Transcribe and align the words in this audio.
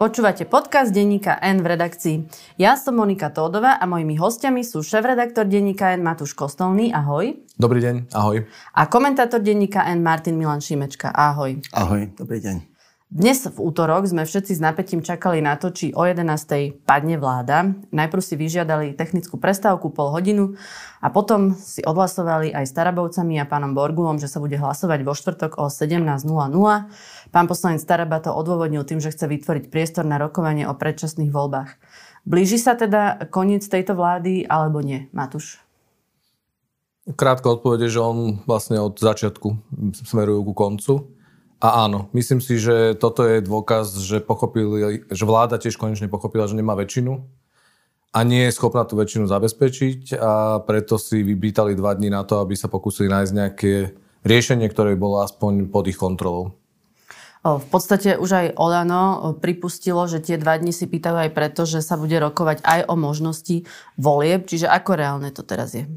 Počúvate 0.00 0.48
podcast 0.48 0.96
denníka 0.96 1.36
N 1.44 1.60
v 1.60 1.76
redakcii. 1.76 2.16
Ja 2.56 2.72
som 2.80 2.96
Monika 2.96 3.28
Tódová 3.28 3.76
a 3.76 3.84
mojimi 3.84 4.16
hostiami 4.16 4.64
sú 4.64 4.80
šéf-redaktor 4.80 5.44
denníka 5.44 5.92
N 5.92 6.00
Matúš 6.00 6.32
Kostolný, 6.32 6.88
ahoj. 6.88 7.36
Dobrý 7.60 7.84
deň, 7.84 8.08
ahoj. 8.16 8.48
A 8.80 8.88
komentátor 8.88 9.44
denníka 9.44 9.84
N 9.92 10.00
Martin 10.00 10.40
Milan 10.40 10.64
Šimečka, 10.64 11.12
ahoj. 11.12 11.60
Ahoj, 11.76 12.16
dobrý 12.16 12.40
deň. 12.40 12.69
Dnes 13.10 13.42
v 13.42 13.58
útorok 13.58 14.06
sme 14.06 14.22
všetci 14.22 14.54
s 14.54 14.62
napätím 14.62 15.02
čakali 15.02 15.42
na 15.42 15.58
to, 15.58 15.74
či 15.74 15.90
o 15.90 16.06
11. 16.06 16.86
padne 16.86 17.18
vláda. 17.18 17.74
Najprv 17.90 18.22
si 18.22 18.38
vyžiadali 18.38 18.94
technickú 18.94 19.34
prestávku 19.34 19.90
pol 19.90 20.14
hodinu 20.14 20.54
a 21.02 21.10
potom 21.10 21.58
si 21.58 21.82
odhlasovali 21.82 22.54
aj 22.54 22.70
s 22.70 22.72
Tarabovcami 22.78 23.42
a 23.42 23.50
pánom 23.50 23.74
Borgulom, 23.74 24.22
že 24.22 24.30
sa 24.30 24.38
bude 24.38 24.54
hlasovať 24.54 25.02
vo 25.02 25.18
štvrtok 25.18 25.58
o 25.58 25.66
17.00. 25.66 26.22
Pán 27.34 27.46
poslanec 27.50 27.82
Staraba 27.82 28.22
to 28.22 28.30
odôvodnil 28.30 28.86
tým, 28.86 29.02
že 29.02 29.10
chce 29.10 29.26
vytvoriť 29.26 29.74
priestor 29.74 30.06
na 30.06 30.22
rokovanie 30.22 30.70
o 30.70 30.78
predčasných 30.78 31.34
voľbách. 31.34 31.82
Blíži 32.22 32.62
sa 32.62 32.78
teda 32.78 33.26
koniec 33.34 33.66
tejto 33.66 33.98
vlády 33.98 34.46
alebo 34.46 34.86
nie, 34.86 35.10
Matúš? 35.10 35.58
Krátko 37.10 37.58
odpovede, 37.58 37.90
že 37.90 37.98
on 37.98 38.38
vlastne 38.46 38.78
od 38.78 39.02
začiatku 39.02 39.58
smerujú 40.06 40.46
ku 40.46 40.54
koncu. 40.54 41.18
A 41.60 41.84
áno, 41.84 42.08
myslím 42.16 42.40
si, 42.40 42.56
že 42.56 42.96
toto 42.96 43.20
je 43.28 43.44
dôkaz, 43.44 44.00
že, 44.00 44.24
pochopili, 44.24 45.04
že 45.12 45.24
vláda 45.28 45.60
tiež 45.60 45.76
konečne 45.76 46.08
pochopila, 46.08 46.48
že 46.48 46.56
nemá 46.56 46.72
väčšinu 46.72 47.20
a 48.10 48.18
nie 48.24 48.48
je 48.48 48.56
schopná 48.56 48.88
tú 48.88 48.96
väčšinu 48.96 49.28
zabezpečiť 49.28 50.16
a 50.16 50.64
preto 50.64 50.96
si 50.96 51.20
vybítali 51.20 51.76
dva 51.76 51.92
dní 51.94 52.08
na 52.08 52.24
to, 52.24 52.40
aby 52.40 52.56
sa 52.56 52.66
pokúsili 52.66 53.12
nájsť 53.12 53.32
nejaké 53.36 53.72
riešenie, 54.24 54.66
ktoré 54.72 54.96
bolo 54.96 55.20
aspoň 55.20 55.68
pod 55.68 55.84
ich 55.86 56.00
kontrolou. 56.00 56.56
V 57.40 57.66
podstate 57.72 58.20
už 58.20 58.30
aj 58.36 58.46
Olano 58.60 59.32
pripustilo, 59.40 60.04
že 60.04 60.20
tie 60.20 60.36
dva 60.36 60.60
dni 60.60 60.76
si 60.76 60.84
pýtajú 60.84 61.28
aj 61.28 61.30
preto, 61.32 61.64
že 61.64 61.80
sa 61.80 61.96
bude 61.96 62.12
rokovať 62.20 62.60
aj 62.60 62.80
o 62.84 63.00
možnosti 63.00 63.64
volieb. 63.96 64.44
Čiže 64.44 64.68
ako 64.68 64.92
reálne 64.92 65.32
to 65.32 65.40
teraz 65.40 65.72
je? 65.72 65.88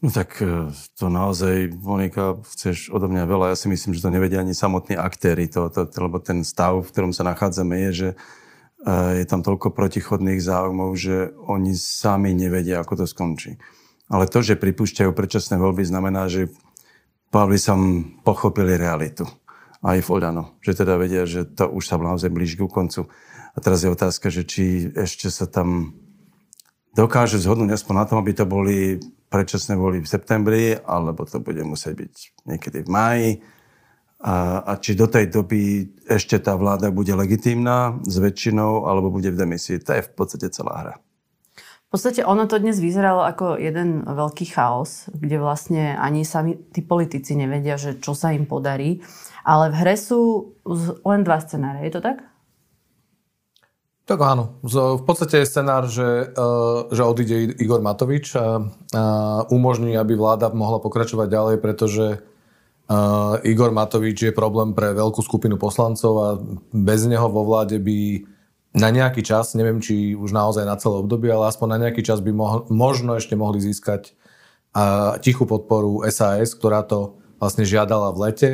No 0.00 0.08
tak 0.08 0.40
e, 0.40 0.72
to 0.96 1.12
naozaj, 1.12 1.76
Monika, 1.76 2.40
chceš 2.48 2.88
odo 2.88 3.04
mňa 3.12 3.24
veľa. 3.28 3.46
Ja 3.52 3.56
si 3.56 3.68
myslím, 3.68 3.92
že 3.92 4.00
to 4.00 4.08
nevedia 4.08 4.40
ani 4.40 4.56
samotní 4.56 4.96
aktéry, 4.96 5.44
to, 5.52 5.68
to, 5.68 5.84
lebo 6.00 6.16
ten 6.16 6.40
stav, 6.40 6.80
v 6.80 6.88
ktorom 6.88 7.12
sa 7.12 7.20
nachádzame, 7.28 7.76
je, 7.88 7.90
že 7.92 8.08
e, 8.08 8.16
je 9.20 9.24
tam 9.28 9.44
toľko 9.44 9.76
protichodných 9.76 10.40
záujmov, 10.40 10.96
že 10.96 11.36
oni 11.44 11.76
sami 11.76 12.32
nevedia, 12.32 12.80
ako 12.80 13.04
to 13.04 13.06
skončí. 13.06 13.60
Ale 14.08 14.24
to, 14.24 14.40
že 14.40 14.56
pripúšťajú 14.56 15.12
predčasné 15.12 15.60
voľby, 15.60 15.84
znamená, 15.84 16.32
že 16.32 16.48
by 17.30 17.60
som 17.60 18.10
pochopili 18.24 18.74
realitu 18.80 19.28
aj 19.84 20.00
v 20.00 20.08
Oľano. 20.10 20.56
Že 20.64 20.82
teda 20.82 20.94
vedia, 20.96 21.28
že 21.28 21.44
to 21.44 21.68
už 21.68 21.84
sa 21.86 22.00
naozaj 22.00 22.32
blíži 22.32 22.56
ku 22.58 22.66
koncu. 22.66 23.06
A 23.54 23.58
teraz 23.62 23.84
je 23.84 23.92
otázka, 23.92 24.32
že 24.32 24.42
či 24.48 24.90
ešte 24.96 25.30
sa 25.30 25.46
tam 25.46 25.94
dokáže 26.96 27.38
zhodnúť 27.38 27.78
aspoň 27.78 27.94
na 27.94 28.04
tom, 28.08 28.18
aby 28.18 28.32
to 28.34 28.48
boli 28.48 28.98
predčasné 29.30 29.78
voľby 29.78 30.02
v 30.02 30.12
septembri, 30.12 30.64
alebo 30.74 31.22
to 31.24 31.38
bude 31.38 31.62
musieť 31.62 31.94
byť 31.96 32.14
niekedy 32.50 32.78
v 32.82 32.88
máji. 32.90 33.30
A, 34.20 34.60
a 34.60 34.72
či 34.76 34.92
do 34.92 35.08
tej 35.08 35.32
doby 35.32 35.88
ešte 36.04 36.36
tá 36.36 36.52
vláda 36.52 36.92
bude 36.92 37.16
legitímna 37.16 37.96
s 38.04 38.20
väčšinou, 38.20 38.84
alebo 38.84 39.08
bude 39.08 39.32
v 39.32 39.38
demisii. 39.38 39.80
To 39.80 39.96
je 39.96 40.02
v 40.04 40.12
podstate 40.12 40.52
celá 40.52 40.74
hra. 40.76 40.94
V 41.90 41.98
podstate 41.98 42.22
ono 42.22 42.46
to 42.46 42.62
dnes 42.62 42.78
vyzeralo 42.78 43.26
ako 43.26 43.58
jeden 43.58 44.06
veľký 44.06 44.46
chaos, 44.54 45.10
kde 45.10 45.42
vlastne 45.42 45.98
ani 45.98 46.22
sami 46.22 46.54
tí 46.70 46.86
politici 46.86 47.34
nevedia, 47.34 47.74
že 47.74 47.98
čo 47.98 48.14
sa 48.14 48.30
im 48.30 48.46
podarí. 48.46 49.02
Ale 49.42 49.74
v 49.74 49.78
hre 49.82 49.94
sú 49.98 50.52
len 51.02 51.26
dva 51.26 51.42
scenáre, 51.42 51.82
je 51.88 51.98
to 51.98 52.02
tak? 52.04 52.29
Tak 54.10 54.18
áno. 54.26 54.58
V 54.66 55.06
podstate 55.06 55.38
je 55.38 55.46
scenár, 55.46 55.86
že, 55.86 56.34
e, 56.34 56.42
že 56.90 57.06
odíde 57.06 57.54
Igor 57.62 57.78
Matovič 57.78 58.34
a, 58.34 58.58
a 58.90 59.02
umožní, 59.54 59.94
aby 59.94 60.18
vláda 60.18 60.50
mohla 60.50 60.82
pokračovať 60.82 61.30
ďalej, 61.30 61.56
pretože 61.62 62.06
e, 62.10 62.98
Igor 63.46 63.70
Matovič 63.70 64.18
je 64.18 64.34
problém 64.34 64.74
pre 64.74 64.98
veľkú 64.98 65.22
skupinu 65.22 65.54
poslancov 65.62 66.12
a 66.18 66.28
bez 66.74 67.06
neho 67.06 67.30
vo 67.30 67.46
vláde 67.46 67.78
by 67.78 68.26
na 68.74 68.90
nejaký 68.90 69.22
čas, 69.22 69.54
neviem 69.54 69.78
či 69.78 70.18
už 70.18 70.34
naozaj 70.34 70.66
na 70.66 70.74
celé 70.74 70.98
obdobie, 70.98 71.30
ale 71.30 71.46
aspoň 71.46 71.78
na 71.78 71.78
nejaký 71.86 72.02
čas 72.02 72.18
by 72.18 72.34
mohol, 72.34 72.66
možno 72.66 73.14
ešte 73.14 73.38
mohli 73.38 73.62
získať 73.62 74.10
a, 74.74 75.22
tichú 75.22 75.46
podporu 75.46 76.02
SAS, 76.10 76.58
ktorá 76.58 76.82
to 76.82 77.22
vlastne 77.38 77.62
žiadala 77.62 78.10
v 78.10 78.18
lete 78.26 78.50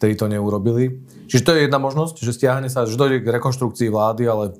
ktorí 0.00 0.16
to 0.16 0.32
neurobili. 0.32 1.04
Čiže 1.28 1.44
to 1.44 1.52
je 1.52 1.68
jedna 1.68 1.76
možnosť, 1.76 2.24
že 2.24 2.32
stiahne 2.32 2.72
sa, 2.72 2.88
že 2.88 2.96
dojde 2.96 3.20
k 3.20 3.36
rekonštrukcii 3.36 3.92
vlády, 3.92 4.24
ale 4.24 4.56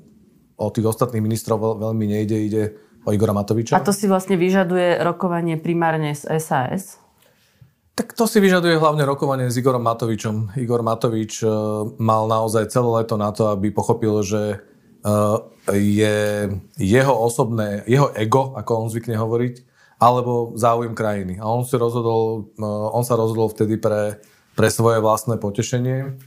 o 0.61 0.69
tých 0.69 0.85
ostatných 0.85 1.25
ministrov 1.25 1.81
veľmi 1.81 2.05
nejde, 2.05 2.37
ide 2.37 2.63
o 3.01 3.09
Igora 3.09 3.33
Matoviča. 3.33 3.73
A 3.73 3.81
to 3.81 3.89
si 3.89 4.05
vlastne 4.05 4.37
vyžaduje 4.37 5.01
rokovanie 5.01 5.57
primárne 5.57 6.13
z 6.13 6.29
SAS? 6.37 7.01
Tak 7.97 8.13
to 8.13 8.29
si 8.29 8.37
vyžaduje 8.37 8.77
hlavne 8.77 9.03
rokovanie 9.03 9.49
s 9.49 9.57
Igorom 9.57 9.83
Matovičom. 9.83 10.55
Igor 10.55 10.85
Matovič 10.85 11.43
uh, 11.43 11.83
mal 11.99 12.29
naozaj 12.29 12.69
celé 12.71 13.03
leto 13.03 13.17
na 13.19 13.33
to, 13.33 13.51
aby 13.51 13.73
pochopil, 13.73 14.21
že 14.23 14.61
uh, 15.03 15.43
je 15.73 16.47
jeho 16.79 17.13
osobné, 17.17 17.83
jeho 17.89 18.13
ego, 18.15 18.55
ako 18.55 18.85
on 18.85 18.87
zvykne 18.87 19.19
hovoriť, 19.19 19.55
alebo 19.99 20.55
záujem 20.55 20.95
krajiny. 20.95 21.41
A 21.41 21.51
on, 21.51 21.67
si 21.67 21.75
rozhodol, 21.75 22.53
uh, 22.61 22.95
on 22.95 23.03
sa 23.03 23.19
rozhodol 23.19 23.51
vtedy 23.51 23.75
pre 23.75 24.21
pre 24.55 24.67
svoje 24.67 24.99
vlastné 24.99 25.39
potešenie 25.39 26.19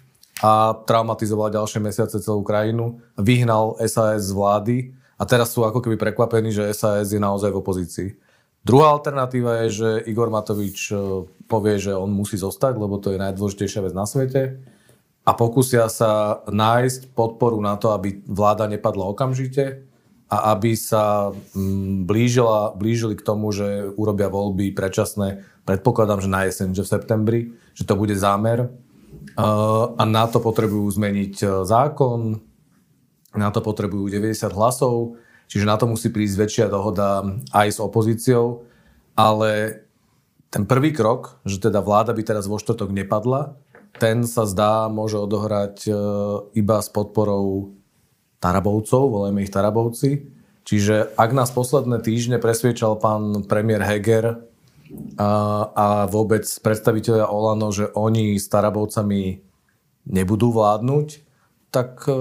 a 0.42 0.74
traumatizoval 0.86 1.54
ďalšie 1.54 1.78
mesiace 1.78 2.18
celú 2.18 2.42
krajinu, 2.42 2.98
vyhnal 3.14 3.78
SAS 3.86 4.26
z 4.26 4.32
vlády 4.34 4.76
a 5.14 5.22
teraz 5.22 5.54
sú 5.54 5.62
ako 5.62 5.78
keby 5.78 5.94
prekvapení, 5.94 6.50
že 6.50 6.74
SAS 6.74 7.14
je 7.14 7.22
naozaj 7.22 7.54
v 7.54 7.60
opozícii. 7.62 8.08
Druhá 8.64 8.96
alternatíva 8.96 9.66
je, 9.66 9.68
že 9.70 9.88
Igor 10.08 10.32
Matovič 10.32 10.88
e, 10.88 10.96
povie, 11.46 11.76
že 11.76 11.92
on 11.92 12.08
musí 12.08 12.40
zostať, 12.40 12.80
lebo 12.80 12.96
to 12.96 13.12
je 13.12 13.20
najdôležitejšia 13.20 13.84
vec 13.84 13.92
na 13.92 14.08
svete 14.08 14.64
a 15.24 15.30
pokúsia 15.32 15.88
sa 15.88 16.44
nájsť 16.48 17.16
podporu 17.16 17.60
na 17.60 17.76
to, 17.80 17.92
aby 17.92 18.24
vláda 18.28 18.68
nepadla 18.68 19.08
okamžite 19.12 19.84
a 20.28 20.56
aby 20.56 20.76
sa 20.76 21.32
mm, 21.32 22.08
blížila, 22.08 22.76
blížili 22.76 23.16
k 23.16 23.24
tomu, 23.24 23.52
že 23.52 23.88
urobia 23.96 24.28
voľby 24.28 24.72
predčasné 24.72 25.44
predpokladám, 25.64 26.20
že 26.20 26.28
na 26.28 26.44
jeseň, 26.44 26.76
že 26.76 26.84
v 26.84 26.92
septembri, 26.92 27.40
že 27.72 27.88
to 27.88 27.96
bude 27.96 28.12
zámer. 28.16 28.68
A 29.34 30.02
na 30.06 30.24
to 30.30 30.38
potrebujú 30.38 30.86
zmeniť 30.94 31.34
e, 31.42 31.46
zákon, 31.66 32.38
na 33.34 33.50
to 33.50 33.58
potrebujú 33.58 34.06
90 34.06 34.54
hlasov, 34.54 35.18
čiže 35.50 35.66
na 35.66 35.74
to 35.74 35.90
musí 35.90 36.14
prísť 36.14 36.36
väčšia 36.38 36.66
dohoda 36.70 37.26
aj 37.50 37.68
s 37.74 37.78
opozíciou, 37.82 38.62
ale 39.18 39.82
ten 40.54 40.70
prvý 40.70 40.94
krok, 40.94 41.42
že 41.42 41.58
teda 41.58 41.82
vláda 41.82 42.14
by 42.14 42.22
teraz 42.22 42.46
vo 42.46 42.62
štvrtok 42.62 42.94
nepadla, 42.94 43.58
ten 43.98 44.22
sa 44.22 44.46
zdá 44.46 44.86
môže 44.86 45.18
odohrať 45.18 45.76
e, 45.86 45.92
iba 46.54 46.78
s 46.78 46.86
podporou 46.94 47.74
Tarabovcov, 48.38 49.02
volajme 49.10 49.42
ich 49.42 49.50
Tarabovci. 49.50 50.30
Čiže 50.64 51.12
ak 51.18 51.30
nás 51.36 51.50
posledné 51.52 52.00
týždne 52.00 52.38
presviečal 52.38 52.96
pán 53.02 53.44
premiér 53.50 53.82
Heger, 53.82 54.46
a, 55.16 55.30
a 55.72 55.86
vôbec 56.06 56.44
predstaviteľia 56.44 57.30
Olano, 57.30 57.72
že 57.72 57.88
oni 57.96 58.36
s 58.36 58.46
Tarabovcami 58.52 59.40
nebudú 60.04 60.52
vládnuť, 60.52 61.08
tak 61.72 62.06
e, 62.06 62.14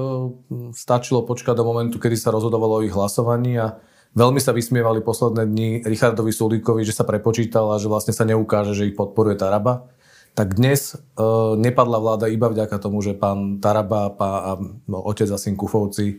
stačilo 0.73 1.27
počkať 1.27 1.53
do 1.59 1.67
momentu, 1.67 2.01
kedy 2.01 2.17
sa 2.17 2.33
rozhodovalo 2.33 2.81
o 2.81 2.85
ich 2.85 2.95
hlasovaní 2.95 3.59
a 3.59 3.77
veľmi 4.17 4.41
sa 4.41 4.55
vysmievali 4.55 5.05
posledné 5.05 5.43
dni 5.45 5.69
Richardovi 5.85 6.33
Sulíkovi, 6.33 6.81
že 6.81 6.95
sa 6.95 7.05
prepočítal 7.05 7.69
a 7.69 7.77
že 7.77 7.91
vlastne 7.91 8.15
sa 8.15 8.25
neukáže, 8.25 8.73
že 8.73 8.89
ich 8.89 8.97
podporuje 8.97 9.37
Taraba. 9.37 9.91
Tak 10.33 10.57
dnes 10.57 10.97
e, 10.97 11.25
nepadla 11.61 12.01
vláda 12.01 12.25
iba 12.31 12.49
vďaka 12.49 12.81
tomu, 12.81 13.05
že 13.05 13.13
pán 13.13 13.61
Taraba 13.61 14.09
pá, 14.09 14.29
a 14.41 14.51
no, 14.89 14.97
otec 15.05 15.29
a 15.29 15.37
syn 15.37 15.53
Kufovci 15.53 16.07
e, 16.09 16.15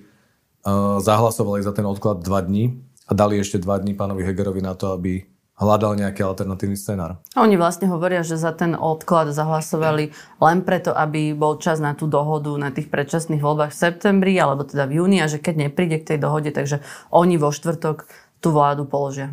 zahlasovali 1.02 1.66
za 1.66 1.74
ten 1.74 1.88
odklad 1.88 2.22
dva 2.22 2.38
dní 2.38 2.78
a 3.10 3.12
dali 3.18 3.42
ešte 3.42 3.58
dva 3.58 3.82
dní 3.82 3.98
pánovi 3.98 4.22
Hegerovi 4.22 4.62
na 4.62 4.78
to, 4.78 4.94
aby 4.94 5.33
hľadal 5.54 5.94
nejaký 5.94 6.26
alternatívny 6.26 6.74
scenár. 6.74 7.22
A 7.34 7.46
oni 7.46 7.54
vlastne 7.54 7.86
hovoria, 7.86 8.26
že 8.26 8.34
za 8.34 8.50
ten 8.50 8.74
odklad 8.74 9.30
zahlasovali 9.30 10.10
len 10.42 10.58
preto, 10.66 10.90
aby 10.90 11.30
bol 11.30 11.62
čas 11.62 11.78
na 11.78 11.94
tú 11.94 12.10
dohodu 12.10 12.50
na 12.58 12.74
tých 12.74 12.90
predčasných 12.90 13.42
voľbách 13.42 13.70
v 13.70 13.80
septembri 13.86 14.34
alebo 14.34 14.66
teda 14.66 14.90
v 14.90 14.98
júni 14.98 15.22
a 15.22 15.30
že 15.30 15.38
keď 15.38 15.70
nepríde 15.70 16.02
k 16.02 16.14
tej 16.14 16.18
dohode, 16.18 16.50
takže 16.50 16.82
oni 17.14 17.38
vo 17.38 17.54
štvrtok 17.54 18.10
tú 18.42 18.50
vládu 18.50 18.84
položia. 18.84 19.30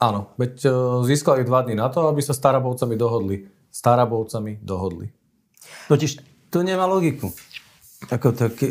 Áno, 0.00 0.32
veď 0.40 0.64
e, 0.64 0.68
získali 1.04 1.44
dva 1.44 1.60
dní 1.60 1.76
na 1.76 1.92
to, 1.92 2.08
aby 2.08 2.24
sa 2.24 2.32
starabovcami 2.32 2.96
dohodli. 2.96 3.44
Starabovcami 3.68 4.64
dohodli. 4.64 5.12
Totiž 5.92 6.10
to 6.48 6.64
nemá 6.64 6.88
logiku. 6.88 7.28
Ako 8.08 8.32
to, 8.32 8.48
ke, 8.48 8.66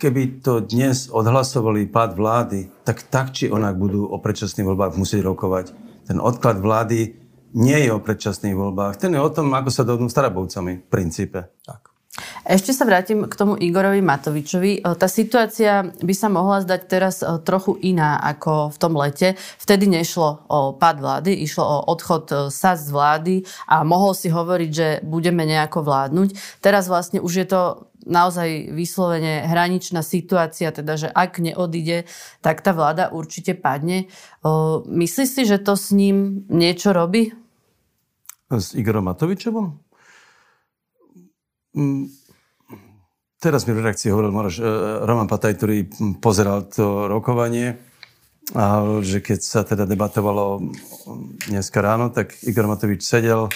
keby 0.00 0.40
to 0.40 0.64
dnes 0.64 1.12
odhlasovali 1.12 1.84
pád 1.84 2.16
vlády, 2.16 2.72
tak 2.80 3.04
tak 3.12 3.36
či 3.36 3.52
onak 3.52 3.76
budú 3.76 4.08
o 4.08 4.16
predčasných 4.16 4.64
voľbách 4.64 4.96
musieť 4.96 5.20
rokovať. 5.20 5.76
Ten 6.08 6.16
odklad 6.16 6.64
vlády 6.64 7.12
nie 7.60 7.78
je 7.84 7.90
o 7.92 8.00
predčasných 8.00 8.56
voľbách. 8.56 8.96
Ten 8.96 9.12
je 9.12 9.20
o 9.20 9.28
tom, 9.28 9.52
ako 9.52 9.68
sa 9.68 9.84
dohodnú 9.84 10.08
starabovcami 10.08 10.80
v 10.80 10.88
princípe. 10.88 11.44
Tak. 11.60 11.92
Ešte 12.46 12.70
sa 12.70 12.86
vrátim 12.86 13.26
k 13.26 13.34
tomu 13.34 13.58
Igorovi 13.58 13.98
Matovičovi. 13.98 14.84
Tá 14.84 15.10
situácia 15.10 15.90
by 15.98 16.14
sa 16.14 16.30
mohla 16.30 16.62
zdať 16.62 16.80
teraz 16.86 17.26
trochu 17.42 17.74
iná 17.82 18.22
ako 18.22 18.70
v 18.70 18.76
tom 18.78 18.94
lete. 18.94 19.34
Vtedy 19.58 19.90
nešlo 19.90 20.46
o 20.46 20.78
pád 20.78 21.02
vlády, 21.02 21.34
išlo 21.42 21.64
o 21.66 21.76
odchod 21.90 22.52
SAS 22.54 22.86
z 22.86 22.94
vlády 22.94 23.34
a 23.66 23.82
mohol 23.82 24.14
si 24.14 24.30
hovoriť, 24.30 24.70
že 24.70 24.88
budeme 25.02 25.42
nejako 25.42 25.82
vládnuť. 25.82 26.60
Teraz 26.62 26.86
vlastne 26.86 27.18
už 27.18 27.32
je 27.34 27.46
to 27.50 27.90
naozaj 28.04 28.72
vyslovene 28.72 29.48
hraničná 29.48 30.04
situácia, 30.04 30.70
teda 30.70 30.96
že 30.96 31.08
ak 31.10 31.40
neodíde, 31.40 32.04
tak 32.44 32.60
tá 32.60 32.76
vláda 32.76 33.10
určite 33.10 33.56
padne. 33.56 34.08
Myslíš 34.86 35.28
si, 35.28 35.42
že 35.48 35.60
to 35.60 35.74
s 35.76 35.90
ním 35.90 36.46
niečo 36.48 36.92
robí? 36.92 37.32
S 38.52 38.76
Igorom 38.76 39.08
Matovičovom? 39.08 39.80
Mm, 41.74 42.06
teraz 43.42 43.66
mi 43.66 43.74
v 43.74 43.82
reakcii 43.82 44.14
hovoril 44.14 44.30
Moroš, 44.30 44.62
e, 44.62 44.64
Roman 45.02 45.26
Pataj, 45.26 45.58
ktorý 45.58 45.76
pozeral 46.22 46.70
to 46.70 47.10
rokovanie 47.10 47.74
a 48.52 48.84
že 49.00 49.24
keď 49.24 49.40
sa 49.40 49.60
teda 49.64 49.88
debatovalo 49.88 50.60
dneska 51.48 51.80
ráno, 51.80 52.12
tak 52.12 52.36
Igor 52.44 52.68
Matovič 52.68 53.00
sedel 53.00 53.48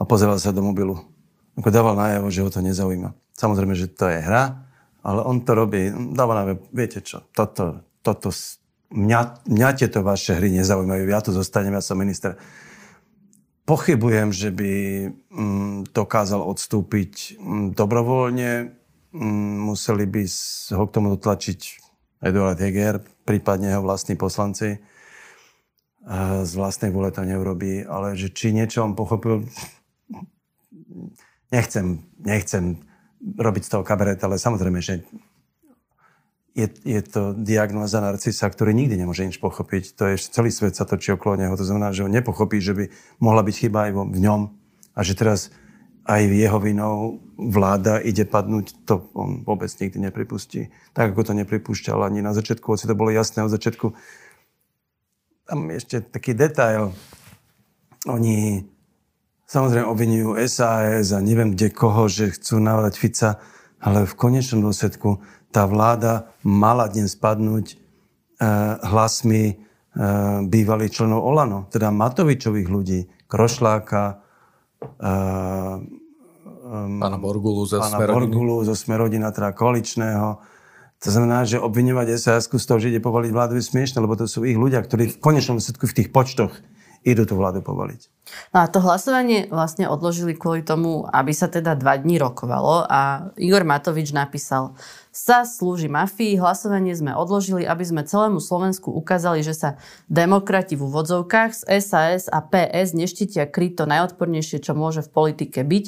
a 0.00 0.02
pozeral 0.08 0.40
sa 0.40 0.56
do 0.56 0.64
mobilu. 0.64 1.11
Ako 1.60 1.68
dával 1.68 1.94
najavo, 1.98 2.32
že 2.32 2.40
ho 2.40 2.48
to 2.48 2.64
nezaujíma. 2.64 3.12
Samozrejme, 3.36 3.74
že 3.76 3.92
to 3.92 4.08
je 4.08 4.24
hra, 4.24 4.64
ale 5.04 5.20
on 5.26 5.44
to 5.44 5.52
robí, 5.52 5.92
dáva 6.14 6.32
na 6.38 6.44
viete 6.70 7.02
čo, 7.02 7.26
toto, 7.34 7.82
toto, 8.00 8.30
mňa, 8.94 9.44
mňa 9.50 9.68
tieto 9.76 10.00
vaše 10.06 10.38
hry 10.38 10.48
nezaujímajú, 10.54 11.04
ja 11.10 11.20
tu 11.20 11.34
zostanem, 11.34 11.74
ja 11.74 11.82
som 11.82 11.98
minister. 11.98 12.38
Pochybujem, 13.62 14.34
že 14.34 14.50
by 14.50 14.72
mm, 15.30 15.94
dokázal 15.94 16.40
odstúpiť 16.42 17.36
mm, 17.38 17.66
dobrovoľne, 17.76 18.74
mm, 19.12 19.54
museli 19.66 20.04
by 20.06 20.22
ho 20.76 20.84
k 20.88 20.94
tomu 20.94 21.14
dotlačiť 21.18 21.60
Eduard 22.22 22.58
Heger, 22.58 23.02
prípadne 23.26 23.74
jeho 23.74 23.82
vlastní 23.82 24.14
poslanci. 24.14 24.78
Z 26.42 26.52
vlastnej 26.58 26.90
vôle 26.90 27.14
to 27.14 27.22
neurobí, 27.22 27.86
ale 27.86 28.18
že 28.18 28.34
či 28.34 28.50
niečo 28.50 28.82
on 28.82 28.98
pochopil, 28.98 29.46
nechcem, 31.52 32.00
nechcem 32.24 32.80
robiť 33.22 33.62
z 33.68 33.70
toho 33.70 33.84
kabaret, 33.86 34.18
ale 34.24 34.40
samozrejme, 34.40 34.80
že 34.82 35.04
je, 36.52 36.68
je 36.84 37.00
to 37.00 37.32
diagnoza 37.32 38.00
narcisa, 38.00 38.44
ktorý 38.48 38.76
nikdy 38.76 39.00
nemôže 39.00 39.24
nič 39.24 39.40
pochopiť. 39.40 39.96
To 39.96 40.04
je, 40.12 40.16
celý 40.20 40.52
svet 40.52 40.76
sa 40.76 40.84
točí 40.84 41.12
okolo 41.12 41.40
neho. 41.40 41.54
To 41.56 41.64
znamená, 41.64 41.96
že 41.96 42.04
on 42.04 42.12
nepochopí, 42.12 42.60
že 42.60 42.76
by 42.76 42.84
mohla 43.24 43.40
byť 43.40 43.54
chyba 43.56 43.88
aj 43.88 43.92
v 43.96 44.18
ňom 44.20 44.40
a 44.92 45.00
že 45.00 45.16
teraz 45.16 45.48
aj 46.02 46.22
jeho 46.28 46.58
vinou 46.58 47.22
vláda 47.38 48.02
ide 48.02 48.26
padnúť, 48.26 48.84
to 48.84 49.06
on 49.14 49.46
vôbec 49.46 49.70
nikdy 49.70 50.02
nepripustí. 50.02 50.74
Tak, 50.92 51.14
ako 51.14 51.30
to 51.30 51.38
nepripúšťal 51.38 52.02
ani 52.02 52.20
na 52.20 52.34
začiatku, 52.34 52.74
hoci 52.74 52.90
to 52.90 52.98
bolo 52.98 53.14
jasné 53.14 53.46
od 53.46 53.54
začiatku. 53.54 53.94
Tam 55.46 55.58
ešte 55.70 56.02
taký 56.02 56.34
detail. 56.34 56.90
Oni 58.10 58.66
Samozrejme 59.52 59.84
obvinujú 59.84 60.40
SAS 60.48 61.12
a 61.12 61.20
neviem 61.20 61.52
kde 61.52 61.68
koho, 61.68 62.08
že 62.08 62.32
chcú 62.32 62.56
navrať 62.56 62.96
Fica, 62.96 63.30
ale 63.84 64.08
v 64.08 64.14
konečnom 64.16 64.64
dôsledku 64.64 65.20
tá 65.52 65.68
vláda 65.68 66.32
mala 66.40 66.88
dnes 66.88 67.12
spadnúť 67.12 67.66
e, 67.68 67.74
hlasmi 68.80 69.42
e, 69.52 69.54
bývalých 70.48 70.96
členov 70.96 71.20
Olano, 71.28 71.68
teda 71.68 71.92
Matovičových 71.92 72.64
ľudí, 72.64 73.12
Krošláka, 73.28 74.24
e, 74.80 74.88
pána 76.96 77.20
Borgulu 77.20 77.68
zo 77.68 77.76
pána 77.76 78.00
Smerodiny. 78.00 78.32
Borgulu 78.32 78.56
zo 78.64 78.72
Smerodina, 78.72 79.28
teda 79.36 79.52
koaličného. 79.52 80.40
To 81.04 81.08
znamená, 81.12 81.44
že 81.44 81.60
obviňovať 81.60 82.16
SAS 82.16 82.48
z 82.48 82.64
toho, 82.64 82.80
že 82.80 82.88
ide 82.88 83.04
povaliť 83.04 83.28
vládu 83.28 83.60
je 83.60 83.68
smiešne, 83.68 84.00
lebo 84.00 84.16
to 84.16 84.24
sú 84.24 84.48
ich 84.48 84.56
ľudia, 84.56 84.80
ktorí 84.80 85.12
v 85.12 85.20
konečnom 85.20 85.60
dôsledku 85.60 85.92
v 85.92 85.96
tých 86.00 86.08
počtoch 86.08 86.56
idú 87.02 87.26
tú 87.26 87.34
vládu 87.34 87.62
povoliť. 87.62 88.12
No 88.54 88.62
a 88.62 88.70
to 88.70 88.78
hlasovanie 88.78 89.50
vlastne 89.50 89.90
odložili 89.90 90.38
kvôli 90.38 90.62
tomu, 90.62 91.04
aby 91.10 91.34
sa 91.34 91.50
teda 91.50 91.74
dva 91.74 91.98
dní 91.98 92.22
rokovalo 92.22 92.86
a 92.86 93.34
Igor 93.34 93.66
Matovič 93.66 94.14
napísal 94.14 94.78
sa 95.12 95.44
slúži 95.44 95.92
mafii, 95.92 96.40
hlasovanie 96.40 96.96
sme 96.96 97.12
odložili, 97.12 97.68
aby 97.68 97.84
sme 97.84 98.06
celému 98.06 98.40
Slovensku 98.40 98.88
ukázali, 98.88 99.44
že 99.44 99.52
sa 99.52 99.70
demokrati 100.08 100.72
v 100.72 100.88
úvodzovkách 100.88 101.52
z 101.52 101.62
SAS 101.84 102.32
a 102.32 102.40
PS 102.40 102.96
neštítia 102.96 103.44
kryť 103.44 103.72
to 103.76 103.84
najodpornejšie, 103.84 104.64
čo 104.64 104.72
môže 104.72 105.04
v 105.04 105.12
politike 105.12 105.60
byť. 105.68 105.84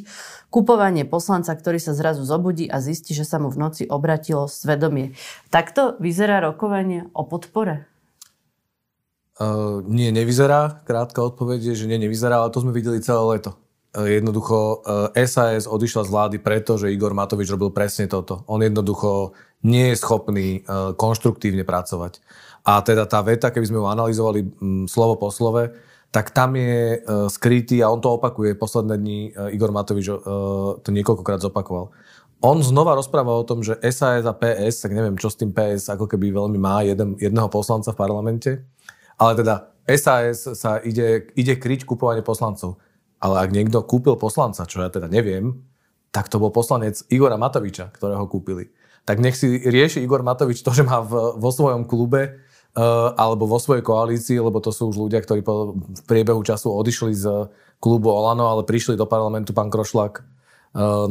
Kupovanie 0.53 1.09
poslanca, 1.09 1.57
ktorý 1.57 1.81
sa 1.81 1.97
zrazu 1.97 2.21
zobudí 2.27 2.69
a 2.69 2.85
zistí, 2.85 3.17
že 3.17 3.25
sa 3.25 3.41
mu 3.41 3.49
v 3.49 3.65
noci 3.65 3.83
obratilo 3.89 4.45
svedomie. 4.45 5.17
Takto 5.49 5.97
vyzerá 6.03 6.45
rokovanie 6.45 7.09
o 7.17 7.25
podpore? 7.25 7.94
Uh, 9.35 9.83
nie, 9.91 10.15
nevyzerá. 10.15 10.87
Krátka 10.87 11.19
odpoveď 11.19 11.75
je, 11.75 11.85
že 11.85 11.91
nie, 11.91 11.99
nevyzerá, 11.99 12.39
ale 12.39 12.55
to 12.55 12.63
sme 12.63 12.71
videli 12.71 13.03
celé 13.03 13.19
leto. 13.39 13.59
Uh, 13.91 14.07
jednoducho 14.07 14.87
uh, 14.87 15.11
SAS 15.27 15.67
odišla 15.67 16.07
z 16.07 16.13
vlády 16.15 16.37
preto, 16.39 16.79
že 16.79 16.95
Igor 16.95 17.19
Matovič 17.19 17.51
robil 17.51 17.75
presne 17.75 18.07
toto. 18.07 18.47
On 18.47 18.63
jednoducho 18.63 19.35
nie 19.67 19.91
je 19.91 19.99
schopný 19.99 20.63
uh, 20.63 20.95
konštruktívne 20.95 21.67
pracovať. 21.67 22.23
A 22.63 22.79
teda 22.87 23.11
tá 23.11 23.21
veta, 23.27 23.51
keby 23.51 23.67
sme 23.67 23.79
ju 23.83 23.87
analyzovali 23.91 24.41
um, 24.47 24.87
slovo 24.87 25.19
po 25.19 25.35
slove, 25.35 25.75
tak 26.15 26.31
tam 26.31 26.55
je 26.55 27.03
uh, 27.03 27.27
skrytý, 27.27 27.83
a 27.83 27.91
on 27.91 27.99
to 27.99 28.15
opakuje, 28.15 28.55
posledné 28.55 28.95
dni 29.03 29.21
uh, 29.35 29.51
Igor 29.51 29.75
Matovič 29.75 30.15
uh, 30.15 30.79
to 30.79 30.89
niekoľkokrát 30.95 31.43
zopakoval. 31.43 31.91
On 32.39 32.61
znova 32.63 32.95
rozpráva 32.95 33.35
o 33.35 33.43
tom, 33.43 33.67
že 33.67 33.83
SAS 33.91 34.23
a 34.23 34.35
PS, 34.37 34.87
tak 34.87 34.95
neviem, 34.95 35.19
čo 35.19 35.27
s 35.27 35.35
tým 35.35 35.51
PS 35.51 35.91
ako 35.91 36.07
keby 36.07 36.31
veľmi 36.31 36.59
má 36.61 36.87
jeden, 36.87 37.19
jedného 37.19 37.51
poslanca 37.51 37.91
v 37.91 37.99
parlamente, 37.99 38.63
ale 39.21 39.33
teda 39.39 39.55
SAS 39.85 40.49
sa 40.57 40.81
ide, 40.81 41.29
ide 41.37 41.55
kryť 41.61 41.85
kupovanie 41.85 42.25
poslancov. 42.25 42.81
Ale 43.21 43.41
ak 43.41 43.51
niekto 43.53 43.81
kúpil 43.85 44.17
poslanca, 44.21 44.69
čo 44.69 44.85
ja 44.85 44.89
teda 44.89 45.09
neviem, 45.09 45.65
tak 46.15 46.31
to 46.31 46.39
bol 46.39 46.55
poslanec 46.55 47.03
Igora 47.11 47.35
Matoviča, 47.35 47.91
ktorého 47.91 48.25
kúpili. 48.31 48.71
Tak 49.05 49.21
nech 49.21 49.37
si 49.37 49.61
rieši 49.61 50.01
Igor 50.01 50.25
Matovič 50.25 50.65
to, 50.65 50.73
že 50.73 50.87
má 50.87 51.05
v, 51.05 51.37
vo 51.37 51.51
svojom 51.53 51.85
klube 51.85 52.41
uh, 52.79 53.13
alebo 53.19 53.45
vo 53.45 53.61
svojej 53.61 53.85
koalícii, 53.85 54.41
lebo 54.41 54.63
to 54.65 54.73
sú 54.73 54.89
už 54.89 54.97
ľudia, 55.09 55.21
ktorí 55.21 55.45
po, 55.45 55.77
v 55.77 56.03
priebehu 56.09 56.41
času 56.41 56.73
odišli 56.73 57.13
z 57.13 57.53
klubu 57.83 58.09
Olano, 58.09 58.49
ale 58.49 58.65
prišli 58.65 58.97
do 58.97 59.05
parlamentu 59.05 59.53
pán 59.53 59.69
Krošlák 59.69 60.15
uh, 60.21 60.25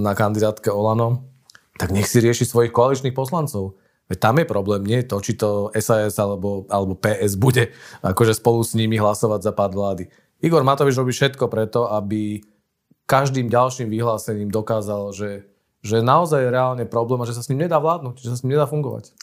na 0.02 0.18
kandidátke 0.18 0.74
Olano, 0.74 1.30
tak 1.78 1.94
nech 1.94 2.10
si 2.10 2.18
rieši 2.18 2.50
svojich 2.50 2.74
koaličných 2.74 3.14
poslancov. 3.14 3.78
Veď 4.12 4.18
tam 4.20 4.36
je 4.40 4.46
problém, 4.46 4.84
nie 4.84 5.00
to, 5.08 5.24
či 5.24 5.40
to 5.40 5.72
SAS 5.80 6.20
alebo, 6.20 6.68
alebo 6.68 6.94
PS 7.00 7.40
bude 7.40 7.72
akože 8.04 8.36
spolu 8.36 8.60
s 8.62 8.76
nimi 8.76 9.00
hlasovať 9.00 9.40
za 9.48 9.52
pád 9.56 9.72
vlády. 9.74 10.04
Igor 10.44 10.68
Matovič 10.68 11.00
robí 11.00 11.16
všetko 11.16 11.48
preto, 11.48 11.88
aby 11.88 12.44
každým 13.08 13.48
ďalším 13.48 13.88
vyhlásením 13.88 14.52
dokázal, 14.52 15.16
že, 15.16 15.48
že 15.80 16.04
naozaj 16.04 16.44
je 16.44 16.52
reálne 16.52 16.86
problém 16.88 17.24
a 17.24 17.28
že 17.28 17.36
sa 17.36 17.44
s 17.44 17.50
ním 17.52 17.64
nedá 17.68 17.80
vládnuť, 17.80 18.20
že 18.20 18.32
sa 18.32 18.36
s 18.36 18.44
ním 18.44 18.60
nedá 18.60 18.68
fungovať. 18.68 19.16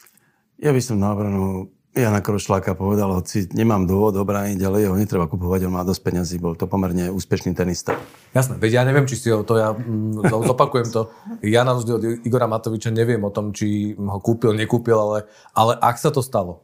Ja 0.61 0.73
by 0.73 0.81
som 0.81 0.97
na 1.01 1.13
obranu 1.13 1.73
Jana 1.91 2.23
Krošláka 2.23 2.71
povedal, 2.71 3.11
hoci 3.11 3.51
nemám 3.51 3.83
dôvod 3.83 4.15
obrániť, 4.15 4.63
ale 4.63 4.87
jeho 4.87 4.95
netreba 4.95 5.27
kupovať, 5.27 5.67
on 5.67 5.75
má 5.75 5.83
dosť 5.83 6.01
peňazí, 6.07 6.39
bol 6.39 6.55
to 6.55 6.63
pomerne 6.63 7.11
úspešný 7.11 7.51
tenista. 7.51 7.99
Jasné, 8.31 8.55
veď 8.55 8.79
ja 8.79 8.83
neviem, 8.87 9.03
či 9.03 9.19
si 9.19 9.27
ho 9.27 9.43
to, 9.43 9.59
ja 9.59 9.75
mm, 9.75 10.23
zopakujem 10.23 10.87
to, 10.87 11.11
ja 11.43 11.67
na 11.67 11.75
rozdiel 11.75 11.99
od 11.99 12.05
Igora 12.23 12.47
Matoviča 12.47 12.95
neviem 12.95 13.19
o 13.19 13.27
tom, 13.27 13.51
či 13.51 13.91
ho 13.99 14.19
kúpil, 14.23 14.55
nekúpil, 14.55 14.95
ale, 14.95 15.27
ale 15.51 15.75
ak 15.83 15.99
sa 15.99 16.15
to 16.15 16.23
stalo, 16.23 16.63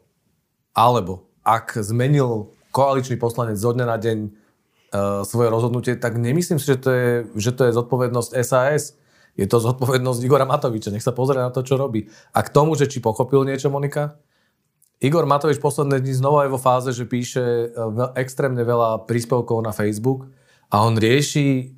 alebo 0.72 1.28
ak 1.44 1.76
zmenil 1.76 2.56
koaličný 2.72 3.20
poslanec 3.20 3.60
zo 3.60 3.76
dňa 3.76 3.84
na 3.84 3.98
deň 4.00 4.18
uh, 4.24 4.30
svoje 5.28 5.52
rozhodnutie, 5.52 6.00
tak 6.00 6.16
nemyslím 6.16 6.56
si, 6.56 6.72
že 6.72 6.80
to 6.80 6.90
je, 6.96 7.10
že 7.36 7.52
to 7.52 7.68
je 7.68 7.76
zodpovednosť 7.76 8.32
SAS. 8.48 8.96
Je 9.38 9.46
to 9.46 9.62
zodpovednosť 9.62 10.20
Igora 10.26 10.50
Matoviča. 10.50 10.90
Nech 10.90 11.06
sa 11.06 11.14
pozrie 11.14 11.38
na 11.38 11.54
to, 11.54 11.62
čo 11.62 11.78
robí. 11.78 12.10
A 12.34 12.42
k 12.42 12.50
tomu, 12.50 12.74
že 12.74 12.90
či 12.90 12.98
pochopil 12.98 13.46
niečo 13.46 13.70
Monika, 13.70 14.18
Igor 14.98 15.30
Matovič 15.30 15.62
posledné 15.62 16.02
dni 16.02 16.14
znova 16.18 16.46
je 16.46 16.54
vo 16.54 16.58
fáze, 16.58 16.90
že 16.90 17.06
píše 17.06 17.42
e, 17.42 17.68
extrémne 18.18 18.66
veľa 18.66 19.06
príspevkov 19.06 19.62
na 19.62 19.70
Facebook 19.70 20.26
a 20.74 20.82
on 20.82 20.98
rieši, 20.98 21.70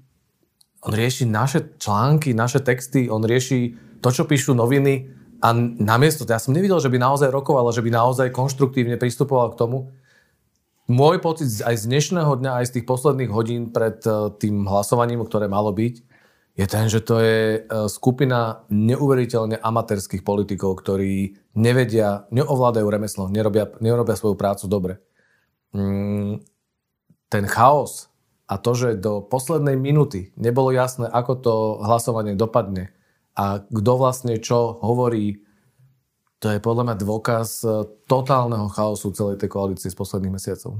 on 0.87 0.93
rieši 0.95 1.27
naše 1.27 1.75
články, 1.75 2.31
naše 2.31 2.63
texty, 2.63 3.11
on 3.11 3.19
rieši 3.27 3.75
to, 3.99 4.09
čo 4.15 4.23
píšu 4.23 4.55
noviny 4.55 5.11
a 5.43 5.51
namiesto, 5.55 6.23
ja 6.23 6.39
som 6.39 6.55
nevidel, 6.55 6.79
že 6.79 6.87
by 6.87 6.95
naozaj 6.95 7.27
rokoval, 7.27 7.67
že 7.75 7.83
by 7.83 7.91
naozaj 7.91 8.31
konštruktívne 8.31 8.95
pristupoval 8.95 9.51
k 9.51 9.59
tomu. 9.59 9.91
Môj 10.87 11.19
pocit 11.19 11.51
aj 11.61 11.75
z 11.75 11.83
dnešného 11.91 12.39
dňa, 12.39 12.51
aj 12.63 12.65
z 12.71 12.73
tých 12.79 12.85
posledných 12.87 13.31
hodín 13.35 13.75
pred 13.75 13.99
e, 14.07 14.31
tým 14.39 14.63
hlasovaním, 14.63 15.27
ktoré 15.27 15.51
malo 15.51 15.75
byť, 15.75 16.07
je 16.57 16.65
ten, 16.67 16.85
že 16.91 16.99
to 16.99 17.21
je 17.21 17.39
e, 17.57 17.59
skupina 17.87 18.67
neuveriteľne 18.67 19.61
amatérských 19.61 20.25
politikov, 20.27 20.79
ktorí 20.81 21.39
nevedia, 21.55 22.27
neovládajú 22.29 22.87
remeslo, 22.89 23.31
nerobia, 23.31 23.71
nerobia 23.79 24.19
svoju 24.19 24.35
prácu 24.35 24.65
dobre. 24.67 24.93
Mm, 25.71 26.43
ten 27.29 27.45
chaos 27.45 28.09
a 28.49 28.57
to, 28.57 28.73
že 28.73 28.97
do 28.97 29.21
poslednej 29.21 29.77
minúty 29.77 30.33
nebolo 30.35 30.73
jasné, 30.73 31.05
ako 31.05 31.33
to 31.37 31.53
hlasovanie 31.85 32.33
dopadne 32.33 32.91
a 33.37 33.63
kto 33.63 33.91
vlastne 33.95 34.35
čo 34.41 34.81
hovorí, 34.81 35.45
to 36.39 36.47
je 36.55 36.63
podľa 36.63 36.83
mňa 36.87 36.95
dôkaz 37.03 37.47
e, 37.61 37.67
totálneho 38.07 38.71
chaosu 38.71 39.11
celej 39.11 39.43
tej 39.43 39.51
koalície 39.51 39.91
z 39.91 39.95
posledných 39.99 40.39
mesiacov. 40.39 40.79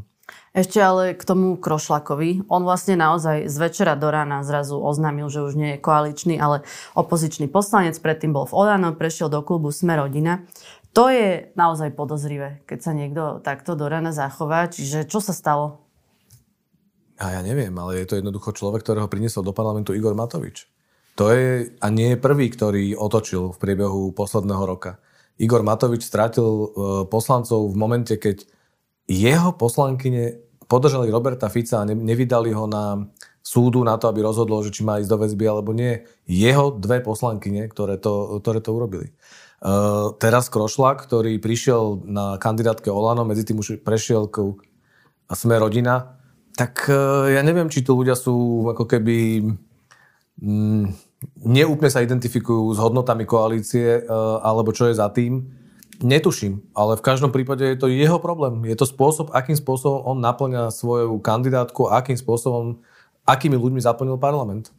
Ešte 0.54 0.80
ale 0.82 1.18
k 1.18 1.24
tomu 1.26 1.58
Krošlakovi. 1.58 2.50
On 2.50 2.62
vlastne 2.62 2.98
naozaj 2.98 3.50
z 3.50 3.56
večera 3.60 3.94
do 4.00 4.10
rána 4.10 4.42
zrazu 4.46 4.78
oznámil, 4.78 5.28
že 5.30 5.44
už 5.44 5.54
nie 5.58 5.76
je 5.76 5.84
koaličný, 5.84 6.38
ale 6.38 6.66
opozičný 6.94 7.50
poslanec. 7.50 7.98
Predtým 7.98 8.34
bol 8.34 8.46
v 8.46 8.56
Olano, 8.56 8.94
prešiel 8.94 9.28
do 9.30 9.42
klubu 9.42 9.74
Sme 9.74 9.98
rodina. 9.98 10.46
To 10.98 11.10
je 11.10 11.54
naozaj 11.54 11.94
podozrivé, 11.94 12.66
keď 12.66 12.80
sa 12.82 12.92
niekto 12.98 13.42
takto 13.46 13.78
do 13.78 13.86
rána 13.86 14.10
zachová. 14.10 14.66
Čiže 14.70 15.06
čo 15.06 15.22
sa 15.22 15.34
stalo? 15.34 15.86
A 17.20 17.36
ja 17.36 17.42
neviem, 17.44 17.76
ale 17.76 18.02
je 18.02 18.08
to 18.10 18.18
jednoducho 18.18 18.56
človek, 18.56 18.82
ktorého 18.82 19.12
priniesol 19.12 19.44
do 19.44 19.54
parlamentu 19.54 19.92
Igor 19.92 20.16
Matovič. 20.16 20.66
To 21.20 21.36
je, 21.36 21.76
a 21.84 21.88
nie 21.92 22.16
je 22.16 22.18
prvý, 22.18 22.48
ktorý 22.48 22.96
otočil 22.96 23.52
v 23.52 23.58
priebehu 23.60 24.16
posledného 24.16 24.64
roka. 24.64 25.04
Igor 25.40 25.64
Matovič 25.64 26.04
strátil 26.04 26.44
e, 26.44 26.68
poslancov 27.08 27.72
v 27.72 27.76
momente, 27.80 28.14
keď 28.20 28.44
jeho 29.08 29.56
poslankyne 29.56 30.44
podržali 30.70 31.10
Roberta 31.10 31.50
Fica 31.50 31.82
a 31.82 31.88
nevydali 31.88 32.54
ho 32.54 32.70
na 32.70 33.10
súdu 33.42 33.82
na 33.82 33.98
to, 33.98 34.06
aby 34.12 34.22
rozhodlo, 34.22 34.62
že 34.62 34.70
či 34.70 34.86
má 34.86 35.02
ísť 35.02 35.10
do 35.10 35.18
väzby 35.18 35.46
alebo 35.50 35.74
nie. 35.74 36.06
Jeho 36.30 36.70
dve 36.78 37.02
poslankyne, 37.02 37.66
ktoré 37.66 37.98
to, 37.98 38.38
ktoré 38.44 38.62
to 38.62 38.76
urobili. 38.78 39.10
Uh, 39.60 40.14
teraz 40.22 40.48
Krošlak, 40.48 41.04
ktorý 41.10 41.42
prišiel 41.42 42.06
na 42.06 42.38
kandidátke 42.38 42.94
Olano, 42.94 43.26
medzi 43.26 43.44
tým 43.44 43.60
už 43.60 43.82
prešiel 43.82 44.30
k 44.30 44.56
Sme 45.34 45.58
rodina, 45.58 46.22
tak 46.54 46.86
uh, 46.86 47.28
ja 47.28 47.42
neviem, 47.42 47.68
či 47.68 47.82
tu 47.82 47.98
ľudia 47.98 48.14
sú 48.14 48.70
ako 48.70 48.86
keby 48.86 49.50
mm, 50.38 51.09
neúplne 51.44 51.92
sa 51.92 52.04
identifikujú 52.04 52.76
s 52.76 52.80
hodnotami 52.80 53.28
koalície, 53.28 54.04
uh, 54.04 54.40
alebo 54.44 54.72
čo 54.72 54.88
je 54.88 55.00
za 55.00 55.12
tým. 55.12 55.46
Netuším, 56.00 56.64
ale 56.72 56.96
v 56.96 57.04
každom 57.04 57.36
prípade 57.36 57.68
je 57.68 57.76
to 57.76 57.92
jeho 57.92 58.24
problém. 58.24 58.64
Je 58.64 58.76
to 58.80 58.88
spôsob, 58.88 59.36
akým 59.36 59.60
spôsobom 59.60 60.00
on 60.08 60.24
naplňa 60.24 60.72
svoju 60.72 61.20
kandidátku, 61.20 61.92
akým 61.92 62.16
spôsobom, 62.16 62.80
akými 63.28 63.60
ľuďmi 63.60 63.84
zaplnil 63.84 64.16
parlament. 64.16 64.72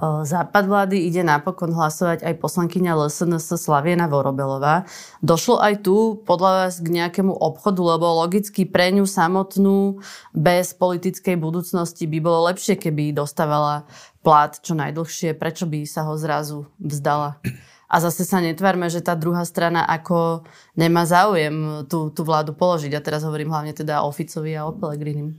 Západ 0.00 0.66
vlády 0.66 1.06
ide 1.06 1.22
napokon 1.22 1.70
hlasovať 1.70 2.26
aj 2.26 2.42
poslankyňa 2.42 2.98
LSNS 2.98 3.54
Slaviena 3.54 4.10
Vorobelová. 4.10 4.90
Došlo 5.22 5.62
aj 5.62 5.86
tu 5.86 6.18
podľa 6.26 6.66
vás 6.66 6.82
k 6.82 6.90
nejakému 6.90 7.30
obchodu, 7.30 7.94
lebo 7.94 8.18
logicky 8.26 8.66
pre 8.66 8.90
ňu 8.90 9.06
samotnú 9.06 10.02
bez 10.34 10.74
politickej 10.74 11.38
budúcnosti 11.38 12.10
by 12.10 12.18
bolo 12.18 12.50
lepšie, 12.50 12.74
keby 12.74 13.14
dostávala 13.14 13.86
plat 14.24 14.56
čo 14.56 14.72
najdlhšie. 14.72 15.36
Prečo 15.36 15.68
by 15.68 15.84
sa 15.84 16.08
ho 16.08 16.16
zrazu 16.16 16.64
vzdala? 16.80 17.38
A 17.84 18.00
zase 18.00 18.24
sa 18.24 18.40
netvárme, 18.40 18.88
že 18.88 19.04
tá 19.04 19.12
druhá 19.14 19.44
strana 19.44 19.84
ako 19.84 20.42
nemá 20.74 21.04
záujem 21.04 21.86
tú, 21.86 22.08
tú 22.10 22.24
vládu 22.24 22.56
položiť. 22.56 22.96
A 22.96 23.04
teraz 23.04 23.22
hovorím 23.22 23.52
hlavne 23.52 23.76
teda 23.76 24.02
o 24.02 24.10
Ficovi 24.10 24.56
a 24.56 24.66
o 24.66 24.72
Pelegrinim. 24.72 25.38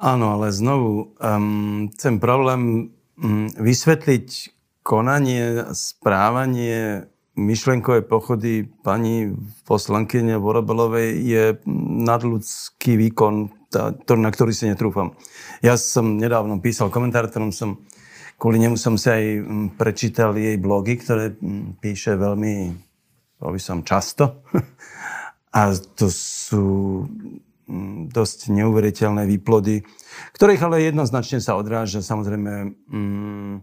Áno, 0.00 0.32
ale 0.32 0.50
znovu, 0.50 1.12
um, 1.20 1.90
ten 1.92 2.16
problém 2.18 2.90
um, 3.20 3.46
vysvetliť 3.52 4.56
konanie, 4.86 5.68
správanie 5.76 7.04
myšlenkové 7.38 8.02
pochody 8.02 8.66
pani 8.82 9.30
poslankyne 9.62 10.42
Vorobelovej 10.42 11.08
je 11.22 11.44
nadľudský 12.08 12.98
výkon, 12.98 13.54
tá, 13.70 13.94
na 14.18 14.30
ktorý 14.32 14.50
si 14.50 14.66
netrúfam. 14.66 15.14
Ja 15.62 15.78
som 15.78 16.18
nedávno 16.18 16.58
písal 16.58 16.90
komentár, 16.90 17.30
ktorom 17.30 17.54
som 17.54 17.86
Kvôli 18.38 18.62
nemu 18.62 18.78
som 18.78 18.94
si 18.94 19.10
aj 19.10 19.24
mm, 19.42 19.66
prečítal 19.74 20.30
jej 20.38 20.54
blogy, 20.62 20.94
ktoré 21.02 21.34
mm, 21.34 21.82
píše 21.82 22.14
veľmi, 22.14 22.70
by 23.42 23.58
som, 23.58 23.82
často. 23.82 24.46
A 25.58 25.74
to 25.74 26.06
sú 26.06 27.02
mm, 27.66 28.14
dosť 28.14 28.54
neuveriteľné 28.54 29.26
výplody, 29.26 29.82
ktorých 30.38 30.62
ale 30.70 30.86
jednoznačne 30.86 31.42
sa 31.42 31.58
odráža 31.58 31.98
samozrejme 31.98 32.78
mm, 32.86 33.54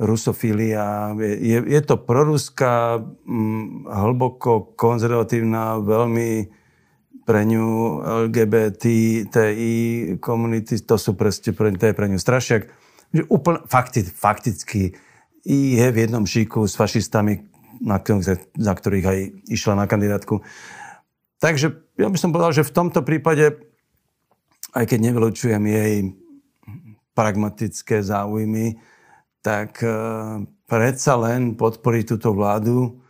rusofília. 0.00 1.12
Je, 1.20 1.60
je 1.60 1.80
to 1.84 2.00
proruská, 2.00 3.04
mm, 3.04 3.84
hlboko 3.84 4.80
konzervatívna, 4.80 5.76
veľmi 5.76 6.48
pre 7.28 7.44
ňu 7.44 8.00
LGBT, 8.26 8.82
TI 9.28 9.76
komunity, 10.24 10.80
to 10.80 10.96
sú 10.96 11.12
presne, 11.20 11.52
to 11.52 11.84
je 11.84 11.92
pre 11.92 12.08
ňu 12.08 12.16
strašiak 12.16 12.79
že 13.10 13.22
úplne, 13.26 13.62
fakti, 13.66 14.06
fakticky 14.06 14.94
je 15.44 15.86
v 15.90 15.96
jednom 15.96 16.24
šíku 16.26 16.64
s 16.68 16.76
fašistami, 16.78 17.46
na, 17.80 17.96
za 18.56 18.72
ktorých 18.76 19.06
aj 19.06 19.18
išla 19.48 19.74
na 19.74 19.86
kandidátku. 19.88 20.44
Takže 21.40 21.96
ja 21.96 22.08
by 22.12 22.18
som 22.20 22.30
povedal, 22.30 22.52
že 22.52 22.68
v 22.68 22.76
tomto 22.76 23.00
prípade, 23.00 23.56
aj 24.76 24.84
keď 24.84 24.98
nevylučujem 25.00 25.62
jej 25.64 25.94
pragmatické 27.16 28.04
záujmy, 28.04 28.76
tak 29.40 29.80
uh, 29.80 30.44
predsa 30.68 31.16
len 31.16 31.56
podporiť 31.56 32.04
túto 32.14 32.36
vládu 32.36 33.00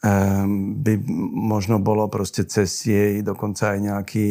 um, 0.00 0.80
by 0.80 0.96
možno 1.36 1.76
bolo 1.78 2.08
proste 2.08 2.48
cez 2.48 2.72
jej 2.88 3.20
dokonca 3.20 3.76
aj 3.76 3.78
nejaký 3.84 4.28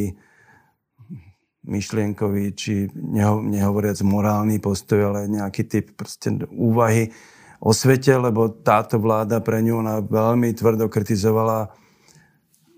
myšlienkový, 1.68 2.56
či 2.56 2.88
neho, 2.96 3.44
nehovoriac 3.44 4.00
morálny 4.06 4.64
postoj, 4.64 5.12
ale 5.12 5.28
nejaký 5.28 5.68
typ 5.68 5.86
proste 6.00 6.32
úvahy 6.56 7.12
o 7.60 7.76
svete, 7.76 8.16
lebo 8.16 8.48
táto 8.64 9.00
vláda 9.00 9.44
pre 9.44 9.60
ňu 9.60 9.84
ona 9.84 10.00
veľmi 10.00 10.56
tvrdo 10.56 10.88
kritizovala 10.88 11.68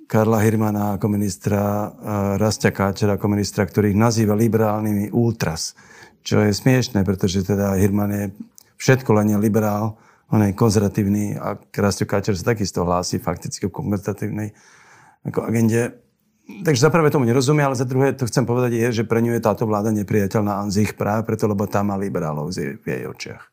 Karla 0.09 0.43
Hirmana 0.43 0.99
ako 0.99 1.07
ministra, 1.07 1.93
Rastia 2.35 2.75
Káčera 2.75 3.15
ako 3.15 3.31
ministra, 3.31 3.63
ktorých 3.63 3.95
nazýva 3.95 4.35
liberálnymi 4.35 5.13
ultras. 5.15 5.77
Čo 6.25 6.43
je 6.43 6.51
smiešné, 6.51 7.07
pretože 7.07 7.47
teda 7.47 7.79
Hirman 7.79 8.11
je 8.11 8.25
všetko 8.75 9.09
len 9.15 9.37
liberál, 9.39 9.95
on 10.31 10.43
je 10.43 10.55
konzervatívny 10.55 11.35
a 11.37 11.59
Rastio 11.59 12.07
Káčer 12.07 12.35
sa 12.35 12.55
takisto 12.55 12.83
hlási 12.83 13.19
fakticky 13.19 13.67
o 13.67 13.71
konzervatívnej 13.71 14.51
ako 15.27 15.47
agende 15.47 16.01
takže 16.61 16.83
za 16.83 16.91
prvé 16.93 17.09
tomu 17.09 17.23
nerozumie, 17.25 17.63
ale 17.63 17.79
za 17.79 17.87
druhé 17.87 18.13
to 18.13 18.27
chcem 18.27 18.43
povedať 18.43 18.71
je, 18.75 18.87
že 19.01 19.03
pre 19.07 19.23
ňu 19.23 19.37
je 19.37 19.41
táto 19.41 19.63
vláda 19.63 19.89
nepriateľná 19.95 20.61
Anzich 20.61 20.93
práve 20.99 21.23
preto, 21.23 21.47
lebo 21.47 21.65
tá 21.65 21.81
má 21.81 21.95
liberálov 21.95 22.51
v 22.53 22.85
jej 22.85 23.03
očiach. 23.07 23.51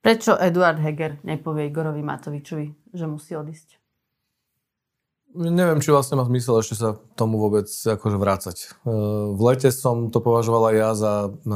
Prečo 0.00 0.32
Eduard 0.40 0.80
Heger 0.80 1.20
nepovie 1.28 1.68
Igorovi 1.68 2.00
Matovičovi, 2.00 2.96
že 2.96 3.04
musí 3.04 3.36
odísť? 3.36 3.80
Neviem, 5.30 5.78
či 5.78 5.94
vlastne 5.94 6.18
má 6.18 6.26
zmysel 6.26 6.58
ešte 6.58 6.74
sa 6.74 6.98
tomu 7.14 7.38
vôbec 7.38 7.70
akože 7.70 8.18
vrácať. 8.18 8.56
E, 8.58 8.68
v 9.30 9.40
lete 9.46 9.70
som 9.70 10.10
to 10.10 10.18
považovala 10.18 10.74
ja 10.74 10.90
za 10.98 11.30
e, 11.30 11.54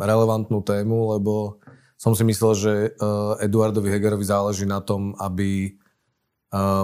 relevantnú 0.00 0.64
tému, 0.64 1.12
lebo 1.12 1.60
som 2.00 2.16
si 2.16 2.24
myslel, 2.24 2.52
že 2.56 2.72
e, 2.72 2.88
Eduardovi 3.44 3.92
Hegerovi 3.92 4.24
záleží 4.24 4.64
na 4.64 4.80
tom, 4.80 5.12
aby 5.20 5.76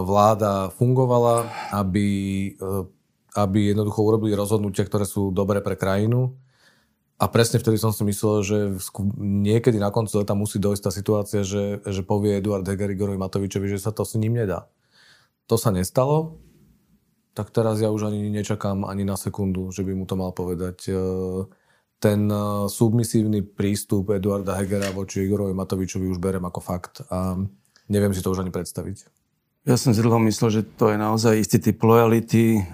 vláda 0.03 0.75
fungovala, 0.75 1.49
aby 1.71 2.51
aby 3.33 3.73
jednoducho 3.73 4.01
urobili 4.05 4.37
rozhodnutia, 4.37 4.85
ktoré 4.85 5.09
sú 5.09 5.33
dobré 5.33 5.65
pre 5.65 5.77
krajinu. 5.77 6.37
A 7.23 7.31
presne 7.31 7.63
vtedy 7.63 7.79
som 7.79 7.95
si 7.95 8.03
myslel, 8.03 8.37
že 8.43 8.59
niekedy 9.23 9.79
na 9.79 9.95
konci 9.95 10.19
leta 10.19 10.35
musí 10.35 10.59
dojsť 10.59 10.83
tá 10.83 10.91
situácia, 10.91 11.41
že, 11.47 11.79
že 11.87 12.03
povie 12.03 12.43
Eduard 12.43 12.67
Heger 12.67 12.93
Matovičovi, 12.99 13.71
že 13.71 13.79
sa 13.79 13.95
to 13.95 14.03
s 14.03 14.19
ním 14.19 14.43
nedá. 14.43 14.67
To 15.47 15.55
sa 15.55 15.71
nestalo, 15.71 16.43
tak 17.33 17.55
teraz 17.55 17.81
ja 17.81 17.89
už 17.89 18.13
ani 18.13 18.29
nečakám 18.29 18.85
ani 18.85 19.07
na 19.07 19.17
sekundu, 19.17 19.73
že 19.73 19.87
by 19.87 19.93
mu 19.97 20.05
to 20.05 20.19
mal 20.19 20.35
povedať. 20.37 20.91
E, 20.91 20.95
ten 22.03 22.27
e, 22.27 22.69
submisívny 22.69 23.47
prístup 23.47 24.13
Eduarda 24.13 24.59
Hegera 24.59 24.91
voči 24.91 25.23
Igorovi 25.23 25.55
Matovičovi 25.55 26.11
už 26.11 26.19
berem 26.19 26.43
ako 26.43 26.61
fakt 26.61 27.07
a 27.09 27.39
neviem 27.87 28.13
si 28.13 28.21
to 28.21 28.35
už 28.35 28.45
ani 28.45 28.51
predstaviť. 28.51 29.09
Ja 29.63 29.79
som 29.79 29.95
si 29.95 30.03
dlho 30.03 30.19
myslel, 30.27 30.51
že 30.51 30.63
to 30.75 30.91
je 30.91 30.99
naozaj 30.99 31.39
istý 31.39 31.63
typ 31.63 31.79
lojality 31.87 32.67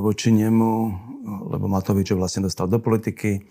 voči 0.00 0.30
nemu, 0.30 0.72
lebo 1.50 1.66
Matovič 1.66 2.14
vlastne 2.14 2.46
dostal 2.46 2.70
do 2.70 2.78
politiky. 2.78 3.42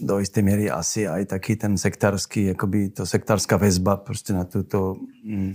Do 0.00 0.14
istej 0.16 0.40
miery 0.40 0.72
asi 0.72 1.04
aj 1.04 1.36
taký 1.36 1.60
ten 1.60 1.76
sektársky, 1.76 2.56
akoby 2.56 2.88
to 2.96 3.04
sektárska 3.04 3.60
väzba 3.60 4.00
proste 4.00 4.32
na 4.32 4.48
túto 4.48 4.96
mm, 5.20 5.52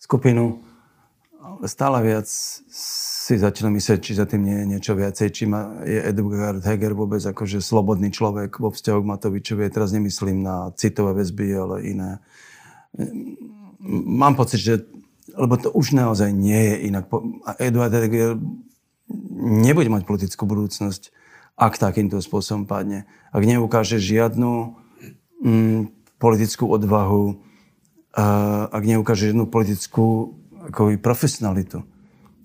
skupinu. 0.00 0.64
Ale 1.36 1.68
stále 1.68 2.02
viac 2.02 2.26
si 2.26 3.34
začínam 3.36 3.76
myslieť, 3.76 3.98
či 4.00 4.18
za 4.18 4.26
tým 4.26 4.42
nie 4.48 4.56
je 4.64 4.66
niečo 4.66 4.92
viacej, 4.96 5.28
či 5.30 5.44
ma, 5.46 5.78
je 5.84 6.00
Edvard 6.02 6.64
Heger 6.64 6.96
vôbec 6.96 7.20
akože 7.22 7.60
slobodný 7.62 8.10
človek 8.10 8.58
vo 8.58 8.72
vzťahu 8.72 8.98
k 9.04 9.10
Matovičovi. 9.12 9.70
Teraz 9.70 9.92
nemyslím 9.92 10.42
na 10.42 10.72
citové 10.74 11.22
väzby, 11.22 11.46
ale 11.54 11.76
iné. 11.84 12.10
Mám 13.86 14.40
pocit, 14.40 14.58
že 14.58 14.74
lebo 15.34 15.58
to 15.58 15.74
už 15.74 15.96
naozaj 15.96 16.30
nie 16.30 16.58
je 16.70 16.76
inak. 16.92 17.10
Eduard 17.58 17.90
Heger 17.90 18.38
nebude 19.42 19.90
mať 19.90 20.06
politickú 20.06 20.46
budúcnosť, 20.46 21.10
ak 21.58 21.80
takýmto 21.80 22.22
spôsobom 22.22 22.68
padne. 22.68 23.08
Ak 23.34 23.42
neukáže 23.42 23.98
žiadnu 23.98 24.76
mm, 25.42 25.80
politickú 26.20 26.70
odvahu 26.70 27.46
ak 28.72 28.82
neukáže 28.82 29.30
jednu 29.30 29.44
politickú 29.44 30.32
akoby, 30.72 30.96
profesionalitu 30.96 31.84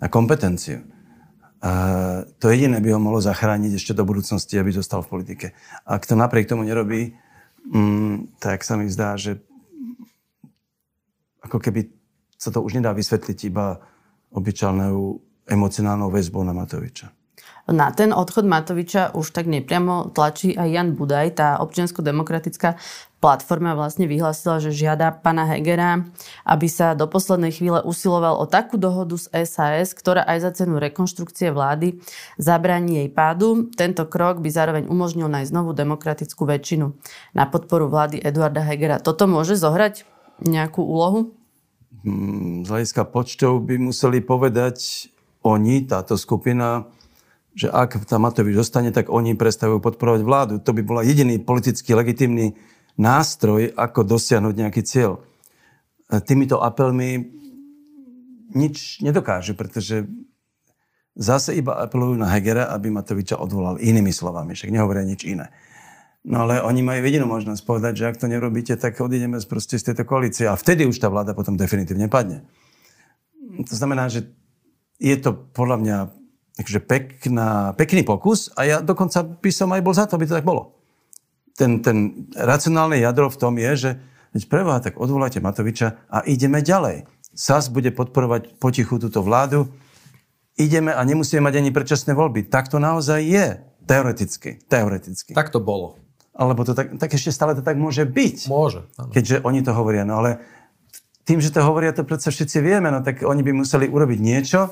a 0.03 0.11
kompetenciu. 0.11 0.83
A 1.61 1.71
to 2.41 2.51
jediné 2.51 2.81
by 2.81 2.91
ho 2.91 2.99
mohlo 2.99 3.21
zachrániť 3.23 3.77
ešte 3.79 3.93
do 3.95 4.03
budúcnosti, 4.03 4.59
aby 4.59 4.73
zostal 4.73 5.05
v 5.05 5.11
politike. 5.13 5.47
Ak 5.87 6.03
to 6.03 6.17
napriek 6.19 6.49
tomu 6.49 6.67
nerobí, 6.67 7.15
mm, 7.71 8.41
tak 8.41 8.65
sa 8.67 8.75
mi 8.75 8.91
zdá, 8.91 9.15
že 9.15 9.39
ako 11.45 11.61
keby 11.61 11.87
sa 12.41 12.49
to 12.49 12.65
už 12.65 12.81
nedá 12.81 12.89
vysvetliť 12.89 13.37
iba 13.53 13.77
obyčajnou 14.33 15.21
emocionálnou 15.45 16.09
väzbou 16.09 16.41
na 16.41 16.57
Matoviča. 16.57 17.13
Na 17.69 17.93
ten 17.93 18.09
odchod 18.09 18.49
Matoviča 18.49 19.13
už 19.13 19.29
tak 19.29 19.45
nepriamo 19.45 20.09
tlačí 20.09 20.57
aj 20.57 20.65
Jan 20.73 20.89
Budaj. 20.97 21.37
Tá 21.37 21.61
občiansko-demokratická 21.61 22.81
platforma 23.21 23.77
vlastne 23.77 24.09
vyhlásila, 24.09 24.57
že 24.57 24.73
žiada 24.73 25.13
pana 25.13 25.45
Hegera, 25.45 26.09
aby 26.41 26.65
sa 26.65 26.97
do 26.97 27.05
poslednej 27.05 27.53
chvíle 27.53 27.77
usiloval 27.85 28.41
o 28.41 28.49
takú 28.49 28.81
dohodu 28.81 29.13
s 29.13 29.29
SAS, 29.29 29.93
ktorá 29.93 30.25
aj 30.25 30.37
za 30.41 30.51
cenu 30.65 30.81
rekonštrukcie 30.81 31.53
vlády 31.53 32.01
zabráni 32.41 33.05
jej 33.05 33.09
pádu. 33.13 33.69
Tento 33.77 34.09
krok 34.09 34.41
by 34.41 34.49
zároveň 34.49 34.89
umožnil 34.89 35.29
nájsť 35.29 35.53
novú 35.53 35.77
demokratickú 35.77 36.49
väčšinu 36.49 36.97
na 37.37 37.45
podporu 37.45 37.85
vlády 37.93 38.17
Eduarda 38.25 38.65
Hegera. 38.65 38.97
Toto 38.97 39.29
môže 39.29 39.53
zohrať 39.53 40.09
nejakú 40.41 40.81
úlohu? 40.81 41.37
Hmm, 41.91 42.63
z 42.63 42.67
hľadiska 42.71 43.03
počtov 43.11 43.67
by 43.67 43.75
museli 43.75 44.23
povedať 44.23 45.09
oni, 45.43 45.83
táto 45.83 46.15
skupina, 46.15 46.87
že 47.51 47.67
ak 47.67 48.07
tam 48.07 48.23
Matovič 48.23 48.55
zostane, 48.55 48.95
tak 48.95 49.11
oni 49.11 49.35
prestavujú 49.35 49.83
podporovať 49.83 50.21
vládu. 50.23 50.53
To 50.63 50.71
by 50.71 50.81
bola 50.87 51.01
jediný 51.03 51.35
politicky 51.43 51.91
legitimný 51.91 52.55
nástroj, 52.95 53.75
ako 53.75 54.07
dosiahnuť 54.07 54.55
nejaký 54.55 54.81
cieľ. 54.87 55.19
Týmito 56.23 56.63
apelmi 56.63 57.27
nič 58.51 58.99
nedokážu, 59.03 59.55
pretože 59.55 60.07
zase 61.15 61.55
iba 61.59 61.79
apelujú 61.79 62.15
na 62.19 62.31
Hegera, 62.31 62.71
aby 62.71 62.91
Matoviča 62.91 63.39
odvolal 63.39 63.79
inými 63.79 64.11
slovami, 64.11 64.55
však 64.55 64.71
nehovoria 64.71 65.07
nič 65.07 65.23
iné. 65.27 65.51
No 66.21 66.45
ale 66.45 66.61
oni 66.61 66.85
majú 66.85 67.01
jedinú 67.01 67.25
možnosť 67.25 67.61
povedať, 67.65 67.93
že 67.97 68.07
ak 68.13 68.21
to 68.21 68.29
nerobíte, 68.29 68.77
tak 68.77 69.01
odídeme 69.01 69.41
proste 69.41 69.81
z 69.81 69.91
tejto 69.91 70.05
koalície. 70.05 70.45
A 70.45 70.53
vtedy 70.53 70.85
už 70.85 71.01
tá 71.01 71.09
vláda 71.09 71.33
potom 71.33 71.57
definitívne 71.57 72.05
padne. 72.05 72.45
To 73.41 73.73
znamená, 73.73 74.05
že 74.05 74.29
je 75.01 75.17
to 75.17 75.33
podľa 75.33 75.77
mňa 75.81 75.97
takže 76.61 76.79
pekná, 76.85 77.73
pekný 77.73 78.05
pokus 78.05 78.53
a 78.53 78.67
ja 78.67 78.77
dokonca 78.85 79.23
by 79.23 79.49
som 79.49 79.73
aj 79.73 79.81
bol 79.81 79.95
za 79.97 80.05
to, 80.05 80.13
aby 80.13 80.29
to 80.29 80.37
tak 80.37 80.45
bolo 80.45 80.81
ten, 81.61 81.77
ten 81.85 82.27
racionálne 82.33 82.97
jadro 82.97 83.29
v 83.29 83.37
tom 83.37 83.53
je, 83.61 83.71
že 83.77 83.91
veď 84.33 84.43
preboha, 84.49 84.81
tak 84.81 84.97
odvolajte 84.97 85.37
Matoviča 85.37 86.09
a 86.09 86.25
ideme 86.25 86.65
ďalej. 86.65 87.05
SAS 87.37 87.69
bude 87.69 87.93
podporovať 87.93 88.57
potichu 88.57 88.97
túto 88.97 89.21
vládu, 89.21 89.69
ideme 90.57 90.89
a 90.89 91.01
nemusíme 91.05 91.45
mať 91.45 91.61
ani 91.61 91.69
predčasné 91.69 92.17
voľby. 92.17 92.49
Tak 92.49 92.73
to 92.73 92.81
naozaj 92.81 93.21
je. 93.21 93.47
Teoreticky. 93.85 94.57
Teoreticky. 94.65 95.37
Tak 95.37 95.53
to 95.53 95.61
bolo. 95.61 96.00
Alebo 96.31 96.63
to 96.63 96.71
tak, 96.71 96.95
tak 96.95 97.11
ešte 97.11 97.29
stále 97.33 97.53
to 97.53 97.63
tak 97.63 97.75
môže 97.75 98.07
byť. 98.07 98.47
Môže. 98.47 98.87
Áno. 98.95 99.11
Keďže 99.11 99.43
oni 99.43 99.59
to 99.61 99.75
hovoria. 99.75 100.07
No 100.07 100.23
ale 100.23 100.39
tým, 101.27 101.43
že 101.43 101.51
to 101.51 101.61
hovoria, 101.61 101.91
to 101.91 102.07
predsa 102.07 102.31
všetci 102.31 102.63
vieme, 102.63 102.87
no 102.89 103.03
tak 103.03 103.21
oni 103.21 103.43
by 103.43 103.51
museli 103.51 103.91
urobiť 103.91 104.19
niečo, 104.19 104.71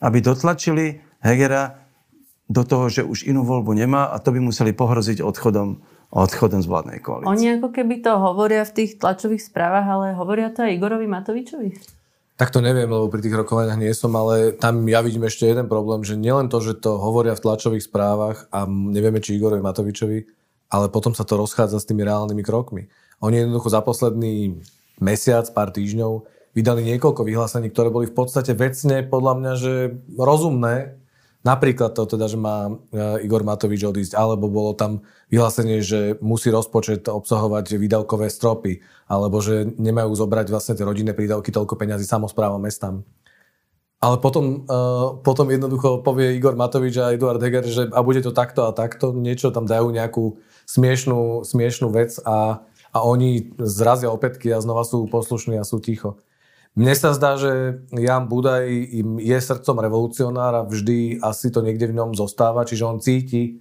aby 0.00 0.22
dotlačili 0.22 1.02
Hegera 1.20 1.82
do 2.50 2.62
toho, 2.66 2.90
že 2.90 3.02
už 3.06 3.26
inú 3.26 3.46
voľbu 3.46 3.74
nemá 3.74 4.10
a 4.10 4.18
to 4.18 4.34
by 4.34 4.40
museli 4.42 4.74
pohroziť 4.74 5.22
odchodom 5.22 5.82
odchodom 6.10 6.58
z 6.58 6.66
vládnej 6.66 6.98
koalície. 6.98 7.30
Oni 7.30 7.46
ako 7.54 7.70
keby 7.70 8.02
to 8.02 8.18
hovoria 8.18 8.66
v 8.66 8.74
tých 8.74 8.98
tlačových 8.98 9.46
správach, 9.46 9.86
ale 9.86 10.18
hovoria 10.18 10.50
to 10.50 10.66
aj 10.66 10.74
Igorovi 10.74 11.06
Matovičovi? 11.06 11.70
Tak 12.34 12.50
to 12.50 12.64
neviem, 12.64 12.88
lebo 12.88 13.06
pri 13.12 13.20
tých 13.22 13.36
rokovaniach 13.36 13.78
nie 13.78 13.92
som, 13.94 14.10
ale 14.16 14.56
tam 14.56 14.88
ja 14.88 15.04
vidím 15.04 15.28
ešte 15.28 15.46
jeden 15.46 15.70
problém, 15.70 16.02
že 16.02 16.18
nielen 16.18 16.48
to, 16.50 16.58
že 16.58 16.82
to 16.82 16.98
hovoria 16.98 17.36
v 17.36 17.44
tlačových 17.44 17.84
správach 17.84 18.48
a 18.50 18.64
nevieme, 18.66 19.20
či 19.22 19.36
Igorovi 19.36 19.62
Matovičovi, 19.62 20.39
ale 20.70 20.86
potom 20.88 21.12
sa 21.12 21.26
to 21.26 21.34
rozchádza 21.36 21.82
s 21.82 21.88
tými 21.90 22.06
reálnymi 22.06 22.42
krokmi. 22.46 22.86
Oni 23.20 23.42
jednoducho 23.42 23.68
za 23.68 23.82
posledný 23.82 24.62
mesiac, 25.02 25.44
pár 25.50 25.74
týždňov 25.74 26.24
vydali 26.54 26.86
niekoľko 26.86 27.26
vyhlásení, 27.26 27.68
ktoré 27.68 27.92
boli 27.92 28.06
v 28.08 28.16
podstate 28.16 28.56
vecne 28.56 29.02
podľa 29.04 29.32
mňa, 29.36 29.52
že 29.58 29.74
rozumné, 30.16 31.00
Napríklad 31.40 31.96
to 31.96 32.04
teda, 32.04 32.28
že 32.28 32.36
má 32.36 32.68
e, 32.68 33.24
Igor 33.24 33.40
Matovič 33.40 33.80
odísť, 33.80 34.12
alebo 34.12 34.52
bolo 34.52 34.76
tam 34.76 35.00
vyhlásenie, 35.32 35.80
že 35.80 36.20
musí 36.20 36.52
rozpočet 36.52 37.08
obsahovať 37.08 37.80
výdavkové 37.80 38.28
stropy, 38.28 38.84
alebo 39.08 39.40
že 39.40 39.64
nemajú 39.80 40.12
zobrať 40.12 40.52
vlastne 40.52 40.76
tie 40.76 40.84
rodinné 40.84 41.16
prídavky 41.16 41.48
toľko 41.48 41.80
peňazí 41.80 42.04
samozprávom 42.04 42.60
mestám. 42.60 43.08
Ale 44.00 44.16
potom, 44.16 44.64
uh, 44.64 45.20
potom 45.20 45.52
jednoducho 45.52 46.00
povie 46.00 46.32
Igor 46.40 46.56
Matovič 46.56 46.96
a 46.96 47.12
Eduard 47.12 47.36
Heger, 47.36 47.68
že 47.68 47.92
a 47.92 48.00
bude 48.00 48.24
to 48.24 48.32
takto 48.32 48.64
a 48.64 48.72
takto, 48.72 49.12
niečo 49.12 49.52
tam 49.52 49.68
dajú 49.68 49.92
nejakú 49.92 50.40
smiešnú, 50.64 51.44
smiešnú 51.44 51.92
vec 51.92 52.16
a, 52.24 52.64
a 52.96 52.98
oni 53.04 53.52
zrazia 53.60 54.08
opätky 54.08 54.56
a 54.56 54.64
znova 54.64 54.88
sú 54.88 55.04
poslušní 55.04 55.60
a 55.60 55.68
sú 55.68 55.84
ticho. 55.84 56.16
Mne 56.78 56.94
sa 56.94 57.10
zdá, 57.12 57.34
že 57.34 57.82
Jan 57.90 58.30
Budaj 58.30 58.70
je 59.20 59.38
srdcom 59.42 59.76
revolucionár 59.82 60.54
a 60.54 60.62
vždy 60.62 61.18
asi 61.18 61.50
to 61.50 61.66
niekde 61.66 61.90
v 61.90 61.98
ňom 61.98 62.14
zostáva, 62.14 62.62
čiže 62.62 62.86
on 62.86 63.02
cíti, 63.02 63.58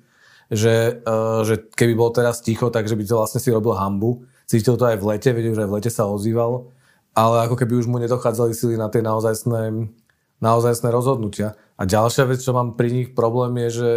že, 0.47 1.01
e, 1.01 1.13
že 1.41 1.67
keby 1.73 1.97
bol 1.97 2.13
teraz 2.13 2.39
ticho, 2.45 2.69
takže 2.69 2.93
by 2.93 3.03
to 3.03 3.17
vlastne 3.17 3.41
si 3.41 3.49
robil 3.49 3.73
hambu. 3.73 4.23
Cítil 4.45 4.77
to 4.77 4.85
aj 4.85 5.01
v 5.01 5.07
lete, 5.09 5.29
vedel, 5.33 5.57
že 5.57 5.65
aj 5.65 5.69
v 5.69 5.75
lete 5.81 5.91
sa 5.91 6.05
ozýval, 6.05 6.69
ale 7.17 7.49
ako 7.49 7.57
keby 7.57 7.81
už 7.81 7.89
mu 7.89 7.97
nedochádzali 7.97 8.53
sily 8.53 8.77
na 8.77 8.93
tie 8.93 9.01
naozajstné, 9.01 9.89
naozajstné 10.39 10.89
rozhodnutia. 10.91 11.55
A 11.79 11.87
ďalšia 11.87 12.27
vec, 12.27 12.39
čo 12.43 12.51
mám 12.51 12.75
pri 12.75 12.91
nich 12.91 13.09
problém 13.15 13.55
je, 13.67 13.69
že, 13.69 13.93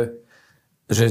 že 0.91 1.05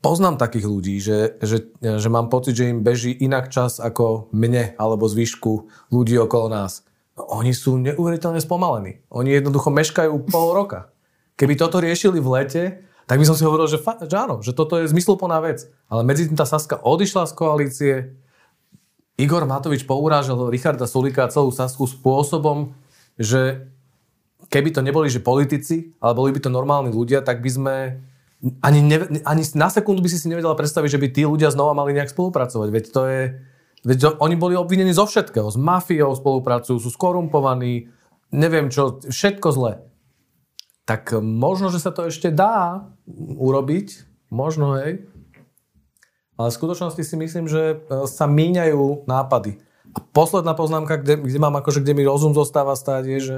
poznám 0.00 0.40
takých 0.40 0.66
ľudí, 0.68 0.96
že, 1.00 1.40
že, 1.40 1.72
že 1.80 2.08
mám 2.08 2.32
pocit, 2.32 2.56
že 2.56 2.72
im 2.72 2.84
beží 2.84 3.12
inak 3.12 3.52
čas 3.52 3.80
ako 3.80 4.32
mne 4.32 4.76
alebo 4.76 5.08
zvyšku 5.08 5.68
ľudí 5.92 6.16
okolo 6.16 6.48
nás. 6.52 6.84
Oni 7.16 7.52
sú 7.52 7.76
neuveriteľne 7.76 8.40
spomalení. 8.40 9.04
Oni 9.12 9.36
jednoducho 9.36 9.68
meškajú 9.68 10.12
pol 10.28 10.56
roka. 10.56 10.88
Keby 11.36 11.56
toto 11.56 11.80
riešili 11.80 12.16
v 12.20 12.28
lete, 12.32 12.64
tak 13.04 13.20
by 13.20 13.24
som 13.28 13.36
si 13.36 13.44
hovoril, 13.44 13.68
že, 13.68 13.76
fa- 13.76 14.00
že 14.00 14.16
áno, 14.16 14.40
že 14.40 14.56
toto 14.56 14.80
je 14.80 14.88
zmysluplná 14.88 15.40
vec. 15.44 15.68
Ale 15.92 16.00
medzi 16.06 16.28
tým 16.28 16.38
tá 16.38 16.48
Saska 16.48 16.80
odišla 16.80 17.28
z 17.28 17.32
koalície, 17.36 17.94
Igor 19.20 19.44
Matovič 19.44 19.84
pourážal 19.84 20.48
Richarda 20.48 20.88
Sulika 20.88 21.28
a 21.28 21.32
celú 21.32 21.52
Sasku 21.52 21.84
spôsobom, 21.84 22.72
že 23.20 23.68
keby 24.50 24.74
to 24.74 24.82
neboli 24.82 25.06
že 25.06 25.22
politici, 25.22 25.94
ale 26.02 26.12
boli 26.12 26.34
by 26.34 26.42
to 26.42 26.50
normálni 26.50 26.90
ľudia, 26.90 27.22
tak 27.22 27.40
by 27.40 27.50
sme 27.50 27.74
ani, 28.60 28.80
ne, 28.82 28.98
ani 29.24 29.42
na 29.56 29.68
sekundu 29.70 30.02
by 30.02 30.10
si 30.10 30.18
si 30.18 30.26
nevedela 30.26 30.58
predstaviť, 30.58 30.90
že 30.96 31.00
by 31.00 31.08
tí 31.12 31.22
ľudia 31.24 31.52
znova 31.54 31.76
mali 31.76 31.94
nejak 31.94 32.12
spolupracovať. 32.12 32.68
Veď 32.72 32.84
to 32.88 33.02
je, 33.06 33.20
Veď 33.80 34.20
oni 34.20 34.36
boli 34.36 34.60
obvinení 34.60 34.92
zo 34.92 35.08
všetkého. 35.08 35.48
S 35.48 35.56
mafiou 35.56 36.12
spolupracujú, 36.12 36.76
sú 36.76 36.90
skorumpovaní, 36.92 37.88
neviem 38.28 38.68
čo, 38.68 39.00
všetko 39.00 39.48
zle. 39.56 39.72
Tak 40.84 41.16
možno, 41.16 41.72
že 41.72 41.80
sa 41.80 41.88
to 41.94 42.12
ešte 42.12 42.28
dá 42.28 42.84
urobiť. 43.16 44.04
Možno, 44.28 44.76
hej. 44.76 45.08
Ale 46.36 46.48
v 46.52 46.58
skutočnosti 46.60 47.02
si 47.02 47.16
myslím, 47.16 47.48
že 47.48 47.82
e, 47.84 48.06
sa 48.08 48.24
míňajú 48.28 49.08
nápady. 49.08 49.60
A 49.96 49.98
posledná 50.12 50.54
poznámka, 50.54 51.00
kde, 51.00 51.20
kde 51.20 51.38
mám 51.40 51.56
akože, 51.58 51.82
kde 51.82 51.96
mi 51.96 52.04
rozum 52.06 52.36
zostáva 52.36 52.76
stáť, 52.76 53.04
je, 53.16 53.18
že 53.20 53.36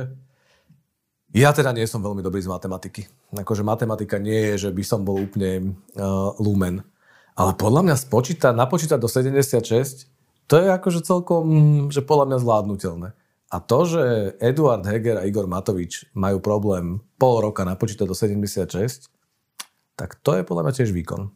ja 1.32 1.50
teda 1.56 1.72
nie 1.72 1.88
som 1.88 2.04
veľmi 2.04 2.20
dobrý 2.20 2.44
z 2.44 2.52
matematiky. 2.52 3.08
Akože 3.32 3.64
matematika 3.64 4.20
nie 4.20 4.52
je, 4.52 4.68
že 4.68 4.70
by 4.70 4.84
som 4.84 5.00
bol 5.00 5.16
úplne 5.16 5.76
uh, 5.96 6.36
lumen. 6.36 6.84
Ale 7.32 7.56
podľa 7.56 7.88
mňa 7.88 7.96
spočítať, 7.96 8.52
napočítať 8.52 9.00
do 9.00 9.08
76 9.08 10.12
to 10.52 10.60
je 10.60 10.68
akože 10.68 11.00
celkom, 11.06 11.44
že 11.88 12.04
podľa 12.04 12.28
mňa 12.28 12.38
zvládnutelné. 12.44 13.08
A 13.52 13.56
to, 13.60 13.88
že 13.88 14.02
Eduard 14.36 14.84
Heger 14.84 15.20
a 15.20 15.24
Igor 15.24 15.48
Matovič 15.48 16.08
majú 16.12 16.44
problém 16.44 17.00
pol 17.16 17.40
roka 17.40 17.64
napočítať 17.64 18.04
do 18.04 18.12
76, 18.16 19.08
tak 19.96 20.20
to 20.20 20.36
je 20.36 20.44
podľa 20.44 20.68
mňa 20.68 20.72
tiež 20.76 20.92
výkon. 20.92 21.32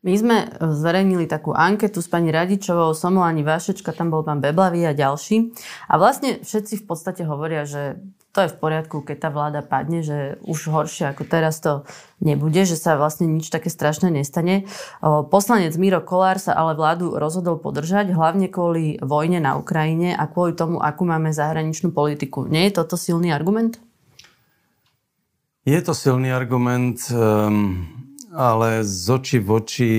My 0.00 0.16
sme 0.16 0.36
zverejnili 0.56 1.28
takú 1.28 1.52
anketu 1.52 2.00
s 2.00 2.08
pani 2.08 2.32
Radičovou, 2.32 2.96
Somolani 2.96 3.44
Vášečka, 3.44 3.92
tam 3.92 4.08
bol 4.08 4.24
pán 4.24 4.40
Beblavý 4.40 4.88
a 4.88 4.96
ďalší. 4.96 5.52
A 5.92 6.00
vlastne 6.00 6.40
všetci 6.40 6.80
v 6.80 6.84
podstate 6.88 7.28
hovoria, 7.28 7.68
že 7.68 8.00
to 8.30 8.46
je 8.46 8.52
v 8.54 8.60
poriadku, 8.62 9.02
keď 9.02 9.16
tá 9.26 9.28
vláda 9.34 9.58
padne, 9.58 10.06
že 10.06 10.38
už 10.46 10.70
horšie 10.70 11.10
ako 11.10 11.26
teraz 11.26 11.58
to 11.58 11.82
nebude, 12.22 12.62
že 12.62 12.78
sa 12.78 12.94
vlastne 12.94 13.26
nič 13.26 13.50
také 13.50 13.66
strašné 13.66 14.06
nestane. 14.06 14.70
Poslanec 15.02 15.74
Miro 15.74 15.98
Kolár 15.98 16.38
sa 16.38 16.54
ale 16.54 16.78
vládu 16.78 17.18
rozhodol 17.18 17.58
podržať, 17.58 18.14
hlavne 18.14 18.46
kvôli 18.46 19.02
vojne 19.02 19.42
na 19.42 19.58
Ukrajine 19.58 20.14
a 20.14 20.30
kvôli 20.30 20.54
tomu, 20.54 20.78
akú 20.78 21.02
máme 21.02 21.34
zahraničnú 21.34 21.90
politiku. 21.90 22.46
Nie 22.46 22.70
je 22.70 22.78
toto 22.78 22.94
silný 22.94 23.34
argument? 23.34 23.82
Je 25.66 25.80
to 25.82 25.90
silný 25.90 26.30
argument, 26.30 27.02
ehm, 27.10 27.90
ale 28.30 28.86
z 28.86 29.06
oči 29.10 29.38
v 29.42 29.48
oči 29.50 29.92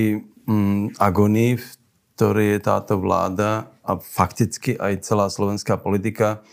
mm, 0.48 0.96
agonii, 0.96 1.60
v 1.60 1.66
ktorej 2.16 2.48
je 2.56 2.60
táto 2.64 2.96
vláda, 2.96 3.72
a 3.82 3.98
fakticky 3.98 4.78
aj 4.78 5.02
celá 5.02 5.26
slovenská 5.26 5.74
politika, 5.74 6.46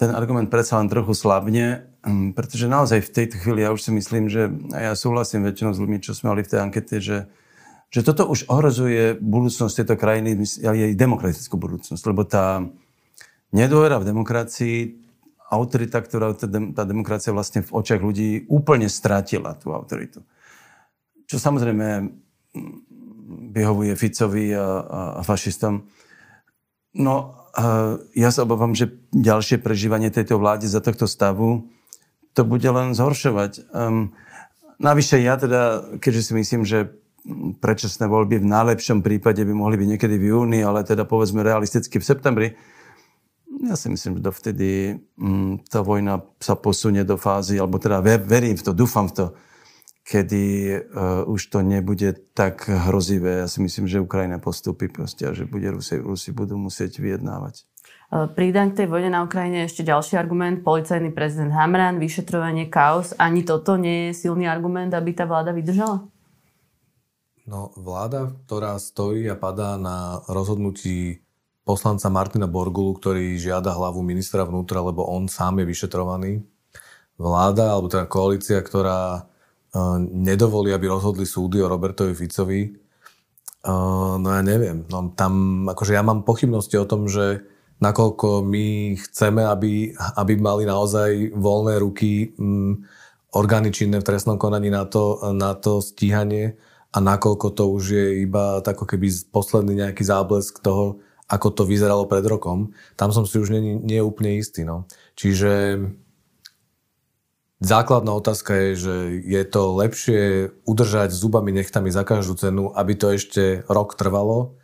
ten 0.00 0.16
argument 0.16 0.48
predsa 0.48 0.80
len 0.80 0.88
trochu 0.88 1.12
slabne, 1.12 1.84
hm, 2.08 2.32
pretože 2.32 2.72
naozaj 2.72 3.04
v 3.04 3.12
tejto 3.12 3.36
chvíli 3.36 3.60
ja 3.60 3.76
už 3.76 3.84
si 3.84 3.90
myslím, 3.92 4.32
že 4.32 4.48
ja 4.72 4.96
súhlasím 4.96 5.44
väčšinou 5.44 5.76
s 5.76 5.80
ľuďmi, 5.84 6.00
čo 6.00 6.16
sme 6.16 6.32
mali 6.32 6.40
v 6.40 6.50
tej 6.56 6.60
ankete, 6.64 6.96
že, 7.04 7.28
že 7.92 8.00
toto 8.00 8.24
už 8.24 8.48
ohrozuje 8.48 9.20
budúcnosť 9.20 9.84
tejto 9.84 10.00
krajiny, 10.00 10.40
ale 10.64 10.88
aj 10.88 10.96
demokratickú 10.96 11.60
budúcnosť, 11.60 12.02
lebo 12.08 12.24
tá 12.24 12.64
nedôvera 13.52 14.00
v 14.00 14.08
demokracii, 14.08 14.76
autorita, 15.52 16.00
ktorá 16.00 16.32
tá 16.48 16.82
demokracia 16.88 17.36
vlastne 17.36 17.60
v 17.60 17.74
očiach 17.74 18.00
ľudí 18.00 18.48
úplne 18.48 18.88
stratila 18.88 19.52
tú 19.58 19.76
autoritu. 19.76 20.24
Čo 21.28 21.36
samozrejme 21.36 21.86
hm, 22.00 22.72
vyhovuje 23.52 23.92
Ficovi 24.00 24.56
a, 24.56 24.64
a 25.18 25.20
fašistom. 25.20 25.84
No 26.96 27.39
ja 28.14 28.30
sa 28.30 28.46
obávam, 28.46 28.74
že 28.78 28.94
ďalšie 29.10 29.58
prežívanie 29.58 30.10
tejto 30.14 30.38
vlády 30.38 30.70
za 30.70 30.78
tohto 30.78 31.10
stavu 31.10 31.66
to 32.30 32.46
bude 32.46 32.66
len 32.66 32.94
zhoršovať. 32.94 33.74
Um, 33.74 34.14
navyše 34.78 35.18
ja 35.18 35.34
teda, 35.34 35.98
keďže 35.98 36.30
si 36.30 36.32
myslím, 36.38 36.62
že 36.62 36.94
predčasné 37.60 38.06
voľby 38.08 38.40
v 38.40 38.48
najlepšom 38.48 39.02
prípade 39.04 39.42
by 39.44 39.52
mohli 39.52 39.76
byť 39.76 39.88
niekedy 39.96 40.16
v 40.16 40.28
júni, 40.30 40.62
ale 40.62 40.86
teda 40.86 41.04
povedzme 41.04 41.44
realisticky 41.44 42.00
v 42.00 42.06
septembri, 42.06 42.48
ja 43.60 43.74
si 43.76 43.90
myslím, 43.90 44.22
že 44.22 44.26
dovtedy 44.30 44.70
um, 45.18 45.58
tá 45.66 45.82
vojna 45.82 46.22
sa 46.38 46.54
posunie 46.54 47.02
do 47.02 47.18
fázy, 47.18 47.58
alebo 47.58 47.82
teda 47.82 48.00
verím 48.00 48.56
v 48.56 48.62
to, 48.62 48.72
dúfam 48.72 49.10
v 49.10 49.14
to, 49.14 49.24
kedy 50.10 50.44
uh, 50.74 51.22
už 51.30 51.54
to 51.54 51.62
nebude 51.62 52.34
tak 52.34 52.66
hrozivé. 52.66 53.46
Ja 53.46 53.46
si 53.46 53.62
myslím, 53.62 53.86
že 53.86 54.02
Ukrajina 54.02 54.42
postupí 54.42 54.90
proste 54.90 55.30
a 55.30 55.30
že 55.30 55.46
bude 55.46 55.70
Rusi, 55.70 56.02
Rusi 56.02 56.34
budú 56.34 56.58
musieť 56.58 56.98
vyjednávať. 56.98 57.62
E, 58.10 58.26
Pridám 58.34 58.74
k 58.74 58.82
tej 58.82 58.88
vojne 58.90 59.14
na 59.14 59.22
Ukrajine 59.22 59.70
ešte 59.70 59.86
ďalší 59.86 60.18
argument. 60.18 60.66
Policajný 60.66 61.14
prezident 61.14 61.54
Hamran, 61.54 62.02
vyšetrovanie 62.02 62.66
chaos. 62.66 63.14
Ani 63.22 63.46
toto 63.46 63.78
nie 63.78 64.10
je 64.10 64.26
silný 64.26 64.50
argument, 64.50 64.90
aby 64.90 65.14
tá 65.14 65.30
vláda 65.30 65.54
vydržala? 65.54 66.02
No, 67.46 67.70
vláda, 67.78 68.34
ktorá 68.50 68.82
stojí 68.82 69.30
a 69.30 69.38
padá 69.38 69.78
na 69.78 70.26
rozhodnutí 70.26 71.22
poslanca 71.62 72.10
Martina 72.10 72.50
Borgulu, 72.50 72.98
ktorý 72.98 73.38
žiada 73.38 73.70
hlavu 73.70 74.02
ministra 74.02 74.42
vnútra, 74.42 74.82
lebo 74.82 75.06
on 75.06 75.30
sám 75.30 75.62
je 75.62 75.70
vyšetrovaný. 75.70 76.42
Vláda, 77.14 77.78
alebo 77.78 77.86
teda 77.86 78.10
koalícia, 78.10 78.58
ktorá 78.58 79.29
nedovolí, 80.10 80.74
aby 80.74 80.90
rozhodli 80.90 81.26
súdy 81.26 81.62
o 81.62 81.70
Robertovi 81.70 82.14
Ficovi. 82.14 82.70
No 84.18 84.28
ja 84.28 84.42
neviem. 84.42 84.88
No, 84.88 85.12
tam, 85.12 85.64
akože 85.68 85.92
ja 85.94 86.02
mám 86.02 86.24
pochybnosti 86.24 86.80
o 86.80 86.88
tom, 86.88 87.06
že 87.06 87.44
nakoľko 87.80 88.44
my 88.44 88.96
chceme, 89.08 89.44
aby, 89.44 89.96
aby 89.96 90.32
mali 90.36 90.64
naozaj 90.68 91.32
voľné 91.32 91.80
ruky 91.80 92.32
m, 92.36 92.84
orgány 93.32 93.72
činné 93.72 94.00
v 94.00 94.08
trestnom 94.08 94.36
konaní 94.36 94.68
na 94.68 94.84
to, 94.84 95.16
na 95.32 95.56
to 95.56 95.80
stíhanie 95.80 96.60
a 96.92 96.98
nakoľko 96.98 97.48
to 97.54 97.64
už 97.70 97.84
je 97.94 98.06
iba 98.26 98.60
tako 98.60 98.84
keby 98.84 99.08
posledný 99.32 99.86
nejaký 99.86 100.02
záblesk 100.02 100.60
toho, 100.60 101.00
ako 101.30 101.48
to 101.54 101.62
vyzeralo 101.62 102.10
pred 102.10 102.26
rokom. 102.26 102.74
Tam 102.98 103.14
som 103.14 103.22
si 103.22 103.38
už 103.38 103.54
nie, 103.54 103.78
nie 103.78 104.02
úplne 104.02 104.34
istý. 104.34 104.66
No. 104.66 104.90
Čiže 105.14 105.78
Základná 107.60 108.16
otázka 108.16 108.56
je, 108.56 108.70
že 108.72 108.94
je 109.20 109.42
to 109.44 109.76
lepšie 109.76 110.48
udržať 110.64 111.12
zubami 111.12 111.52
nechtami 111.52 111.92
za 111.92 112.08
každú 112.08 112.32
cenu, 112.40 112.72
aby 112.72 112.96
to 112.96 113.12
ešte 113.12 113.68
rok 113.68 114.00
trvalo 114.00 114.56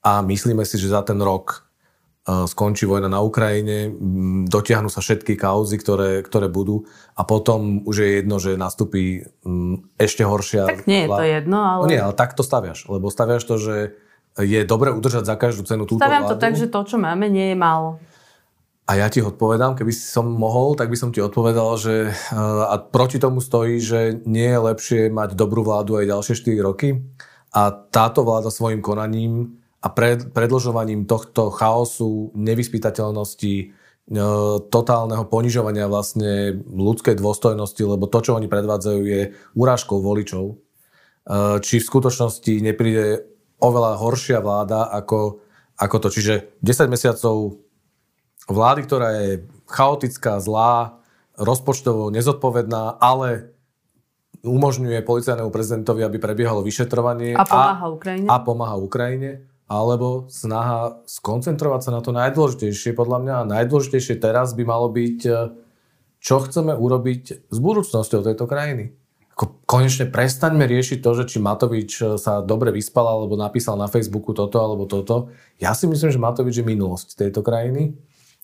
a 0.00 0.24
myslíme 0.24 0.64
si, 0.64 0.80
že 0.80 0.88
za 0.88 1.04
ten 1.04 1.20
rok 1.20 1.68
e, 2.24 2.48
skončí 2.48 2.88
vojna 2.88 3.12
na 3.12 3.20
Ukrajine, 3.20 3.92
dotiahnu 4.48 4.88
sa 4.88 5.04
všetky 5.04 5.36
kauzy, 5.36 5.76
ktoré, 5.76 6.24
ktoré 6.24 6.48
budú 6.48 6.88
a 7.12 7.20
potom 7.28 7.84
už 7.84 7.96
je 8.00 8.08
jedno, 8.24 8.40
že 8.40 8.56
nastupí 8.56 9.28
ešte 10.00 10.24
horšia... 10.24 10.72
Tak 10.72 10.88
nie 10.88 11.04
je 11.04 11.08
to 11.12 11.24
jedno, 11.28 11.58
ale... 11.60 11.82
No 11.84 11.90
nie, 11.92 12.00
ale 12.00 12.16
tak 12.16 12.32
to 12.32 12.40
staviaš, 12.40 12.88
lebo 12.88 13.12
staviaš 13.12 13.44
to, 13.44 13.60
že 13.60 13.76
je 14.40 14.64
dobre 14.64 14.88
udržať 14.88 15.28
za 15.28 15.36
každú 15.36 15.68
cenu 15.68 15.84
túto 15.84 16.00
Staviam 16.00 16.24
vládu. 16.24 16.32
to 16.32 16.40
tak, 16.40 16.56
že 16.56 16.66
to, 16.72 16.80
čo 16.88 16.96
máme, 16.96 17.28
nie 17.28 17.52
je 17.52 17.56
málo. 17.60 18.00
A 18.92 19.00
ja 19.00 19.08
ti 19.08 19.24
odpovedám, 19.24 19.72
keby 19.72 19.88
som 19.88 20.28
mohol, 20.28 20.76
tak 20.76 20.92
by 20.92 21.00
som 21.00 21.08
ti 21.16 21.24
odpovedal, 21.24 21.80
že 21.80 22.12
eh, 22.12 22.36
a 22.68 22.76
proti 22.76 23.16
tomu 23.16 23.40
stojí, 23.40 23.80
že 23.80 24.20
nie 24.28 24.44
je 24.44 24.60
lepšie 24.60 25.00
mať 25.08 25.32
dobrú 25.32 25.64
vládu 25.64 25.96
aj 25.96 26.12
ďalšie 26.12 26.34
4 26.36 26.60
roky 26.60 27.00
a 27.56 27.72
táto 27.72 28.20
vláda 28.20 28.52
svojim 28.52 28.84
konaním 28.84 29.56
a 29.80 29.88
pred, 29.88 30.28
predlžovaním 30.36 31.08
tohto 31.08 31.48
chaosu, 31.48 32.36
nevyspytateľnosti, 32.36 33.54
eh, 33.56 33.70
totálneho 34.68 35.24
ponižovania 35.24 35.88
vlastne 35.88 36.60
ľudskej 36.60 37.16
dôstojnosti, 37.16 37.80
lebo 37.80 38.04
to, 38.12 38.20
čo 38.20 38.36
oni 38.36 38.44
predvádzajú, 38.44 39.00
je 39.08 39.32
urážkou 39.56 40.04
voličov. 40.04 40.52
Eh, 40.52 41.64
či 41.64 41.80
v 41.80 41.88
skutočnosti 41.88 42.60
nepríde 42.60 43.24
oveľa 43.56 43.96
horšia 44.04 44.44
vláda 44.44 44.84
ako, 44.92 45.40
ako 45.80 45.96
to. 45.96 46.08
Čiže 46.12 46.60
10 46.60 46.92
mesiacov 46.92 47.56
vlády, 48.52 48.80
ktorá 48.86 49.08
je 49.16 49.30
chaotická, 49.66 50.38
zlá, 50.38 51.02
rozpočtovo 51.36 52.12
nezodpovedná, 52.12 53.00
ale 53.00 53.52
umožňuje 54.42 55.06
policajnému 55.06 55.50
prezidentovi, 55.54 56.02
aby 56.02 56.18
prebiehalo 56.18 56.66
vyšetrovanie. 56.66 57.38
A 57.38 57.46
pomáha 57.46 57.86
Ukrajine. 57.88 58.26
A 58.28 58.36
pomáha 58.42 58.76
Ukrajine. 58.76 59.30
Alebo 59.70 60.28
snaha 60.28 61.00
skoncentrovať 61.08 61.80
sa 61.88 61.90
na 61.94 62.00
to 62.04 62.12
najdôležitejšie, 62.12 62.92
podľa 62.92 63.18
mňa. 63.22 63.34
A 63.38 63.48
najdôležitejšie 63.48 64.20
teraz 64.20 64.52
by 64.52 64.66
malo 64.66 64.90
byť, 64.92 65.18
e, 65.24 65.32
čo 66.20 66.42
chceme 66.44 66.74
urobiť 66.76 67.48
s 67.48 67.58
budúcnosťou 67.62 68.20
tejto 68.26 68.44
krajiny. 68.44 68.92
Ako 69.32 69.64
konečne 69.64 70.12
prestaňme 70.12 70.68
riešiť 70.68 71.00
to, 71.00 71.10
že 71.16 71.24
či 71.24 71.38
Matovič 71.40 71.90
e, 72.02 72.20
sa 72.20 72.44
dobre 72.44 72.74
vyspal, 72.74 73.06
alebo 73.06 73.38
napísal 73.38 73.80
na 73.80 73.88
Facebooku 73.88 74.36
toto 74.36 74.60
alebo 74.60 74.84
toto. 74.84 75.32
Ja 75.56 75.72
si 75.72 75.88
myslím, 75.88 76.10
že 76.12 76.20
Matovič 76.20 76.60
je 76.60 76.66
minulosť 76.66 77.16
tejto 77.16 77.40
krajiny 77.40 77.96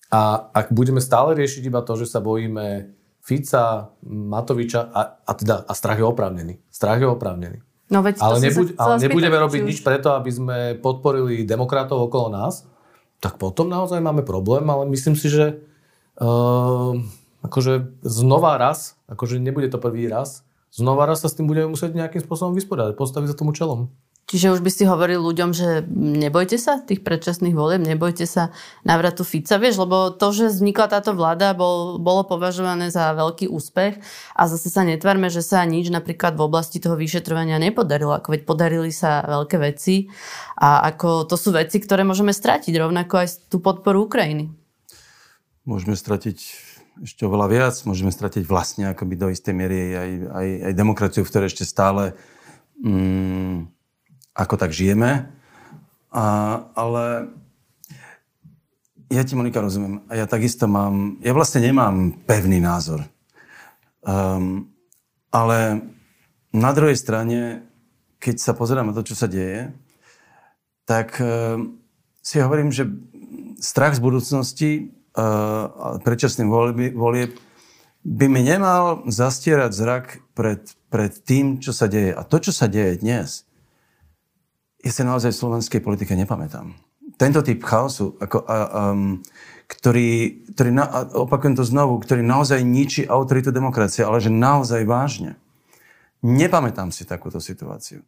a 0.09 0.49
ak 0.53 0.73
budeme 0.73 1.05
stále 1.05 1.37
riešiť 1.37 1.69
iba 1.69 1.85
to, 1.85 2.01
že 2.01 2.09
sa 2.09 2.25
bojíme 2.25 2.97
Fica, 3.21 3.93
Matoviča 4.09 4.89
a, 4.89 5.21
a, 5.21 5.33
teda, 5.37 5.69
a 5.69 5.73
strach 5.77 6.01
je 6.01 6.07
oprávnený. 6.09 6.55
Strach 6.73 6.97
je 6.97 7.09
oprávnený. 7.13 7.61
No 7.93 8.01
veď 8.01 8.21
ale, 8.21 8.37
nebuď, 8.41 8.77
ale 8.77 8.95
nebudeme 9.05 9.37
spýtať, 9.37 9.45
robiť 9.49 9.63
nič 9.65 9.79
preto, 9.85 10.09
aby 10.17 10.31
sme 10.33 10.59
podporili 10.81 11.45
demokratov 11.45 12.09
okolo 12.09 12.33
nás, 12.33 12.65
tak 13.21 13.41
potom 13.41 13.69
naozaj 13.69 14.01
máme 14.01 14.25
problém, 14.25 14.65
ale 14.69 14.89
myslím 14.93 15.17
si, 15.17 15.29
že 15.33 15.61
uh, 16.21 16.97
akože 17.45 18.01
znova 18.05 18.61
raz, 18.61 18.97
akože 19.09 19.41
nebude 19.41 19.73
to 19.73 19.81
prvý 19.81 20.09
raz, 20.09 20.45
znova 20.69 21.09
raz 21.09 21.25
sa 21.25 21.33
s 21.33 21.37
tým 21.37 21.49
budeme 21.49 21.73
musieť 21.73 21.97
nejakým 21.97 22.21
spôsobom 22.21 22.53
vysporiadať, 22.57 22.97
postaviť 22.97 23.29
za 23.33 23.37
tomu 23.37 23.57
čelom. 23.57 23.89
Čiže 24.29 24.53
už 24.53 24.61
by 24.61 24.69
si 24.69 24.85
hovoril 24.85 25.25
ľuďom, 25.25 25.57
že 25.57 25.89
nebojte 25.97 26.61
sa 26.61 26.85
tých 26.85 27.01
predčasných 27.01 27.57
volieb, 27.57 27.81
nebojte 27.81 28.29
sa 28.29 28.53
návratu 28.85 29.25
Fica, 29.25 29.57
vieš, 29.57 29.81
lebo 29.81 30.13
to, 30.13 30.37
že 30.37 30.53
vznikla 30.53 30.93
táto 30.93 31.17
vláda, 31.17 31.57
bol, 31.57 31.97
bolo 31.97 32.29
považované 32.29 32.93
za 32.93 33.17
veľký 33.17 33.49
úspech 33.49 33.97
a 34.37 34.43
zase 34.45 34.69
sa 34.69 34.85
netvárme, 34.85 35.33
že 35.33 35.41
sa 35.41 35.65
nič 35.65 35.89
napríklad 35.89 36.37
v 36.37 36.45
oblasti 36.45 36.77
toho 36.77 37.01
vyšetrovania 37.01 37.57
nepodarilo, 37.57 38.13
ako 38.13 38.37
veď 38.37 38.43
podarili 38.45 38.93
sa 38.93 39.25
veľké 39.25 39.57
veci 39.65 40.13
a 40.61 40.85
ako 40.93 41.25
to 41.25 41.41
sú 41.41 41.57
veci, 41.57 41.81
ktoré 41.81 42.05
môžeme 42.05 42.37
stratiť, 42.37 42.77
rovnako 42.77 43.25
aj 43.25 43.49
tú 43.49 43.65
podporu 43.65 44.05
Ukrajiny. 44.05 44.53
Môžeme 45.65 45.97
stratiť 45.97 46.39
ešte 47.01 47.25
oveľa 47.25 47.49
viac, 47.49 47.75
môžeme 47.89 48.13
stratiť 48.13 48.45
vlastne 48.45 48.93
akoby 48.93 49.15
do 49.17 49.33
istej 49.33 49.57
miery 49.57 49.97
aj, 49.97 50.11
aj, 50.37 50.49
aj 50.69 50.73
demokraciu, 50.77 51.25
v 51.25 51.31
ktorej 51.33 51.49
ešte 51.49 51.65
stále 51.65 52.13
mm, 52.85 53.78
ako 54.39 54.55
tak 54.55 54.71
žijeme. 54.71 55.27
A, 56.15 56.27
ale 56.79 57.35
ja 59.11 59.27
ti, 59.27 59.35
Monika, 59.35 59.59
rozumiem. 59.59 60.07
A 60.07 60.15
ja 60.15 60.31
takisto 60.31 60.71
mám... 60.71 61.19
Ja 61.27 61.35
vlastne 61.35 61.65
nemám 61.65 62.15
pevný 62.23 62.63
názor. 62.63 63.03
Um, 64.07 64.71
ale 65.35 65.83
na 66.55 66.71
druhej 66.71 66.95
strane, 66.95 67.67
keď 68.23 68.39
sa 68.39 68.53
pozerám 68.55 68.93
na 68.93 68.97
to, 68.97 69.03
čo 69.03 69.19
sa 69.19 69.27
deje, 69.27 69.75
tak 70.87 71.19
uh, 71.19 71.59
si 72.23 72.39
hovorím, 72.39 72.71
že 72.71 72.87
strach 73.59 73.99
z 73.99 74.05
budúcnosti 74.05 74.71
uh, 75.17 75.99
predčasným 76.05 76.49
volieb 76.95 77.33
by 78.05 78.27
mi 78.31 78.41
nemal 78.47 79.09
zastierať 79.09 79.73
zrak 79.75 80.07
pred, 80.33 80.63
pred 80.93 81.13
tým, 81.25 81.59
čo 81.59 81.73
sa 81.75 81.91
deje. 81.91 82.15
A 82.15 82.23
to, 82.23 82.39
čo 82.39 82.53
sa 82.55 82.71
deje 82.71 83.01
dnes, 83.01 83.48
ja 84.85 84.91
si 84.95 85.03
naozaj 85.03 85.35
v 85.35 85.41
slovenskej 85.41 85.81
politike 85.83 86.15
nepamätám. 86.15 86.75
Tento 87.19 87.43
typ 87.43 87.59
chaosu, 87.67 88.15
ako, 88.23 88.47
a, 88.47 88.57
um, 88.95 89.19
ktorý, 89.67 90.45
ktorý 90.55 90.71
na, 90.71 90.87
opakujem 91.19 91.59
to 91.59 91.67
znovu, 91.67 91.99
ktorý 91.99 92.23
naozaj 92.23 92.63
ničí 92.63 93.03
autoritu 93.05 93.51
demokracie, 93.51 94.07
ale 94.07 94.23
že 94.23 94.31
naozaj 94.31 94.87
vážne. 94.87 95.35
Nepamätám 96.23 96.95
si 96.95 97.03
takúto 97.03 97.43
situáciu. 97.43 98.07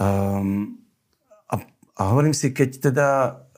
Um, 0.00 0.80
a, 1.48 1.60
a 1.96 2.02
hovorím 2.12 2.32
si, 2.32 2.56
keď 2.56 2.70
teda 2.92 3.08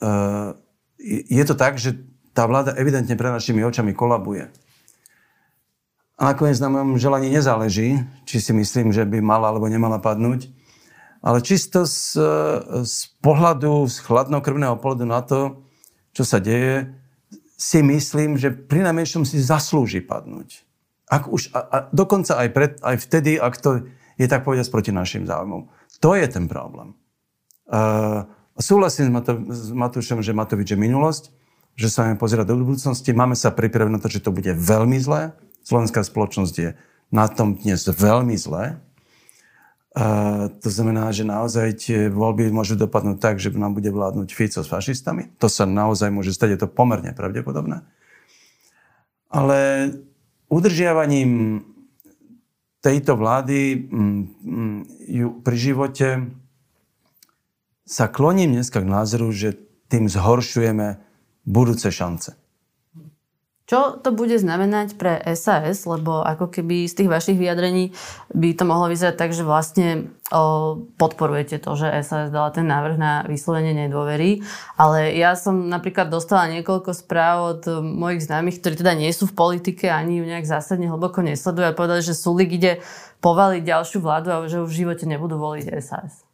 uh, 0.03 0.59
je 1.05 1.43
to 1.47 1.55
tak, 1.55 1.79
že 1.79 1.95
tá 2.35 2.43
vláda 2.43 2.75
evidentne 2.75 3.15
pre 3.15 3.31
našimi 3.31 3.63
očami 3.63 3.95
kolabuje. 3.95 4.51
A 6.15 6.31
nakoniec 6.31 6.59
na 6.59 6.71
mojom 6.71 6.99
želaní 6.99 7.27
nezáleží, 7.31 7.99
či 8.23 8.39
si 8.39 8.51
myslím, 8.55 8.91
že 8.91 9.03
by 9.03 9.19
mala 9.19 9.51
alebo 9.51 9.67
nemala 9.67 9.99
padnúť. 9.99 10.47
Ale 11.25 11.41
čisto 11.41 11.89
z, 11.89 12.21
z 12.85 12.97
pohľadu, 13.25 13.89
z 13.89 13.97
chladnokrvného 14.05 14.77
pohľadu 14.77 15.05
na 15.09 15.25
to, 15.25 15.65
čo 16.13 16.21
sa 16.21 16.37
deje, 16.37 16.93
si 17.57 17.81
myslím, 17.81 18.37
že 18.37 18.53
pri 18.53 18.85
najmenšom 18.85 19.25
si 19.25 19.41
zaslúži 19.41 20.05
padnúť. 20.05 20.61
Ak 21.09 21.25
už, 21.25 21.49
a, 21.55 21.59
a 21.65 21.77
dokonca 21.89 22.37
aj, 22.37 22.49
pred, 22.53 22.71
aj 22.85 22.95
vtedy, 23.01 23.41
ak 23.41 23.57
to 23.57 23.89
je 24.21 24.27
tak 24.29 24.45
povedať 24.45 24.69
proti 24.69 24.91
našim 24.93 25.25
záujmom. 25.25 25.67
To 25.99 26.13
je 26.13 26.27
ten 26.29 26.45
problém. 26.45 26.93
Uh, 27.65 28.29
súhlasím 28.59 29.09
s, 29.09 29.11
Mato, 29.11 29.33
s 29.49 29.73
Matúšom, 29.73 30.21
že 30.21 30.35
Matovič 30.35 30.75
je 30.75 30.79
minulosť, 30.79 31.33
že 31.75 31.91
sa 31.91 32.07
máme 32.07 32.21
pozerať 32.21 32.53
do 32.53 32.61
budúcnosti. 32.61 33.11
Máme 33.11 33.35
sa 33.35 33.51
pripraviť 33.51 33.91
na 33.91 33.99
to, 33.99 34.07
že 34.07 34.23
to 34.23 34.31
bude 34.31 34.47
veľmi 34.47 34.95
zlé. 35.01 35.35
Slovenská 35.65 36.05
spoločnosť 36.05 36.55
je 36.55 36.69
na 37.11 37.25
tom 37.27 37.57
dnes 37.57 37.81
veľmi 37.83 38.37
zlé. 38.37 38.79
Uh, 39.95 40.51
to 40.59 40.67
znamená, 40.67 41.07
že 41.15 41.23
naozaj 41.23 41.67
tie 41.79 41.99
voľby 42.11 42.51
môžu 42.51 42.75
dopadnúť 42.75 43.15
tak, 43.15 43.39
že 43.39 43.55
nám 43.55 43.79
bude 43.79 43.87
vládnuť 43.87 44.27
Fico 44.27 44.59
s 44.59 44.67
fašistami. 44.67 45.31
To 45.39 45.47
sa 45.47 45.63
naozaj 45.63 46.11
môže 46.11 46.35
stať, 46.35 46.49
je 46.51 46.59
to 46.67 46.67
pomerne 46.67 47.15
pravdepodobné. 47.15 47.87
Ale 49.31 49.59
udržiavaním 50.51 51.63
tejto 52.83 53.15
vlády 53.15 53.87
mm, 53.87 54.21
mm, 54.43 54.79
ju 55.15 55.27
pri 55.39 55.55
živote 55.55 56.07
sa 57.87 58.05
kloním 58.11 58.51
dneska 58.51 58.83
k 58.83 58.91
názoru, 58.91 59.31
že 59.31 59.57
tým 59.89 60.11
zhoršujeme 60.11 60.99
budúce 61.45 61.87
šance. 61.89 62.37
Čo 63.65 63.97
to 63.97 64.13
bude 64.13 64.37
znamenať 64.37 64.93
pre 64.93 65.17
SAS, 65.33 65.89
lebo 65.89 66.21
ako 66.21 66.53
keby 66.53 66.85
z 66.85 67.01
tých 67.01 67.09
vašich 67.09 67.33
vyjadrení 67.33 67.97
by 68.29 68.53
to 68.53 68.61
mohlo 68.61 68.85
vyzerať 68.93 69.17
tak, 69.17 69.33
že 69.33 69.41
vlastne 69.41 70.13
o, 70.29 70.77
podporujete 71.01 71.57
to, 71.57 71.73
že 71.73 71.89
SAS 72.05 72.29
dala 72.29 72.53
ten 72.53 72.69
návrh 72.69 72.93
na 72.93 73.25
vyslovenie 73.25 73.73
nedôvery, 73.73 74.45
ale 74.77 75.17
ja 75.17 75.33
som 75.33 75.65
napríklad 75.65 76.13
dostala 76.13 76.45
niekoľko 76.53 76.93
správ 76.93 77.57
od 77.57 77.81
mojich 77.81 78.29
známych, 78.29 78.61
ktorí 78.61 78.77
teda 78.77 78.93
nie 78.93 79.09
sú 79.09 79.25
v 79.25 79.37
politike, 79.37 79.89
ani 79.89 80.21
ju 80.21 80.29
nejak 80.29 80.45
zásadne 80.45 80.85
hlboko 80.85 81.25
nesledujú 81.25 81.65
a 81.65 81.73
povedali, 81.73 82.05
že 82.05 82.13
Sulik 82.13 82.53
ide 82.53 82.85
povaliť 83.25 83.65
ďalšiu 83.65 83.97
vládu 83.97 84.29
a 84.29 84.45
že 84.45 84.61
už 84.61 84.69
v 84.69 84.77
živote 84.85 85.09
nebudú 85.09 85.41
voliť 85.41 85.73
SAS 85.81 86.24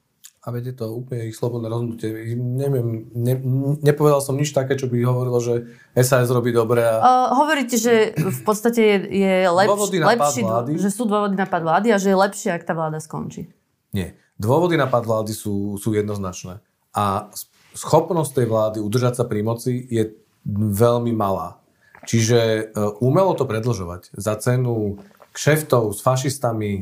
a 0.42 0.48
viete 0.50 0.74
to 0.74 0.90
úplne 0.90 1.30
ich 1.30 1.38
slobodné 1.38 1.70
rozhodnutie. 1.70 2.34
Neviem, 2.34 3.14
ne, 3.14 3.36
nepovedal 3.86 4.26
som 4.26 4.34
nič 4.34 4.50
také, 4.58 4.74
čo 4.74 4.90
by 4.90 4.98
hovorilo, 5.06 5.38
že 5.38 5.70
SAS 5.94 6.34
robí 6.34 6.50
dobre. 6.50 6.82
A... 6.82 6.98
Uh, 6.98 7.46
hovoríte, 7.46 7.78
že 7.78 8.18
v 8.18 8.42
podstate 8.42 8.82
je, 8.82 8.98
je 9.22 9.36
lepš, 9.46 9.94
lepší, 10.02 10.42
vlády. 10.42 10.72
že 10.82 10.90
sú 10.90 11.06
dôvody 11.06 11.38
na 11.38 11.46
pad 11.46 11.62
vlády 11.62 11.94
a 11.94 12.02
že 12.02 12.10
je 12.10 12.18
lepšie, 12.18 12.50
ak 12.58 12.66
tá 12.66 12.74
vláda 12.74 12.98
skončí. 12.98 13.54
Nie. 13.94 14.18
Dôvody 14.42 14.82
na 14.82 14.90
pad 14.90 15.06
vlády 15.06 15.30
sú, 15.30 15.78
sú 15.78 15.94
jednoznačné. 15.94 16.58
A 16.98 17.30
schopnosť 17.78 18.42
tej 18.42 18.48
vlády 18.50 18.78
udržať 18.82 19.22
sa 19.22 19.30
pri 19.30 19.46
moci 19.46 19.86
je 19.94 20.10
veľmi 20.74 21.14
malá. 21.14 21.62
Čiže 22.10 22.74
uh, 22.74 22.98
umelo 22.98 23.38
to 23.38 23.46
predlžovať 23.46 24.10
za 24.18 24.34
cenu 24.42 24.98
kšeftov 25.38 25.94
s 25.94 26.02
fašistami, 26.02 26.82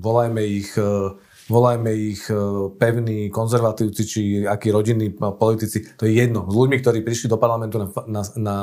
volajme 0.00 0.40
ich 0.48 0.72
uh, 0.80 1.12
volajme 1.46 1.90
ich 1.94 2.26
e, 2.30 2.34
pevní 2.74 3.30
konzervatívci, 3.30 4.02
či 4.06 4.20
akí 4.46 4.70
rodinní 4.74 5.14
politici, 5.14 5.86
to 5.94 6.06
je 6.06 6.18
jedno. 6.18 6.46
S 6.50 6.54
ľuďmi, 6.54 6.76
ktorí 6.82 6.98
prišli 7.06 7.30
do 7.30 7.38
parlamentu 7.38 7.78
na, 7.78 7.88
na, 8.06 8.22
na 8.36 8.56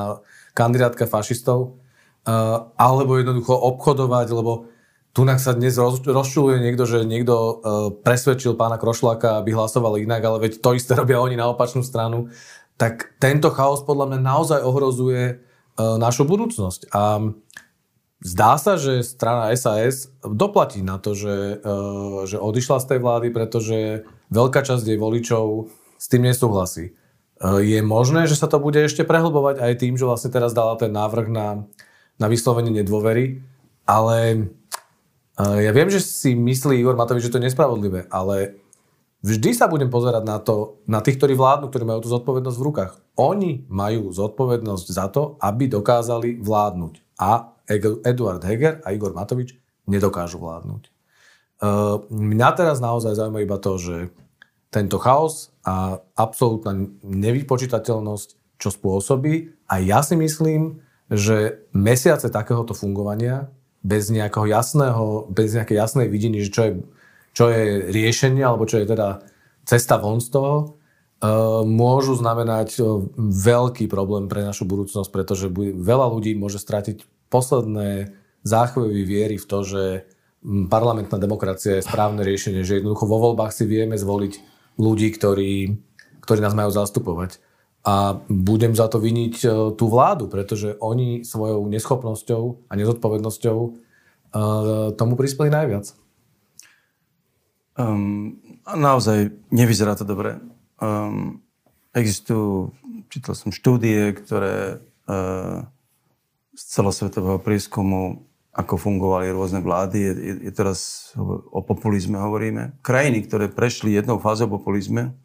kandidátka 0.54 1.10
fašistov, 1.10 1.82
uh, 2.24 2.72
alebo 2.78 3.18
jednoducho 3.18 3.54
obchodovať, 3.54 4.28
lebo 4.32 4.70
tu 5.14 5.22
sa 5.38 5.54
dnes 5.54 5.78
roz, 5.78 6.02
rozčuluje 6.02 6.58
niekto, 6.58 6.90
že 6.90 7.06
niekto 7.06 7.34
uh, 7.38 7.54
presvedčil 8.02 8.58
pána 8.58 8.82
Krošláka, 8.82 9.42
aby 9.42 9.54
hlasoval 9.54 10.02
inak, 10.02 10.26
ale 10.26 10.50
veď 10.50 10.58
to 10.58 10.74
isté 10.74 10.98
robia 10.98 11.22
oni 11.22 11.38
na 11.38 11.50
opačnú 11.54 11.86
stranu. 11.86 12.34
Tak 12.82 13.22
tento 13.22 13.54
chaos 13.54 13.86
podľa 13.86 14.14
mňa 14.14 14.20
naozaj 14.26 14.60
ohrozuje 14.66 15.38
uh, 15.38 16.02
našu 16.02 16.26
budúcnosť. 16.26 16.90
A 16.94 17.22
Zdá 18.24 18.56
sa, 18.56 18.80
že 18.80 19.04
strana 19.04 19.52
SAS 19.52 20.08
doplatí 20.24 20.80
na 20.80 20.96
to, 20.96 21.12
že, 21.12 21.60
uh, 21.60 22.24
že 22.24 22.40
odišla 22.40 22.80
z 22.80 22.96
tej 22.96 23.00
vlády, 23.04 23.28
pretože 23.36 24.08
veľká 24.32 24.64
časť 24.64 24.88
jej 24.88 24.96
voličov 24.96 25.68
s 26.00 26.06
tým 26.08 26.24
nesúhlasí. 26.32 26.96
Uh, 27.44 27.60
je 27.60 27.84
možné, 27.84 28.32
že 28.32 28.40
sa 28.40 28.48
to 28.48 28.64
bude 28.64 28.80
ešte 28.80 29.04
prehlbovať 29.04 29.60
aj 29.60 29.74
tým, 29.76 30.00
že 30.00 30.08
vlastne 30.08 30.32
teraz 30.32 30.56
dala 30.56 30.80
ten 30.80 30.96
návrh 30.96 31.28
na, 31.28 31.68
na 32.16 32.28
vyslovenie 32.32 32.72
nedôvery, 32.72 33.44
ale 33.84 34.48
uh, 35.36 35.60
ja 35.60 35.76
viem, 35.76 35.92
že 35.92 36.00
si 36.00 36.32
myslí 36.32 36.80
Igor 36.80 36.96
Matovič, 36.96 37.28
že 37.28 37.32
to 37.36 37.44
je 37.44 37.52
nespravodlivé, 37.52 38.08
ale 38.08 38.56
vždy 39.20 39.52
sa 39.52 39.68
budem 39.68 39.92
pozerať 39.92 40.24
na 40.24 40.40
to, 40.40 40.80
na 40.88 41.04
tých, 41.04 41.20
ktorí 41.20 41.36
vládnu, 41.36 41.68
ktorí 41.68 41.84
majú 41.84 42.00
tú 42.00 42.08
zodpovednosť 42.08 42.56
v 42.56 42.68
rukách. 42.72 42.92
Oni 43.20 43.68
majú 43.68 44.16
zodpovednosť 44.16 44.88
za 44.88 45.12
to, 45.12 45.36
aby 45.44 45.68
dokázali 45.68 46.40
vládnuť. 46.40 47.20
A 47.20 47.53
Eduard 47.70 48.44
Heger 48.44 48.84
a 48.84 48.92
Igor 48.92 49.16
Matovič 49.16 49.56
nedokážu 49.88 50.40
vládnuť. 50.40 50.92
Uh, 51.64 52.04
mňa 52.12 52.50
teraz 52.60 52.84
naozaj 52.84 53.16
zaujíma 53.16 53.40
iba 53.40 53.56
to, 53.56 53.80
že 53.80 53.96
tento 54.74 55.00
chaos 55.00 55.54
a 55.64 56.02
absolútna 56.18 56.92
nevypočítateľnosť, 57.06 58.60
čo 58.60 58.70
spôsobí. 58.74 59.54
A 59.70 59.80
ja 59.80 60.02
si 60.02 60.18
myslím, 60.18 60.82
že 61.08 61.64
mesiace 61.72 62.28
takéhoto 62.34 62.74
fungovania 62.74 63.54
bez 63.86 64.10
nejakého 64.10 64.50
jasného, 64.50 65.30
bez 65.30 65.54
nejakej 65.54 65.78
jasnej 65.78 66.08
vidiny, 66.10 66.42
že 66.42 66.50
čo 66.50 66.62
je, 66.68 66.74
čo 67.36 67.46
je 67.54 67.64
riešenie, 67.92 68.42
alebo 68.42 68.66
čo 68.66 68.82
je 68.82 68.90
teda 68.90 69.24
cesta 69.64 70.02
von 70.02 70.20
z 70.20 70.34
toho, 70.34 70.56
uh, 71.24 71.62
môžu 71.64 72.18
znamenať 72.18 72.82
uh, 72.82 73.08
veľký 73.20 73.88
problém 73.88 74.26
pre 74.28 74.42
našu 74.44 74.68
budúcnosť, 74.68 75.10
pretože 75.14 75.48
veľa 75.80 76.12
ľudí 76.12 76.34
môže 76.36 76.60
stratiť 76.60 77.13
posledné 77.34 78.14
záchvevy 78.46 79.02
viery 79.02 79.36
v 79.42 79.50
to, 79.50 79.60
že 79.66 79.84
parlamentná 80.70 81.18
demokracia 81.18 81.80
je 81.80 81.88
správne 81.88 82.22
riešenie, 82.22 82.62
že 82.62 82.78
jednoducho 82.78 83.10
vo 83.10 83.18
voľbách 83.32 83.50
si 83.56 83.66
vieme 83.66 83.98
zvoliť 83.98 84.34
ľudí, 84.78 85.10
ktorí, 85.16 85.80
ktorí 86.22 86.40
nás 86.44 86.54
majú 86.54 86.70
zastupovať. 86.70 87.42
A 87.84 88.24
budem 88.32 88.72
za 88.76 88.88
to 88.88 88.96
viniť 88.96 89.36
e, 89.44 89.48
tú 89.76 89.92
vládu, 89.92 90.32
pretože 90.32 90.80
oni 90.80 91.28
svojou 91.28 91.68
neschopnosťou 91.68 92.72
a 92.72 92.74
nezodpovednosťou 92.80 93.58
e, 93.60 93.70
tomu 94.96 95.20
prispeli 95.20 95.52
najviac. 95.52 95.92
Um, 97.74 98.40
naozaj 98.64 99.34
nevyzerá 99.52 100.00
to 100.00 100.06
dobre. 100.08 100.40
Um, 100.80 101.42
existujú, 101.92 102.72
čítal 103.10 103.34
som 103.34 103.50
štúdie, 103.50 104.14
ktoré 104.14 104.80
uh, 105.10 105.66
z 106.54 106.62
celosvetového 106.80 107.42
prískumu, 107.42 108.30
ako 108.54 108.78
fungovali 108.78 109.34
rôzne 109.34 109.66
vlády. 109.66 109.98
Je, 109.98 110.14
je 110.46 110.52
teraz 110.54 111.10
o 111.50 111.60
populizme 111.66 112.22
hovoríme. 112.22 112.78
Krajiny, 112.86 113.26
ktoré 113.26 113.50
prešli 113.50 113.98
jednou 113.98 114.22
fázou 114.22 114.46
populizme, 114.46 115.18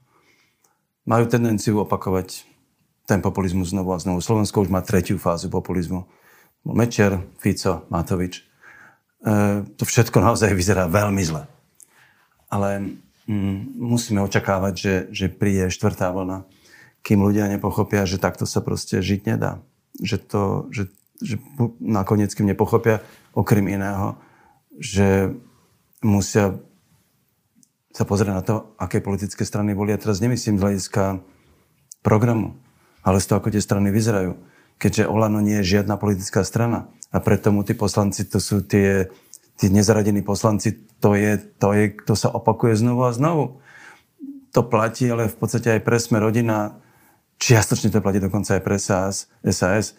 majú 1.05 1.29
tendenciu 1.29 1.85
opakovať 1.85 2.49
ten 3.09 3.25
populizmus 3.25 3.73
znovu 3.73 3.97
a 3.97 4.01
znovu. 4.01 4.21
Slovensko 4.21 4.65
už 4.65 4.73
má 4.73 4.85
tretiu 4.85 5.17
fázu 5.17 5.49
populizmu. 5.49 6.05
Mečer, 6.69 7.25
Fico, 7.41 7.89
Matovič. 7.89 8.45
E, 9.25 9.65
to 9.65 9.89
všetko 9.89 10.21
naozaj 10.21 10.53
vyzerá 10.53 10.85
veľmi 10.85 11.25
zle. 11.25 11.49
Ale 12.53 13.01
mm, 13.25 13.81
musíme 13.81 14.21
očakávať, 14.21 14.75
že, 14.77 14.95
že 15.13 15.27
príde 15.33 15.73
štvrtá 15.73 16.13
vlna, 16.13 16.45
kým 17.01 17.25
ľudia 17.25 17.49
nepochopia, 17.49 18.05
že 18.05 18.21
takto 18.21 18.45
sa 18.45 18.61
proste 18.61 19.01
žiť 19.01 19.21
nedá. 19.25 19.65
Že, 19.97 20.17
to, 20.29 20.43
že 20.69 20.83
že 21.19 21.39
nakoniec, 21.83 22.31
kým 22.31 22.47
nepochopia, 22.47 23.03
okrem 23.35 23.67
iného, 23.67 24.19
že 24.79 25.35
musia 26.03 26.59
sa 27.91 28.07
pozrieť 28.07 28.31
na 28.31 28.43
to, 28.47 28.55
aké 28.79 29.03
politické 29.03 29.43
strany 29.43 29.75
volia. 29.75 29.99
Teraz 29.99 30.23
nemyslím 30.23 30.59
z 30.59 30.63
hľadiska 30.63 31.19
programu, 32.07 32.55
ale 33.03 33.19
z 33.19 33.27
toho, 33.27 33.43
ako 33.43 33.51
tie 33.51 33.63
strany 33.63 33.91
vyzerajú. 33.91 34.39
Keďže 34.79 35.11
Olano 35.11 35.43
nie 35.43 35.59
je 35.59 35.79
žiadna 35.79 35.99
politická 35.99 36.47
strana 36.47 36.87
a 37.11 37.19
preto 37.19 37.51
mu 37.51 37.67
tí 37.67 37.75
poslanci, 37.75 38.23
to 38.31 38.39
sú 38.39 38.63
tie, 38.63 39.11
tí 39.59 39.67
nezaradení 39.67 40.23
poslanci, 40.23 40.79
to 41.03 41.19
je, 41.19 41.43
to 41.59 41.75
je, 41.75 41.85
to 42.07 42.15
sa 42.15 42.31
opakuje 42.31 42.79
znovu 42.79 43.03
a 43.03 43.11
znovu. 43.11 43.59
To 44.55 44.63
platí, 44.63 45.11
ale 45.11 45.27
v 45.27 45.35
podstate 45.35 45.75
aj 45.75 45.81
pre 45.83 45.99
sme 45.99 46.23
rodina, 46.23 46.79
čiastočne 47.43 47.91
to 47.91 47.99
platí 47.99 48.23
dokonca 48.23 48.55
aj 48.55 48.63
pre 48.63 48.79
SAS, 48.79 49.27
SAS 49.43 49.99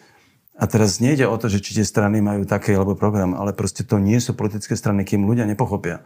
a 0.60 0.64
teraz 0.68 1.00
nejde 1.00 1.24
o 1.24 1.32
to, 1.40 1.48
že 1.48 1.64
či 1.64 1.80
tie 1.80 1.86
strany 1.88 2.20
majú 2.20 2.44
taký 2.44 2.76
alebo 2.76 2.92
program, 2.92 3.32
ale 3.32 3.56
proste 3.56 3.80
to 3.80 3.96
nie 3.96 4.20
sú 4.20 4.36
politické 4.36 4.76
strany, 4.76 5.08
kým 5.08 5.24
ľudia 5.24 5.48
nepochopia, 5.48 6.04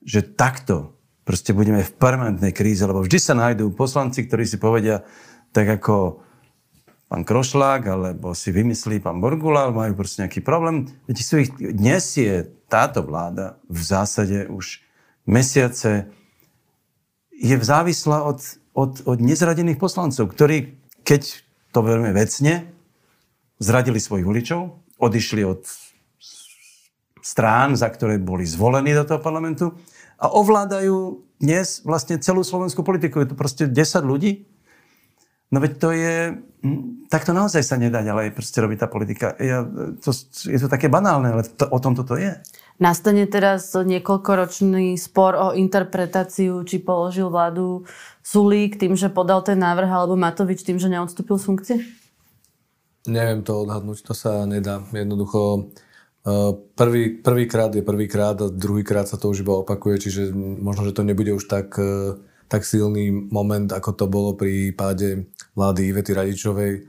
že 0.00 0.24
takto 0.24 0.96
proste 1.28 1.52
budeme 1.52 1.84
v 1.84 1.92
permanentnej 2.00 2.56
kríze, 2.56 2.80
lebo 2.88 3.04
vždy 3.04 3.18
sa 3.20 3.36
nájdú 3.36 3.76
poslanci, 3.76 4.24
ktorí 4.24 4.48
si 4.48 4.56
povedia, 4.56 5.04
tak 5.52 5.68
ako 5.68 6.24
pán 7.12 7.22
Krošlák, 7.28 7.82
alebo 7.84 8.32
si 8.32 8.48
vymyslí 8.48 9.04
pán 9.04 9.20
Borgula, 9.20 9.68
majú 9.68 9.92
proste 9.92 10.24
nejaký 10.24 10.40
problém. 10.40 10.88
Viete, 11.04 11.22
sú 11.26 11.44
ich, 11.44 11.52
dnes 11.52 12.16
je 12.16 12.48
táto 12.72 13.04
vláda 13.04 13.60
v 13.68 13.80
zásade 13.82 14.48
už 14.48 14.80
mesiace 15.28 16.08
je 17.36 17.52
závislá 17.52 18.24
od, 18.24 18.40
od, 18.72 19.04
od 19.04 19.18
nezradených 19.20 19.76
poslancov, 19.76 20.32
ktorí, 20.32 20.80
keď 21.04 21.44
to 21.76 21.84
veľmi 21.84 22.14
vecne, 22.16 22.75
zradili 23.58 24.00
svojich 24.00 24.26
voličov, 24.26 24.60
odišli 25.00 25.42
od 25.44 25.64
strán, 27.20 27.74
za 27.74 27.90
ktoré 27.90 28.22
boli 28.22 28.46
zvolení 28.46 28.94
do 28.94 29.02
toho 29.02 29.18
parlamentu 29.18 29.74
a 30.16 30.30
ovládajú 30.30 31.26
dnes 31.42 31.84
vlastne 31.84 32.16
celú 32.22 32.40
slovenskú 32.40 32.80
politiku. 32.80 33.20
Je 33.20 33.34
to 33.34 33.36
proste 33.36 33.64
10 33.68 33.76
ľudí. 34.06 34.46
No 35.50 35.62
veď 35.62 35.72
to 35.78 35.88
je... 35.92 36.14
Hm, 36.64 37.06
tak 37.06 37.22
to 37.22 37.30
naozaj 37.30 37.62
sa 37.62 37.78
nedá 37.78 38.02
ďalej 38.02 38.34
proste 38.34 38.58
robiť 38.58 38.78
tá 38.82 38.88
politika. 38.90 39.26
Ja, 39.38 39.62
to, 40.02 40.10
je 40.46 40.58
to 40.58 40.66
také 40.66 40.90
banálne, 40.90 41.30
ale 41.30 41.42
to, 41.46 41.70
o 41.70 41.78
tom 41.78 41.94
toto 41.94 42.18
je. 42.18 42.34
Nastane 42.82 43.24
teraz 43.30 43.72
niekoľkoročný 43.72 44.98
spor 44.98 45.32
o 45.38 45.48
interpretáciu, 45.54 46.60
či 46.66 46.82
položil 46.82 47.30
vládu 47.30 47.86
Sulík 48.26 48.76
tým, 48.76 48.98
že 48.98 49.08
podal 49.08 49.40
ten 49.46 49.56
návrh, 49.56 49.88
alebo 49.88 50.18
Matovič 50.18 50.66
tým, 50.66 50.76
že 50.82 50.90
neodstúpil 50.90 51.38
z 51.38 51.46
funkcie? 51.46 51.76
Neviem 53.06 53.42
to 53.46 53.62
odhadnúť, 53.62 54.02
to 54.02 54.14
sa 54.14 54.44
nedá. 54.46 54.82
Jednoducho 54.90 55.70
Prvý, 56.74 57.22
prvýkrát 57.22 57.70
je 57.70 57.86
prvýkrát 57.86 58.34
a 58.42 58.50
druhýkrát 58.50 59.06
sa 59.06 59.14
to 59.14 59.30
už 59.30 59.46
iba 59.46 59.62
opakuje, 59.62 60.10
čiže 60.10 60.34
možno, 60.34 60.82
že 60.82 60.90
to 60.98 61.06
nebude 61.06 61.30
už 61.30 61.46
tak, 61.46 61.78
e, 61.78 62.18
tak 62.50 62.66
silný 62.66 63.14
moment, 63.14 63.70
ako 63.70 63.94
to 63.94 64.04
bolo 64.10 64.34
pri 64.34 64.74
páde 64.74 65.30
vlády 65.54 65.94
Ivety 65.94 66.18
Radičovej, 66.18 66.72
e, 66.74 66.80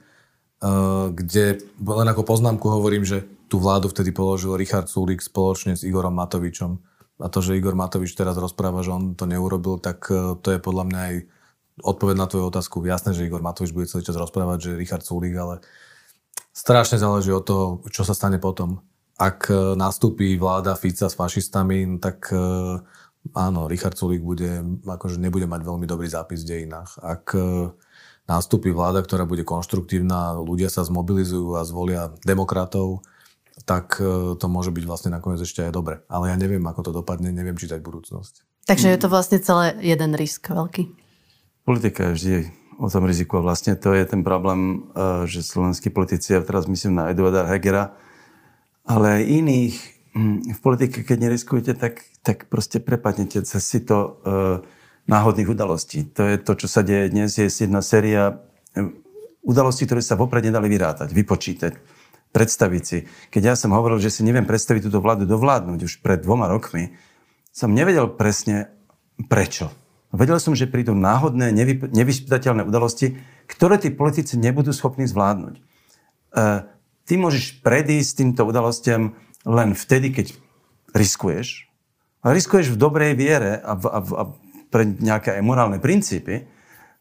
kde 1.13 1.62
len 1.86 2.08
ako 2.10 2.25
poznámku 2.25 2.65
hovorím, 2.65 3.06
že 3.06 3.30
tú 3.45 3.62
vládu 3.62 3.93
vtedy 3.93 4.10
položil 4.10 4.58
Richard 4.58 4.89
Sulik 4.89 5.21
spoločne 5.21 5.77
s 5.77 5.86
Igorom 5.86 6.17
Matovičom. 6.17 6.82
A 7.21 7.30
to, 7.30 7.38
že 7.38 7.62
Igor 7.62 7.77
Matovič 7.77 8.17
teraz 8.17 8.41
rozpráva, 8.41 8.82
že 8.82 8.89
on 8.89 9.13
to 9.13 9.30
neurobil, 9.30 9.77
tak 9.77 10.10
e, 10.10 10.34
to 10.41 10.49
je 10.49 10.58
podľa 10.58 10.84
mňa 10.89 10.99
aj 11.13 11.15
odpoveď 11.86 12.15
na 12.17 12.25
tvoju 12.25 12.49
otázku. 12.49 12.82
Jasné, 12.82 13.13
že 13.13 13.30
Igor 13.30 13.45
Matovič 13.45 13.69
bude 13.69 13.86
celý 13.86 14.01
čas 14.01 14.17
rozprávať, 14.17 14.58
že 14.65 14.80
Richard 14.82 15.06
Sulik, 15.06 15.38
ale 15.38 15.62
strašne 16.58 16.98
záleží 16.98 17.30
od 17.30 17.46
toho, 17.46 17.65
čo 17.93 18.02
sa 18.02 18.17
stane 18.17 18.41
potom 18.41 18.82
ak 19.17 19.50
e, 19.50 19.74
nastúpi 19.74 20.38
vláda 20.38 20.78
Fica 20.78 21.10
s 21.10 21.17
fašistami, 21.17 21.98
tak 21.98 22.30
e, 22.30 22.38
áno, 23.34 23.65
Richard 23.65 23.98
Sulik 23.98 24.22
bude, 24.22 24.62
akože 24.86 25.17
nebude 25.17 25.50
mať 25.50 25.62
veľmi 25.65 25.89
dobrý 25.89 26.06
zápis 26.06 26.46
v 26.46 26.54
dejinách. 26.54 27.02
Ak 27.02 27.34
e, 27.34 27.74
nastúpi 28.30 28.70
vláda, 28.70 29.02
ktorá 29.02 29.26
bude 29.26 29.41
konštruktívna, 29.41 30.38
ľudia 30.38 30.70
sa 30.70 30.86
zmobilizujú 30.86 31.58
a 31.58 31.65
zvolia 31.65 32.13
demokratov, 32.24 33.02
tak 33.65 33.98
to 34.38 34.46
môže 34.46 34.70
byť 34.70 34.86
vlastne 34.86 35.10
nakoniec 35.10 35.41
ešte 35.41 35.65
aj 35.65 35.74
dobre. 35.74 36.06
Ale 36.13 36.30
ja 36.30 36.38
neviem, 36.38 36.62
ako 36.62 36.88
to 36.88 36.91
dopadne, 36.93 37.34
neviem 37.34 37.58
čítať 37.58 37.82
budúcnosť. 37.82 38.46
Takže 38.70 38.93
je 38.93 39.00
to 39.02 39.10
vlastne 39.10 39.41
celé 39.41 39.74
jeden 39.82 40.13
risk 40.13 40.46
veľký. 40.46 40.93
Politika 41.65 42.06
je 42.08 42.13
vždy 42.13 42.36
o 42.78 42.88
tom 42.88 43.10
riziku 43.10 43.42
a 43.42 43.46
vlastne 43.46 43.74
to 43.74 43.94
je 43.94 44.06
ten 44.06 44.22
problém, 44.22 44.86
že 45.26 45.42
slovenskí 45.42 45.90
politici, 45.90 46.38
a 46.38 46.46
teraz 46.46 46.70
myslím 46.70 47.02
na 47.02 47.10
Eduarda 47.10 47.50
Hegera, 47.50 47.98
ale 48.88 49.20
aj 49.20 49.24
iných 49.28 49.76
hm, 50.16 50.38
v 50.56 50.60
politike, 50.63 51.04
keď 51.04 51.18
neriskujete, 51.28 51.76
tak, 51.76 52.06
tak 52.24 52.48
proste 52.48 52.80
prepadnete 52.80 53.44
cez 53.44 53.62
si 53.62 53.84
to 53.84 53.98
uh, 53.98 54.63
náhodných 55.12 55.52
udalostí. 55.52 56.08
To 56.16 56.24
je 56.24 56.40
to, 56.40 56.56
čo 56.56 56.68
sa 56.72 56.88
deje 56.88 57.12
dnes. 57.12 57.36
Je 57.36 57.52
jedna 57.52 57.84
séria 57.84 58.40
hm, 58.74 58.96
udalostí, 59.44 59.84
ktoré 59.84 60.00
sa 60.00 60.16
vopred 60.16 60.48
nedali 60.48 60.72
vyrátať, 60.72 61.12
vypočítať, 61.12 61.74
predstaviť 62.32 62.84
si. 62.88 62.98
Keď 63.28 63.44
ja 63.44 63.56
som 63.60 63.76
hovoril, 63.76 64.00
že 64.00 64.13
si 64.13 64.24
neviem 64.24 64.48
predstaviť 64.48 64.88
túto 64.88 65.04
vládu 65.04 65.28
dovládnuť 65.28 65.80
už 65.84 65.94
pred 66.00 66.24
dvoma 66.24 66.48
rokmi, 66.48 66.96
som 67.52 67.76
nevedel 67.76 68.08
presne 68.13 68.72
prečo. 69.28 69.74
Vedel 70.15 70.39
som, 70.39 70.56
že 70.56 70.72
prídu 70.72 70.96
náhodné, 70.96 71.52
nevy, 71.52 71.84
nevyspytateľné 71.84 72.63
udalosti, 72.63 73.20
ktoré 73.48 73.76
tí 73.76 73.91
politici 73.91 74.39
nebudú 74.39 74.72
schopní 74.72 75.04
zvládnuť. 75.04 75.60
Uh, 76.32 76.63
ty 77.04 77.20
môžeš 77.20 77.60
predísť 77.60 78.24
týmto 78.24 78.48
udalostiam 78.48 79.20
len 79.43 79.76
vtedy, 79.76 80.15
keď 80.15 80.28
riskuješ. 80.96 81.67
A 82.24 82.32
riskuješ 82.32 82.76
v 82.76 82.80
dobrej 82.80 83.13
viere 83.20 83.60
a, 83.60 83.76
v, 83.76 83.84
a, 83.88 84.00
v, 84.00 84.10
a 84.15 84.24
pre 84.67 84.84
nejaké 84.84 85.39
morálne 85.39 85.80
princípy. 85.80 86.48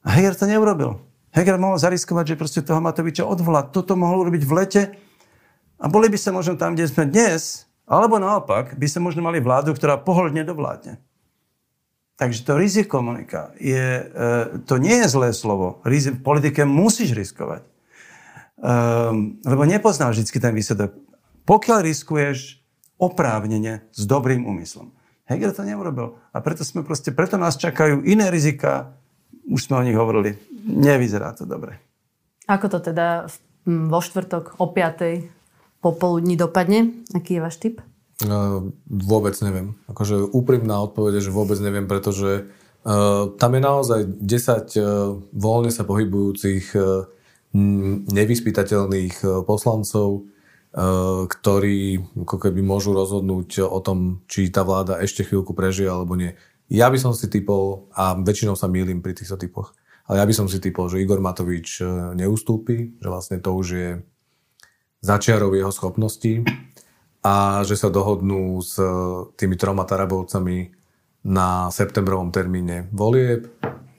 A 0.06 0.08
Heger 0.14 0.38
to 0.38 0.46
neurobil. 0.46 1.02
Heger 1.34 1.58
mohol 1.58 1.76
zariskovať, 1.76 2.34
že 2.34 2.40
proste 2.40 2.60
toho 2.62 2.78
Matoviča 2.78 3.26
odvolá. 3.26 3.66
Toto 3.66 3.98
mohol 3.98 4.26
urobiť 4.26 4.42
v 4.46 4.52
lete 4.54 4.82
a 5.76 5.86
boli 5.90 6.08
by 6.08 6.16
sa 6.16 6.32
možno 6.32 6.56
tam, 6.56 6.72
kde 6.72 6.88
sme 6.88 7.04
dnes, 7.10 7.68
alebo 7.84 8.16
naopak, 8.16 8.78
by 8.78 8.86
sa 8.88 9.02
možno 9.02 9.20
mali 9.20 9.42
vládu, 9.42 9.76
ktorá 9.76 10.00
pohodlne 10.00 10.46
dovládne. 10.46 10.96
Takže 12.16 12.48
to 12.48 12.56
riziko, 12.56 13.04
Monika, 13.04 13.52
je, 13.60 14.08
e, 14.08 14.64
to 14.64 14.80
nie 14.80 15.04
je 15.04 15.08
zlé 15.12 15.36
slovo. 15.36 15.84
v 15.84 16.20
politike 16.24 16.64
musíš 16.64 17.12
riskovať. 17.12 17.62
Um, 18.56 19.36
lebo 19.44 19.68
nepoznáš 19.68 20.24
vždy 20.24 20.40
ten 20.40 20.56
výsledok. 20.56 20.96
Pokiaľ 21.44 21.84
riskuješ 21.84 22.64
oprávnene 22.96 23.84
s 23.92 24.08
dobrým 24.08 24.48
úmyslom. 24.48 24.92
Hegel 25.28 25.52
to 25.52 25.66
neurobil. 25.66 26.16
A 26.32 26.40
preto 26.40 26.64
sme 26.64 26.80
proste, 26.80 27.12
preto 27.12 27.36
nás 27.36 27.60
čakajú 27.60 28.00
iné 28.08 28.32
rizika. 28.32 28.96
Už 29.46 29.68
sme 29.68 29.82
o 29.82 29.86
nich 29.86 29.98
hovorili. 29.98 30.40
Nevyzerá 30.64 31.36
to 31.36 31.44
dobre. 31.44 31.76
Ako 32.48 32.72
to 32.72 32.78
teda 32.80 33.28
vo 33.66 34.00
štvrtok 34.00 34.56
o 34.62 34.70
5. 34.70 35.82
popoludní 35.82 36.38
dopadne? 36.38 36.94
Aký 37.12 37.36
je 37.38 37.44
váš 37.44 37.58
tip? 37.58 37.82
Uh, 38.24 38.72
vôbec 38.88 39.36
neviem. 39.44 39.76
Akože 39.92 40.32
úprimná 40.32 40.80
odpoveď 40.88 41.20
je, 41.20 41.28
že 41.28 41.36
vôbec 41.36 41.60
neviem, 41.60 41.84
pretože 41.84 42.48
uh, 42.48 43.28
tam 43.36 43.52
je 43.52 43.60
naozaj 43.60 44.00
10 44.08 44.24
uh, 44.24 45.20
voľne 45.36 45.68
sa 45.68 45.84
pohybujúcich 45.84 46.72
uh, 46.72 47.04
nevyspytateľných 48.12 49.16
e, 49.22 49.26
poslancov, 49.46 50.08
e, 50.12 50.22
ktorí 51.26 51.78
ako 52.26 52.36
keby 52.36 52.60
môžu 52.60 52.92
rozhodnúť 52.92 53.64
o 53.64 53.80
tom, 53.80 54.24
či 54.28 54.52
tá 54.52 54.66
vláda 54.66 55.00
ešte 55.00 55.24
chvíľku 55.24 55.56
prežije 55.56 55.88
alebo 55.88 56.14
nie. 56.18 56.36
Ja 56.68 56.90
by 56.90 56.98
som 56.98 57.12
si 57.14 57.30
typol, 57.30 57.88
a 57.94 58.18
väčšinou 58.18 58.58
sa 58.58 58.66
mýlim 58.66 59.00
pri 59.00 59.14
týchto 59.14 59.38
typoch, 59.38 59.72
ale 60.10 60.22
ja 60.22 60.26
by 60.26 60.34
som 60.34 60.46
si 60.50 60.58
typol, 60.58 60.90
že 60.90 61.00
Igor 61.00 61.22
Matovič 61.22 61.80
e, 61.80 61.84
neustúpi, 62.18 62.98
že 63.00 63.08
vlastne 63.08 63.38
to 63.40 63.54
už 63.56 63.66
je 63.66 63.90
začiarov 65.00 65.54
jeho 65.54 65.70
schopností 65.70 66.42
a 67.26 67.66
že 67.66 67.74
sa 67.74 67.90
dohodnú 67.90 68.62
s 68.62 68.78
tými 69.34 69.58
troma 69.58 69.82
Tarabovcami 69.82 70.70
na 71.26 71.74
septembrovom 71.74 72.30
termíne 72.30 72.86
volieb 72.94 73.50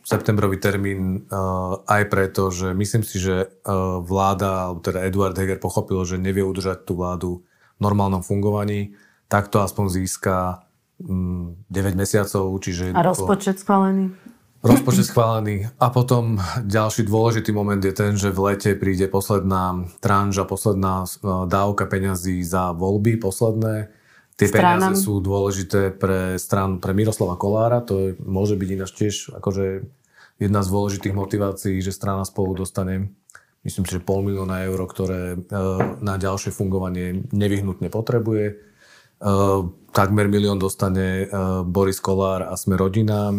septembrový 0.07 0.55
termín 0.63 1.27
uh, 1.27 1.83
aj 1.83 2.07
preto, 2.07 2.47
že 2.47 2.71
myslím 2.71 3.03
si, 3.03 3.19
že 3.19 3.43
uh, 3.43 3.99
vláda, 3.99 4.71
alebo 4.71 4.79
teda 4.79 5.03
Eduard 5.03 5.35
Heger 5.35 5.59
pochopil, 5.59 5.99
že 6.07 6.15
nevie 6.15 6.47
udržať 6.47 6.87
tú 6.87 6.95
vládu 6.95 7.43
v 7.75 7.79
normálnom 7.83 8.23
fungovaní, 8.23 8.95
tak 9.27 9.51
to 9.51 9.59
aspoň 9.59 9.91
získa 9.91 10.63
um, 11.03 11.59
mm, 11.67 11.67
9 11.67 11.99
mesiacov. 11.99 12.55
Čiže 12.63 12.95
A 12.95 13.03
rozpočet 13.03 13.59
schválený? 13.59 14.15
Rozpočet 14.65 15.05
schválený. 15.09 15.69
A 15.77 15.93
potom 15.93 16.41
ďalší 16.65 17.05
dôležitý 17.05 17.53
moment 17.53 17.79
je 17.79 17.93
ten, 17.93 18.17
že 18.17 18.33
v 18.33 18.51
lete 18.51 18.73
príde 18.73 19.05
posledná 19.05 19.85
tranža, 20.01 20.49
posledná 20.49 21.05
uh, 21.05 21.45
dávka 21.45 21.85
peňazí 21.85 22.41
za 22.41 22.73
voľby, 22.73 23.21
posledné 23.21 23.93
Tie 24.37 24.53
stranám. 24.53 24.93
peniaze 24.93 25.01
sú 25.01 25.17
dôležité 25.17 25.89
pre 25.89 26.37
stran, 26.37 26.77
pre 26.77 26.93
Miroslava 26.93 27.33
Kolára, 27.41 27.81
to 27.81 27.93
je, 27.97 28.09
môže 28.21 28.53
byť 28.53 28.69
ináč 28.69 28.91
tiež 28.93 29.15
akože 29.33 29.89
jedna 30.37 30.61
z 30.61 30.69
dôležitých 30.69 31.17
motivácií, 31.17 31.81
že 31.81 31.89
strana 31.89 32.21
spolu 32.21 32.53
dostane 32.53 33.09
myslím 33.65 33.89
si, 33.89 33.97
že 33.97 34.05
pol 34.05 34.21
milióna 34.21 34.69
eur, 34.69 34.77
ktoré 34.85 35.21
e, 35.33 35.37
na 36.05 36.21
ďalšie 36.21 36.53
fungovanie 36.53 37.25
nevyhnutne 37.33 37.89
potrebuje. 37.89 38.45
E, 38.45 38.55
takmer 39.89 40.29
milión 40.29 40.61
dostane 40.61 41.25
Boris 41.65 41.97
Kolár 41.97 42.45
a 42.45 42.53
sme 42.53 42.77
rodina. 42.77 43.33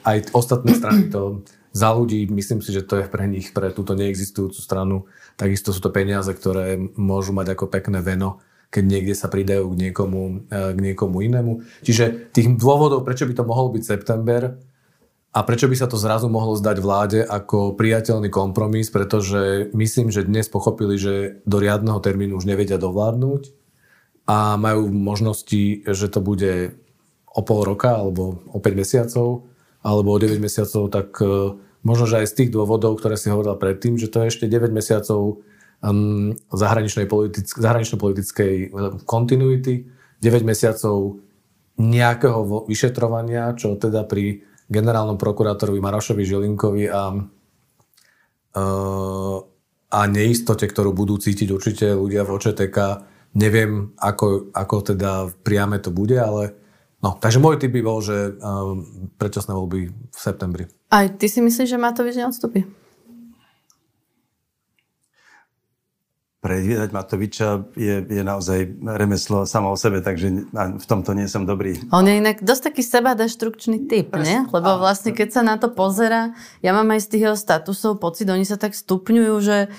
Aj 0.00 0.18
ostatné 0.32 0.72
strany 0.72 1.12
to 1.12 1.44
za 1.74 1.92
ľudí, 1.92 2.24
myslím 2.32 2.64
si, 2.64 2.72
že 2.72 2.86
to 2.86 3.04
je 3.04 3.06
pre 3.10 3.28
nich, 3.28 3.52
pre 3.52 3.68
túto 3.68 3.92
neexistujúcu 3.92 4.56
stranu, 4.56 5.04
takisto 5.36 5.74
sú 5.74 5.84
to 5.84 5.92
peniaze, 5.92 6.30
ktoré 6.32 6.80
môžu 6.96 7.36
mať 7.36 7.52
ako 7.52 7.68
pekné 7.68 8.00
veno 8.00 8.40
keď 8.74 8.90
niekde 8.90 9.14
sa 9.14 9.30
pridajú 9.30 9.70
k 9.70 9.86
niekomu, 9.86 10.50
k 10.50 10.78
niekomu 10.82 11.22
inému. 11.22 11.62
Čiže 11.86 12.34
tých 12.34 12.58
dôvodov, 12.58 13.06
prečo 13.06 13.22
by 13.22 13.38
to 13.38 13.46
mohol 13.46 13.70
byť 13.70 13.82
september, 13.86 14.58
a 15.34 15.42
prečo 15.42 15.66
by 15.66 15.74
sa 15.74 15.90
to 15.90 15.98
zrazu 15.98 16.30
mohlo 16.30 16.54
zdať 16.54 16.76
vláde 16.78 17.20
ako 17.26 17.74
priateľný 17.74 18.30
kompromis, 18.30 18.86
pretože 18.94 19.66
myslím, 19.74 20.14
že 20.14 20.22
dnes 20.22 20.46
pochopili, 20.46 20.94
že 20.94 21.42
do 21.42 21.58
riadneho 21.58 21.98
termínu 21.98 22.38
už 22.38 22.46
nevedia 22.46 22.78
dovládnuť 22.78 23.50
a 24.30 24.54
majú 24.54 24.86
možnosti, 24.94 25.82
že 25.90 26.06
to 26.06 26.22
bude 26.22 26.78
o 27.34 27.40
pol 27.42 27.66
roka, 27.66 27.98
alebo 27.98 28.46
o 28.54 28.58
5 28.62 28.78
mesiacov, 28.78 29.50
alebo 29.82 30.08
o 30.14 30.18
9 30.22 30.38
mesiacov, 30.38 30.86
tak 30.88 31.18
uh, 31.18 31.58
možno, 31.82 32.06
že 32.06 32.22
aj 32.22 32.30
z 32.30 32.36
tých 32.38 32.50
dôvodov, 32.54 32.96
ktoré 33.02 33.18
si 33.18 33.28
hovoril 33.28 33.58
predtým, 33.58 33.98
že 33.98 34.08
to 34.08 34.22
je 34.24 34.30
ešte 34.30 34.46
9 34.46 34.70
mesiacov 34.70 35.42
um, 35.84 36.32
zahraničnej 36.54 37.10
politick- 37.10 37.58
zahranično-politickej 37.58 38.70
kontinuity, 39.04 39.84
9 40.22 40.46
mesiacov 40.46 41.20
nejakého 41.74 42.70
vyšetrovania, 42.70 43.52
čo 43.58 43.74
teda 43.74 44.06
pri 44.06 44.46
generálnom 44.70 45.20
prokurátorovi 45.20 45.82
Marošovi 45.82 46.24
Žilinkovi 46.24 46.84
a, 46.88 47.12
uh, 48.56 49.38
a 49.90 50.00
neistote, 50.08 50.64
ktorú 50.64 50.96
budú 50.96 51.20
cítiť 51.20 51.48
určite 51.52 51.92
ľudia 51.92 52.24
v 52.24 52.32
OČTK, 52.32 52.78
neviem, 53.36 53.92
ako, 53.98 54.54
ako 54.54 54.76
teda 54.94 55.28
priame 55.44 55.82
to 55.82 55.90
bude, 55.92 56.16
ale 56.16 56.63
no, 57.04 57.20
takže 57.20 57.36
môj 57.36 57.60
typ 57.60 57.68
by 57.76 57.82
bol, 57.84 58.00
že 58.00 58.32
uh, 58.40 58.72
predčasné 59.20 59.52
voľby 59.52 59.92
v 59.92 60.18
septembri. 60.18 60.64
Aj 60.88 61.04
ty 61.12 61.28
si 61.28 61.44
myslíš, 61.44 61.68
že 61.68 61.78
Matovič 61.78 62.16
neodstúpi? 62.16 62.64
predvídať 66.44 66.92
Matoviča 66.92 67.72
je, 67.72 68.04
je 68.04 68.20
naozaj 68.20 68.76
remeslo 69.00 69.48
samo 69.48 69.72
o 69.72 69.80
sebe, 69.80 70.04
takže 70.04 70.44
v 70.52 70.84
tomto 70.84 71.16
nie 71.16 71.24
som 71.24 71.48
dobrý. 71.48 71.80
On 71.88 72.04
je 72.04 72.20
inak 72.20 72.44
dosť 72.44 72.68
taký 72.68 72.84
sebadeštrukčný 72.84 73.88
typ, 73.88 74.12
nie? 74.20 74.44
Lebo 74.52 74.76
vlastne 74.76 75.16
keď 75.16 75.40
sa 75.40 75.40
na 75.40 75.56
to 75.56 75.72
pozera, 75.72 76.36
ja 76.60 76.76
mám 76.76 76.92
aj 76.92 77.08
z 77.08 77.10
tých 77.16 77.22
jeho 77.32 77.38
statusov 77.40 77.96
pocit, 77.96 78.28
oni 78.28 78.44
sa 78.44 78.60
tak 78.60 78.76
stupňujú, 78.76 79.34
že 79.40 79.72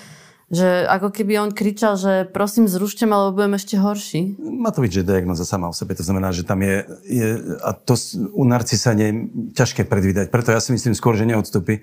že 0.46 0.86
ako 0.86 1.10
keby 1.10 1.42
on 1.42 1.50
kričal, 1.50 1.98
že 1.98 2.26
prosím 2.30 2.70
zrušte 2.70 3.02
ma, 3.02 3.26
lebo 3.26 3.42
budem 3.42 3.58
ešte 3.58 3.82
horší. 3.82 4.38
Matovič 4.38 5.02
je 5.02 5.04
diagnoza 5.04 5.42
sama 5.42 5.66
o 5.66 5.74
sebe, 5.74 5.98
to 5.98 6.06
znamená, 6.06 6.30
že 6.30 6.46
tam 6.46 6.62
je, 6.62 6.86
je 7.02 7.28
a 7.66 7.74
to 7.74 7.98
u 8.30 8.46
narcisa 8.46 8.94
je 8.94 9.26
ťažké 9.58 9.82
predvídať, 9.90 10.30
preto 10.30 10.54
ja 10.54 10.62
si 10.62 10.70
myslím 10.70 10.94
skôr, 10.94 11.18
že 11.18 11.26
neodstupí 11.26 11.82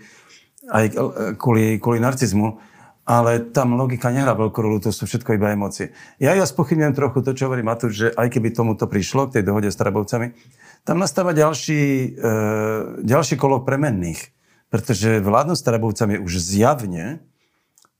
aj 0.71 0.95
kvôli, 1.35 1.75
kvôli 1.83 1.99
narcizmu 1.99 2.73
ale 3.03 3.51
tam 3.51 3.75
logika 3.75 4.07
nehrá 4.15 4.31
veľkú 4.31 4.59
rolu, 4.63 4.79
to 4.79 4.95
sú 4.95 5.03
všetko 5.03 5.35
iba 5.35 5.51
emócie. 5.51 5.91
Ja 6.23 6.39
ja 6.39 6.47
spochybňujem 6.47 6.95
trochu 6.95 7.19
to, 7.19 7.35
čo 7.35 7.51
hovorí 7.51 7.59
Matúš, 7.59 7.91
že 7.91 8.07
aj 8.15 8.31
keby 8.31 8.55
tomuto 8.55 8.87
prišlo, 8.87 9.27
k 9.27 9.39
tej 9.39 9.43
dohode 9.43 9.67
s 9.67 9.75
Trabovcami, 9.75 10.31
tam 10.87 11.03
nastáva 11.03 11.35
ďalší, 11.35 12.15
e, 12.15 12.29
ďalší 13.03 13.35
kolo 13.35 13.67
premenných. 13.67 14.31
Pretože 14.71 15.19
vládnosť 15.19 15.61
Trabovcami 15.67 16.15
už 16.23 16.39
zjavne 16.39 17.27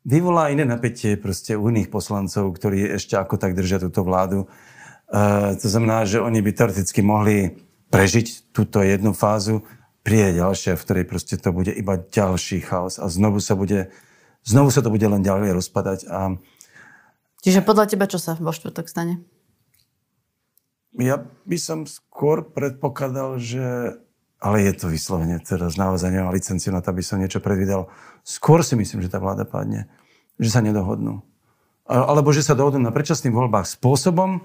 vyvolá 0.03 0.51
iné 0.51 0.67
napätie 0.67 1.15
proste 1.15 1.55
u 1.55 1.67
iných 1.67 1.91
poslancov, 1.91 2.51
ktorí 2.55 2.95
ešte 2.95 3.15
ako 3.15 3.39
tak 3.39 3.55
držia 3.55 3.79
túto 3.79 4.03
vládu. 4.03 4.45
E, 4.45 4.47
to 5.57 5.67
znamená, 5.67 6.03
že 6.03 6.23
oni 6.23 6.43
by 6.43 6.51
teoreticky 6.51 6.99
mohli 7.03 7.55
prežiť 7.91 8.51
túto 8.55 8.83
jednu 8.83 9.15
fázu, 9.15 9.63
príde 10.03 10.39
ďalšia, 10.39 10.75
v 10.75 10.83
ktorej 10.83 11.05
proste 11.07 11.35
to 11.39 11.55
bude 11.55 11.71
iba 11.71 11.95
ďalší 11.95 12.59
chaos 12.61 12.99
a 12.99 13.07
znovu 13.07 13.39
sa 13.39 13.55
bude 13.55 13.91
znovu 14.43 14.69
sa 14.69 14.83
to 14.83 14.91
bude 14.91 15.07
len 15.07 15.23
ďalej 15.23 15.55
rozpadať. 15.55 15.99
A... 16.11 16.35
Čiže 17.41 17.63
podľa 17.63 17.95
teba 17.95 18.05
čo 18.11 18.19
sa 18.19 18.35
vo 18.35 18.51
štvrtok 18.51 18.91
stane? 18.91 19.23
Ja 20.93 21.25
by 21.49 21.57
som 21.57 21.89
skôr 21.89 22.45
predpokladal, 22.45 23.41
že... 23.41 23.97
Ale 24.43 24.59
je 24.67 24.75
to 24.75 24.91
vyslovene 24.91 25.39
teraz 25.39 25.79
naozaj 25.79 26.11
nemám 26.11 26.35
licenciu 26.35 26.75
na 26.75 26.83
to, 26.83 26.91
aby 26.91 26.99
som 26.99 27.15
niečo 27.15 27.39
predvídal. 27.39 27.87
Skôr 28.27 28.59
si 28.59 28.75
myslím, 28.75 28.99
že 28.99 29.07
tá 29.07 29.23
vláda 29.23 29.47
padne. 29.47 29.87
Že 30.35 30.49
sa 30.51 30.59
nedohodnú. 30.59 31.23
Alebo 31.87 32.35
že 32.35 32.43
sa 32.43 32.51
dohodnú 32.51 32.83
na 32.83 32.91
predčasných 32.91 33.31
voľbách 33.31 33.71
spôsobom, 33.71 34.43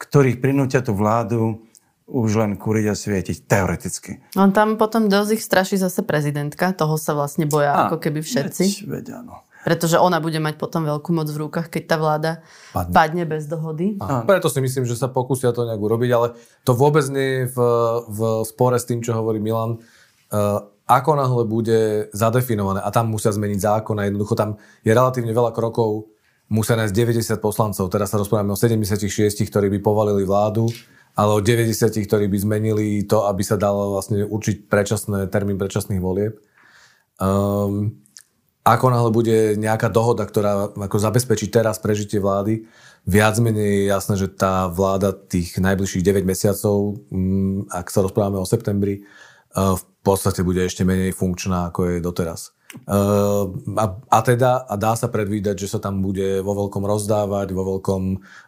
ktorých 0.00 0.40
prinútia 0.40 0.80
tú 0.80 0.96
vládu 0.96 1.60
už 2.06 2.38
len 2.38 2.54
kuriť 2.54 2.86
a 2.86 2.94
svietiť, 2.94 3.50
teoreticky. 3.50 4.22
On 4.38 4.54
tam 4.54 4.78
potom 4.78 5.10
dosť 5.10 5.30
ich 5.36 5.42
straší 5.42 5.76
zase 5.76 6.06
prezidentka, 6.06 6.70
toho 6.70 6.94
sa 6.94 7.18
vlastne 7.18 7.50
boja 7.50 7.74
a, 7.74 7.78
ako 7.90 7.98
keby 7.98 8.22
všetci. 8.22 8.86
Veď, 8.86 8.88
veď 8.88 9.06
áno. 9.20 9.42
Pretože 9.66 9.98
ona 9.98 10.22
bude 10.22 10.38
mať 10.38 10.62
potom 10.62 10.86
veľkú 10.86 11.10
moc 11.10 11.26
v 11.26 11.42
rukách, 11.42 11.66
keď 11.66 11.82
tá 11.90 11.96
vláda 11.98 12.32
padne, 12.70 12.94
padne 12.94 13.24
bez 13.26 13.50
dohody. 13.50 13.98
A, 13.98 14.22
preto 14.22 14.46
si 14.46 14.62
myslím, 14.62 14.86
že 14.86 14.94
sa 14.94 15.10
pokúsia 15.10 15.50
to 15.50 15.66
nejak 15.66 15.82
urobiť, 15.82 16.10
ale 16.14 16.38
to 16.62 16.70
vôbec 16.70 17.02
nie 17.10 17.42
je 17.42 17.50
v, 17.50 17.58
v 18.06 18.18
spore 18.46 18.78
s 18.78 18.86
tým, 18.86 19.02
čo 19.02 19.18
hovorí 19.18 19.42
Milan. 19.42 19.82
Uh, 20.30 20.62
ako 20.86 21.18
náhle 21.18 21.42
bude 21.50 22.06
zadefinované 22.14 22.78
a 22.78 22.94
tam 22.94 23.10
musia 23.10 23.34
zmeniť 23.34 23.58
zákon 23.58 23.98
a 23.98 24.06
jednoducho 24.06 24.38
tam 24.38 24.54
je 24.86 24.94
relatívne 24.94 25.34
veľa 25.34 25.50
krokov, 25.50 26.14
musia 26.46 26.78
nájsť 26.78 26.94
90 26.94 27.42
poslancov. 27.42 27.90
Teraz 27.90 28.14
sa 28.14 28.22
rozprávame 28.22 28.54
o 28.54 28.58
76, 28.58 29.02
ktorí 29.50 29.66
by 29.66 29.78
povalili 29.82 30.22
vládu 30.22 30.70
ale 31.16 31.32
o 31.32 31.40
90, 31.40 31.72
ktorí 32.04 32.28
by 32.28 32.38
zmenili 32.38 32.86
to, 33.08 33.24
aby 33.24 33.40
sa 33.40 33.56
dalo 33.56 33.96
vlastne 33.96 34.28
určiť 34.28 34.68
predčasné, 34.68 35.32
termín 35.32 35.56
predčasných 35.56 35.96
volieb. 35.96 36.36
Um, 37.16 38.04
ako 38.66 38.86
náhle 38.90 39.10
bude 39.14 39.36
nejaká 39.54 39.86
dohoda, 39.86 40.26
ktorá 40.26 40.74
ako 40.74 40.98
zabezpečí 40.98 41.46
teraz 41.54 41.78
prežitie 41.78 42.18
vlády, 42.18 42.66
viac 43.06 43.38
menej 43.38 43.86
je 43.86 43.90
jasné, 43.94 44.14
že 44.18 44.34
tá 44.34 44.66
vláda 44.66 45.14
tých 45.14 45.54
najbližších 45.62 46.02
9 46.02 46.26
mesiacov, 46.26 46.98
um, 47.14 47.62
ak 47.70 47.86
sa 47.94 48.02
rozprávame 48.02 48.42
o 48.42 48.46
septembri, 48.48 49.06
uh, 49.54 49.78
v 49.78 49.84
podstate 50.02 50.42
bude 50.42 50.66
ešte 50.66 50.82
menej 50.82 51.14
funkčná, 51.14 51.70
ako 51.70 51.94
je 51.94 51.96
doteraz. 52.02 52.56
Ehm, 52.84 53.78
a, 53.78 53.84
a 54.10 54.18
teda 54.20 54.66
a 54.66 54.74
dá 54.76 54.92
sa 54.98 55.08
predvídať, 55.08 55.64
že 55.64 55.70
sa 55.70 55.78
tam 55.78 56.02
bude 56.02 56.42
vo 56.42 56.66
veľkom 56.66 56.82
rozdávať, 56.84 57.54
vo 57.54 57.78
veľkom 57.78 58.02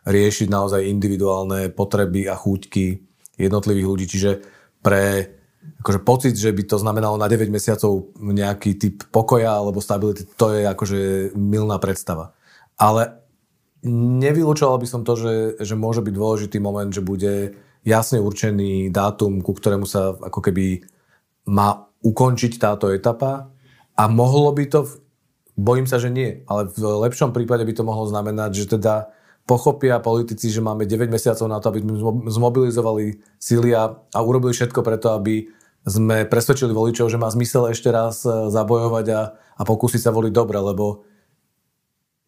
riešiť 0.05 0.49
naozaj 0.51 0.91
individuálne 0.91 1.71
potreby 1.73 2.27
a 2.29 2.35
chúťky 2.35 2.87
jednotlivých 3.39 3.89
ľudí. 3.89 4.07
Čiže 4.11 4.31
pre 4.83 5.38
akože 5.81 6.01
pocit, 6.03 6.35
že 6.35 6.51
by 6.53 6.63
to 6.65 6.77
znamenalo 6.81 7.17
na 7.21 7.29
9 7.31 7.49
mesiacov 7.53 8.13
nejaký 8.19 8.77
typ 8.77 8.97
pokoja 9.13 9.59
alebo 9.61 9.83
stability, 9.83 10.25
to 10.37 10.55
je 10.57 10.63
akože 10.67 10.99
milná 11.37 11.77
predstava. 11.77 12.37
Ale 12.79 13.19
nevylúčoval 13.87 14.79
by 14.83 14.87
som 14.89 15.03
to, 15.07 15.15
že, 15.15 15.35
že 15.63 15.75
môže 15.79 16.03
byť 16.03 16.15
dôležitý 16.15 16.59
moment, 16.59 16.91
že 16.91 17.05
bude 17.05 17.55
jasne 17.87 18.19
určený 18.19 18.91
dátum, 18.91 19.41
ku 19.41 19.55
ktorému 19.55 19.87
sa 19.87 20.15
ako 20.19 20.41
keby 20.43 20.83
má 21.49 21.89
ukončiť 22.03 22.59
táto 22.59 22.91
etapa 22.91 23.51
a 23.99 24.03
mohlo 24.07 24.51
by 24.55 24.65
to, 24.71 24.87
bojím 25.59 25.87
sa, 25.87 25.99
že 25.99 26.11
nie, 26.11 26.43
ale 26.47 26.71
v 26.71 26.79
lepšom 27.09 27.35
prípade 27.35 27.67
by 27.67 27.75
to 27.75 27.87
mohlo 27.87 28.07
znamenať, 28.07 28.51
že 28.55 28.79
teda 28.79 29.11
pochopia 29.49 29.97
politici, 29.99 30.53
že 30.53 30.61
máme 30.61 30.85
9 30.85 31.09
mesiacov 31.09 31.49
na 31.49 31.57
to, 31.57 31.73
aby 31.73 31.81
sme 31.81 31.97
zmobilizovali 32.29 33.17
síly 33.41 33.73
a, 33.73 33.89
a 33.91 34.19
urobili 34.21 34.53
všetko 34.53 34.85
preto, 34.85 35.17
aby 35.17 35.49
sme 35.89 36.29
presvedčili 36.29 36.71
voličov, 36.71 37.09
že 37.09 37.17
má 37.17 37.33
zmysel 37.33 37.73
ešte 37.73 37.89
raz 37.89 38.23
e, 38.23 38.53
zabojovať 38.53 39.07
a, 39.17 39.21
a 39.35 39.63
pokúsiť 39.65 40.05
sa 40.05 40.13
voliť 40.13 40.33
dobre, 40.33 40.61
lebo 40.61 41.09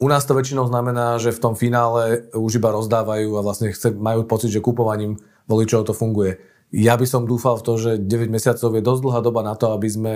u 0.00 0.08
nás 0.08 0.24
to 0.24 0.32
väčšinou 0.32 0.64
znamená, 0.66 1.20
že 1.20 1.28
v 1.28 1.42
tom 1.44 1.54
finále 1.54 2.32
už 2.32 2.56
iba 2.56 2.72
rozdávajú 2.72 3.36
a 3.36 3.44
vlastne 3.44 3.68
chce, 3.68 3.92
majú 3.92 4.24
pocit, 4.24 4.48
že 4.48 4.64
kupovaním 4.64 5.20
voličov 5.44 5.84
to 5.84 5.92
funguje. 5.92 6.40
Ja 6.72 6.96
by 6.96 7.04
som 7.04 7.28
dúfal 7.28 7.60
v 7.60 7.66
to, 7.68 7.72
že 7.76 7.90
9 8.00 8.32
mesiacov 8.32 8.72
je 8.72 8.82
dosť 8.82 9.00
dlhá 9.04 9.20
doba 9.20 9.44
na 9.44 9.54
to, 9.54 9.76
aby 9.76 9.88
sme 9.92 10.14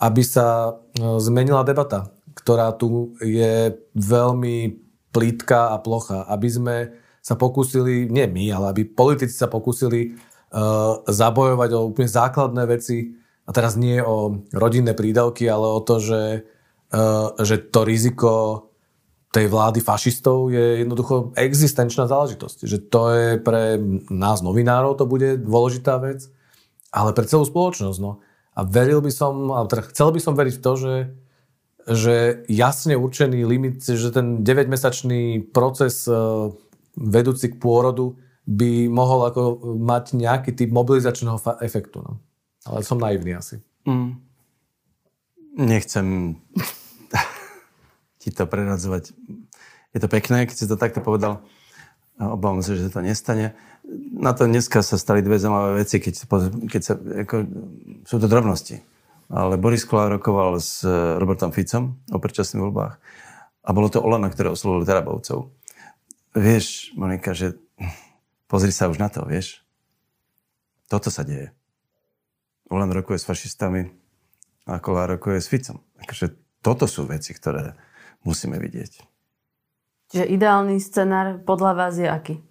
aby 0.00 0.22
sa 0.24 0.72
e, 0.72 0.72
zmenila 1.20 1.60
debata, 1.60 2.08
ktorá 2.32 2.72
tu 2.72 3.12
je 3.20 3.76
veľmi 3.92 4.80
plítka 5.12 5.76
a 5.76 5.76
plocha, 5.76 6.24
aby 6.24 6.48
sme 6.48 6.76
sa 7.20 7.36
pokúsili, 7.36 8.08
nie 8.08 8.24
my, 8.24 8.48
ale 8.48 8.66
aby 8.72 8.82
politici 8.88 9.36
sa 9.36 9.44
pokúsili 9.44 10.16
zabojovať 11.06 11.70
o 11.78 11.86
úplne 11.90 12.10
základné 12.10 12.62
veci, 12.66 13.20
a 13.46 13.50
teraz 13.50 13.74
nie 13.74 13.98
o 13.98 14.46
rodinné 14.54 14.94
prídavky, 14.94 15.50
ale 15.50 15.66
o 15.66 15.82
to, 15.82 15.98
že, 15.98 16.46
uh, 16.94 17.34
že 17.42 17.58
to 17.58 17.82
riziko 17.82 18.30
tej 19.34 19.50
vlády 19.50 19.82
fašistov 19.82 20.54
je 20.54 20.86
jednoducho 20.86 21.34
existenčná 21.34 22.06
záležitosť. 22.06 22.66
Že 22.66 22.78
to 22.86 23.02
je 23.14 23.28
pre 23.42 23.78
nás 24.10 24.42
novinárov 24.42 24.98
to 24.98 25.06
bude 25.06 25.42
dôležitá 25.42 25.98
vec, 26.02 26.30
ale 26.90 27.14
pre 27.14 27.26
celú 27.26 27.46
spoločnosť. 27.46 27.98
No. 28.02 28.22
A 28.54 28.66
veril 28.66 29.02
by 29.02 29.10
som, 29.14 29.54
alebo 29.54 29.70
teda 29.70 29.86
chcel 29.90 30.10
by 30.10 30.20
som 30.22 30.34
veriť 30.34 30.54
v 30.58 30.62
to, 30.62 30.72
že, 30.74 30.94
že 31.86 32.16
jasne 32.50 32.98
určený 32.98 33.46
limit, 33.46 33.82
že 33.86 34.10
ten 34.10 34.42
9-mesačný 34.42 35.54
proces 35.54 36.10
e, 36.10 36.14
vedúci 36.98 37.54
k 37.54 37.58
pôrodu 37.62 38.18
by 38.50 38.90
mohol 38.90 39.30
ako 39.30 39.42
mať 39.78 40.18
nejaký 40.18 40.50
typ 40.58 40.74
mobilizačného 40.74 41.38
fa- 41.38 41.62
efektu. 41.62 42.02
No. 42.02 42.18
Ale 42.66 42.82
som 42.82 42.98
naivný 42.98 43.38
asi. 43.38 43.62
Mm. 43.86 44.18
Nechcem 45.54 46.34
ti 48.20 48.34
to 48.34 48.44
preradzovať. 48.50 49.14
Je 49.94 49.98
to 50.02 50.08
pekné, 50.10 50.50
keď 50.50 50.56
si 50.58 50.66
to 50.66 50.74
takto 50.74 50.98
povedal. 50.98 51.46
Obávam 52.18 52.60
sa, 52.60 52.74
že 52.74 52.90
to 52.90 53.00
nestane 53.00 53.54
na 54.14 54.32
to 54.32 54.46
dneska 54.46 54.82
sa 54.82 54.96
stali 54.98 55.22
dve 55.22 55.40
zaujímavé 55.40 55.82
veci, 55.82 55.98
keď, 55.98 56.14
keď 56.70 56.82
sa, 56.82 56.94
ako, 56.96 57.36
sú 58.06 58.16
to 58.22 58.26
drobnosti. 58.30 58.82
Ale 59.30 59.58
Boris 59.58 59.86
Kolár 59.86 60.18
rokoval 60.18 60.58
s 60.58 60.82
eh, 60.82 60.90
Robertom 61.18 61.54
Ficom 61.54 61.98
o 62.10 62.18
predčasných 62.18 62.62
voľbách 62.62 62.94
a 63.60 63.70
bolo 63.70 63.88
to 63.92 64.02
Olano, 64.02 64.26
ktoré 64.30 64.50
oslovili 64.50 64.88
Tarabovcov. 64.88 65.50
Vieš, 66.34 66.94
Monika, 66.94 67.34
že 67.34 67.58
pozri 68.50 68.74
sa 68.74 68.90
už 68.90 68.98
na 68.98 69.06
to, 69.06 69.22
vieš. 69.22 69.62
Toto 70.90 71.06
sa 71.06 71.22
deje. 71.22 71.54
Olan 72.66 72.90
rokuje 72.90 73.22
s 73.22 73.26
fašistami 73.30 73.94
a 74.66 74.82
Kolár 74.82 75.14
rokuje 75.14 75.38
s 75.38 75.46
Ficom. 75.46 75.78
Takže 76.02 76.34
toto 76.58 76.90
sú 76.90 77.06
veci, 77.06 77.30
ktoré 77.30 77.78
musíme 78.26 78.58
vidieť. 78.58 79.06
Čiže 80.10 80.26
ideálny 80.26 80.82
scenár 80.82 81.38
podľa 81.46 81.72
vás 81.78 81.94
je 81.94 82.10
aký? 82.10 82.42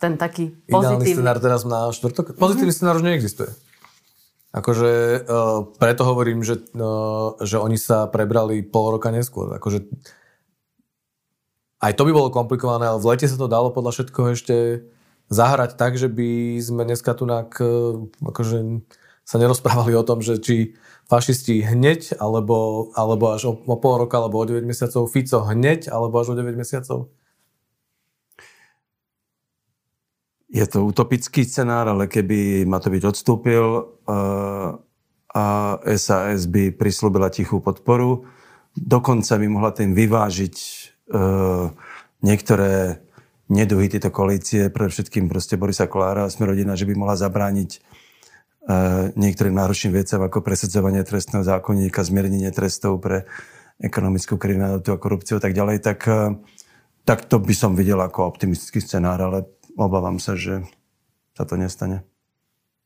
Ten 0.00 0.16
taký 0.16 0.56
Ideálny 0.64 1.04
pozitívny. 1.04 1.16
scenár 1.20 1.36
teraz 1.40 1.60
na 1.68 1.92
štvrtok? 1.92 2.40
Pozitívny 2.40 2.72
scenár 2.72 2.96
už 2.96 3.04
neexistuje. 3.04 3.52
Akože 4.54 5.20
uh, 5.26 5.66
preto 5.76 6.08
hovorím, 6.08 6.40
že, 6.40 6.64
uh, 6.78 7.36
že 7.44 7.60
oni 7.60 7.76
sa 7.76 8.08
prebrali 8.08 8.64
pol 8.64 8.96
roka 8.96 9.12
neskôr. 9.12 9.52
Akože 9.60 9.84
aj 11.84 11.92
to 12.00 12.08
by 12.08 12.12
bolo 12.16 12.32
komplikované, 12.32 12.88
ale 12.88 12.96
v 12.96 13.12
lete 13.12 13.28
sa 13.28 13.36
to 13.36 13.44
dalo 13.44 13.68
podľa 13.68 13.92
všetkoho 14.00 14.28
ešte 14.32 14.56
zahrať 15.32 15.76
tak, 15.80 15.96
že 15.96 16.12
by 16.12 16.60
sme 16.60 16.82
dneska 16.84 17.16
tu 17.16 17.24
uh, 17.24 17.44
akože 18.24 18.58
sa 19.24 19.36
nerozprávali 19.40 19.96
o 19.96 20.04
tom, 20.04 20.20
že 20.20 20.36
či 20.36 20.76
fašisti 21.08 21.64
hneď, 21.64 22.16
alebo, 22.20 22.88
alebo 22.96 23.32
až 23.32 23.48
o, 23.48 23.52
o 23.56 23.76
pol 23.80 24.04
roka, 24.04 24.20
alebo 24.20 24.40
o 24.40 24.44
9 24.44 24.64
mesiacov, 24.64 25.08
Fico 25.08 25.44
hneď, 25.44 25.88
alebo 25.88 26.20
až 26.20 26.32
o 26.32 26.34
9 26.36 26.56
mesiacov. 26.56 27.12
Je 30.54 30.64
to 30.70 30.86
utopický 30.86 31.42
scenár, 31.42 31.90
ale 31.90 32.06
keby 32.06 32.62
Matovič 32.68 33.02
odstúpil 33.04 33.64
uh, 34.06 34.78
a 35.34 35.44
SAS 35.98 36.46
by 36.46 36.70
prislúbila 36.70 37.26
tichú 37.26 37.58
podporu, 37.58 38.22
dokonca 38.78 39.34
by 39.34 39.46
mohla 39.50 39.74
tým 39.74 39.96
vyvážiť 39.98 40.56
uh, 41.10 41.74
niektoré 42.22 43.02
neduhy 43.50 43.92
tejto 43.92 44.08
koalície, 44.08 44.72
pre 44.72 44.88
všetkým 44.88 45.28
proste 45.28 45.60
Borisa 45.60 45.84
Kolára 45.88 46.26
a 46.26 46.32
Smerodina, 46.32 46.78
že 46.78 46.88
by 46.88 46.94
mohla 46.96 47.16
zabrániť 47.16 47.70
uh, 47.76 49.12
niektorým 49.14 49.52
náročným 49.52 49.96
veciam 50.00 50.24
ako 50.24 50.40
presadzovanie 50.40 51.04
trestného 51.04 51.44
zákonníka, 51.44 52.04
zmiernenie 52.06 52.48
trestov 52.54 53.04
pre 53.04 53.28
ekonomickú 53.82 54.38
kriminalitu 54.40 54.94
a 54.94 55.00
korupciu 55.02 55.36
a 55.38 55.42
tak 55.42 55.52
ďalej, 55.52 55.84
tak, 55.84 56.00
uh, 56.08 56.36
tak 57.04 57.28
to 57.28 57.36
by 57.42 57.52
som 57.52 57.76
videl 57.76 58.00
ako 58.00 58.24
optimistický 58.24 58.80
scenár, 58.80 59.20
ale 59.20 59.44
obávam 59.76 60.16
sa, 60.16 60.38
že 60.38 60.64
sa 61.34 61.44
to 61.44 61.58
nestane. 61.58 62.06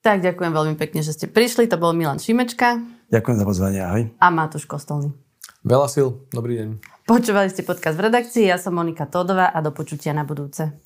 Tak 0.03 0.23
ďakujem 0.23 0.53
veľmi 0.55 0.75
pekne, 0.79 1.03
že 1.03 1.13
ste 1.13 1.27
prišli. 1.27 1.67
To 1.69 1.77
bol 1.77 1.91
Milan 1.91 2.23
Šimečka 2.23 2.99
Ďakujem 3.09 3.37
za 3.41 3.45
pozvanie, 3.49 3.81
ahoj. 3.81 4.03
a 4.21 4.27
Matúš 4.29 4.69
Kostolný. 4.69 5.17
Veľa 5.65 5.89
sil, 5.91 6.09
dobrý 6.29 6.61
deň. 6.61 6.98
Počúvali 7.09 7.49
ste 7.49 7.65
podcast 7.65 7.97
v 7.97 8.13
redakcii, 8.13 8.53
ja 8.53 8.61
som 8.61 8.77
Monika 8.77 9.09
Tódová 9.09 9.49
a 9.49 9.65
do 9.65 9.73
počutia 9.73 10.13
na 10.13 10.29
budúce. 10.29 10.77